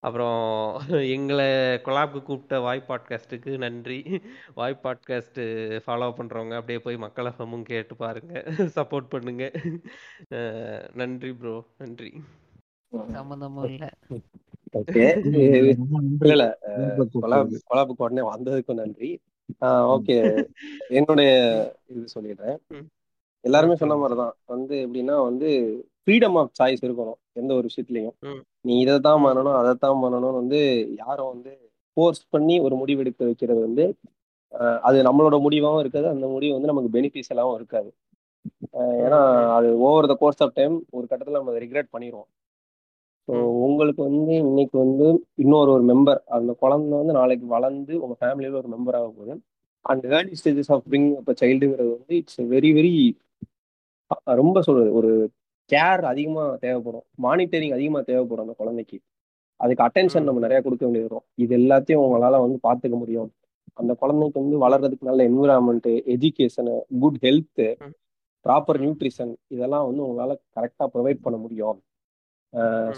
அப்புறம் 0.00 0.80
எங்களை 0.88 1.44
கொலாப்க்கு 1.44 2.22
கூப்பிட்ட 2.22 2.60
வாய் 2.60 2.84
பாட்காஸ்ட்டுக்கு 2.88 3.58
நன்றி. 3.58 4.20
வாய் 4.54 4.78
பாட்காஸ்ட் 4.82 5.40
ஃபாலோ 5.86 6.12
பண்றவங்க 6.16 6.54
அப்படியே 6.54 6.78
போய் 6.78 6.96
மக்கள் 6.96 7.24
எஃப்எம்மும் 7.24 7.62
கேட்டு 7.62 7.96
பாருங்க. 7.96 8.44
சப்போர்ட் 8.48 9.08
பண்ணுங்க. 9.08 9.52
நன்றி 10.94 11.32
ப்ரோ 11.32 11.64
நன்றி. 11.78 12.12
சம்மந்தமும் 12.96 13.70
இல்லை. 13.70 13.88
கொலாபுக்கு 17.74 17.94
உடனே 17.96 18.28
வந்ததுக்கும் 18.28 18.74
நன்றி. 18.74 19.20
ஓகே. 19.60 20.48
என்னுடைய 20.88 21.30
இது 21.86 22.04
சொல்லிடுறேன். 22.14 22.56
எல்லாருமே 23.40 23.76
சொன்ன 23.76 23.96
மாதிரிதான். 23.96 24.34
வந்து 24.44 24.88
எப்படின்னா 24.88 25.22
வந்து 25.22 25.50
ஃப்ரீடம் 26.04 26.36
ஆஃப் 26.36 26.50
சாய்ஸ் 26.62 26.84
இருக்கணும். 26.84 27.20
எந்த 27.32 27.54
ஒரு 27.54 27.68
விஷயத்துலயும். 27.68 28.40
நீ 28.64 28.74
இதைத்தான் 28.84 29.18
ம் 29.18 29.26
பண்ணணும் 29.26 29.58
அதைத்தான் 29.58 30.02
பண்ணணும்னு 30.02 30.40
வந்து 30.40 30.60
யாரும் 31.02 31.30
வந்து 31.32 31.52
ஃபோர்ஸ் 31.96 32.22
பண்ணி 32.34 32.54
ஒரு 32.66 32.74
முடிவெடுக்க 32.80 33.20
வைக்கிறது 33.28 33.60
வந்து 33.66 33.84
அது 34.86 34.98
நம்மளோட 35.08 35.36
முடிவாகவும் 35.44 35.82
இருக்காது 35.84 36.06
அந்த 36.12 36.26
முடிவு 36.34 36.56
வந்து 36.56 36.70
நமக்கு 36.70 36.94
பெனிஃபிஷியலாகவும் 36.94 37.58
இருக்காது. 37.58 37.90
ஏன்னா 39.04 39.18
அது 39.56 39.68
over 39.86 40.10
the 40.10 40.14
course 40.22 40.42
of 40.44 40.56
time 40.58 40.74
ஒரு 40.96 41.06
கட்டத்தில் 41.10 41.38
நம்ம 41.38 41.54
ரிக்ரெட் 41.64 41.94
பண்ணிடுவோம் 41.94 42.28
ஸோ 43.28 43.34
ம் 43.38 43.56
உங்களுக்கு 43.64 44.00
வந்து 44.08 44.34
இன்னைக்கு 44.42 44.76
வந்து 44.78 45.06
இன்னொரு 45.42 45.70
ஒரு 45.74 45.84
மெம்பர் 45.90 46.20
அந்த 46.36 46.50
குழந்தை 46.62 46.94
வந்து 47.00 47.14
நாளைக்கு 47.18 47.46
வளர்ந்து 47.56 47.94
உங்க 48.02 48.14
ஃபேமிலியில 48.20 48.58
ஒரு 48.62 48.70
மெம்பர் 48.74 48.98
ஆக 49.00 49.08
போகுது. 49.10 49.34
And 49.84 50.04
early 50.12 50.36
stages 50.40 50.72
of 50.74 50.86
bring 50.86 51.10
up 51.18 51.34
சைல்டுங்கிறது 51.40 51.90
வந்து 51.96 52.14
இட்ஸ் 52.20 52.40
வெரி 52.54 52.70
வெரி 52.78 52.92
ரொம்ப 54.40 54.58
சொல்றது 54.62 54.90
ஒரு 55.00 55.10
கேர் 55.70 56.02
அதிகமா 56.04 56.44
தேவைப்படும். 56.56 57.04
மானிட்டரிங் 57.22 57.74
அதிகமா 57.74 58.00
தேவைப்படும் 58.02 58.44
அந்த 58.46 58.54
குழந்தைக்கு. 58.56 58.98
அதுக்கு 59.60 59.84
அட்டென்ஷன் 59.84 60.26
நம்ம 60.26 60.40
நிறைய 60.40 60.60
கொடுக்க 60.60 60.84
வேண்டியது 60.84 61.08
வரும். 61.08 61.24
இது 61.36 61.52
எல்லாத்தையும் 61.58 62.02
உங்களால 62.04 62.40
வந்து 62.40 62.58
பார்த்துக்க 62.62 62.96
முடியும். 62.96 63.30
அந்த 63.74 63.92
குழந்தைக்கு 63.94 64.40
வந்து 64.40 64.56
வளர்றதுக்கு 64.58 65.08
நல்ல 65.08 65.22
என்விரான்மெண்ட் 65.24 65.90
எஜுகேஷனு 66.14 66.74
குட் 67.00 67.18
ஹெல்த் 67.22 67.64
ம். 67.80 67.92
ப்ராப்பர் 68.46 68.80
நியூட்ரிஷன் 68.80 69.32
இதெல்லாம் 69.48 69.86
வந்து 69.88 70.02
உங்களால 70.04 70.34
கரெக்டா 70.56 70.84
ப்ரொவைட் 70.94 71.24
பண்ண 71.24 71.38
முடியும். 71.38 71.78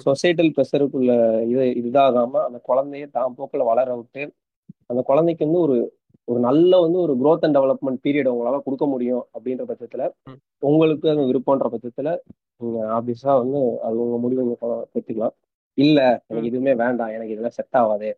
சொசைட்டல் 0.05 0.53
ப்ரெஷருக்குள்ள 0.57 1.13
இது 1.45 1.65
இதாகாம 1.81 2.43
அந்த 2.47 2.59
குழந்தைய 2.69 3.07
தான் 3.11 3.35
போக்குல 3.39 3.65
வளர 3.65 3.89
விட்டு 3.97 4.23
அந்த 4.91 5.01
குழந்தைக்கு 5.03 5.47
வந்து 5.47 5.61
ஒரு 5.61 5.77
ஒரு 6.29 6.41
நல்ல 6.47 6.73
வந்து 6.81 6.99
ஒரு 7.05 7.15
growth 7.21 7.45
அண்ட் 7.47 7.57
டெவலப்மெண்ட் 7.59 8.03
பீரியட் 8.05 8.31
உங்களால 8.33 8.59
கொடுக்க 8.67 8.85
முடியும் 8.87 9.25
அப்படின்ற 9.35 9.65
பட்சத்துல 9.71 10.05
உங்களுக்கு 10.63 11.07
அது 11.13 11.23
விருப்பம்ன்ற 11.31 11.69
பட்சத்துல 11.73 12.11
நீங்க 12.61 12.79
ஆப்வியஸா 12.97 13.33
வந்து 13.43 13.61
அது 13.87 13.97
உங்க 14.05 14.17
முடிவு 14.25 14.43
பெற்றுக்கலாம். 14.95 15.35
இல்ல 15.79 15.99
எனக்கு 16.29 16.51
எதுவுமே 16.51 16.73
வேண்டாம் 16.83 17.15
எனக்கு 17.17 17.35
இதெல்லாம் 17.35 17.57
செட் 17.59 17.79
ஆகாது. 17.81 18.11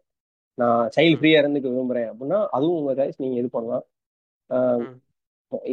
நான் 0.59 0.83
சைல்டு 0.97 1.19
ஃப்ரீயா 1.19 1.41
இருந்துக்க 1.43 1.69
விரும்புறேன் 1.73 2.09
அப்படின்னா 2.11 2.39
அதுவும் 2.57 2.79
உங்க 2.81 2.95
சாய்ஸ் 2.99 3.23
நீங்க 3.25 3.37
இது 3.43 3.51
பண்ணலாம். 3.57 3.85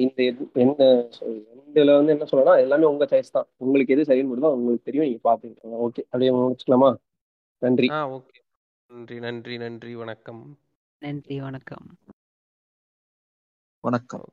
இந்த 0.03 0.19
எந்த 0.64 0.84
இதுல 1.69 1.95
வந்து 1.97 2.14
என்ன 2.15 2.26
சொல்லலாம் 2.31 2.61
எல்லாமே 2.64 2.89
உங்க 2.91 3.06
சாய்ஸ் 3.11 3.35
தான். 3.38 3.47
உங்களுக்கு 3.64 3.93
எது 3.95 4.07
சரின்னு 4.10 4.30
மட்டும் 4.30 4.47
தான் 4.47 4.57
உங்களுக்கு 4.57 4.88
தெரியும் 4.89 5.07
நீங்க 5.07 5.22
பாத்துக்கோங்க 5.30 5.80
ஓகே 5.88 6.03
அப்படியே 6.11 6.31
முடிச்சுக்கலாமா? 6.38 6.91
நன்றி. 7.61 7.89
ஓகே. 8.18 8.38
நன்றி 8.89 9.18
நன்றி 9.27 9.57
நன்றி. 9.65 9.93
வணக்கம். 10.03 10.43
நன்றி 11.01 11.38
வணக்கம். 11.39 11.88
வணக்கம். 13.84 14.26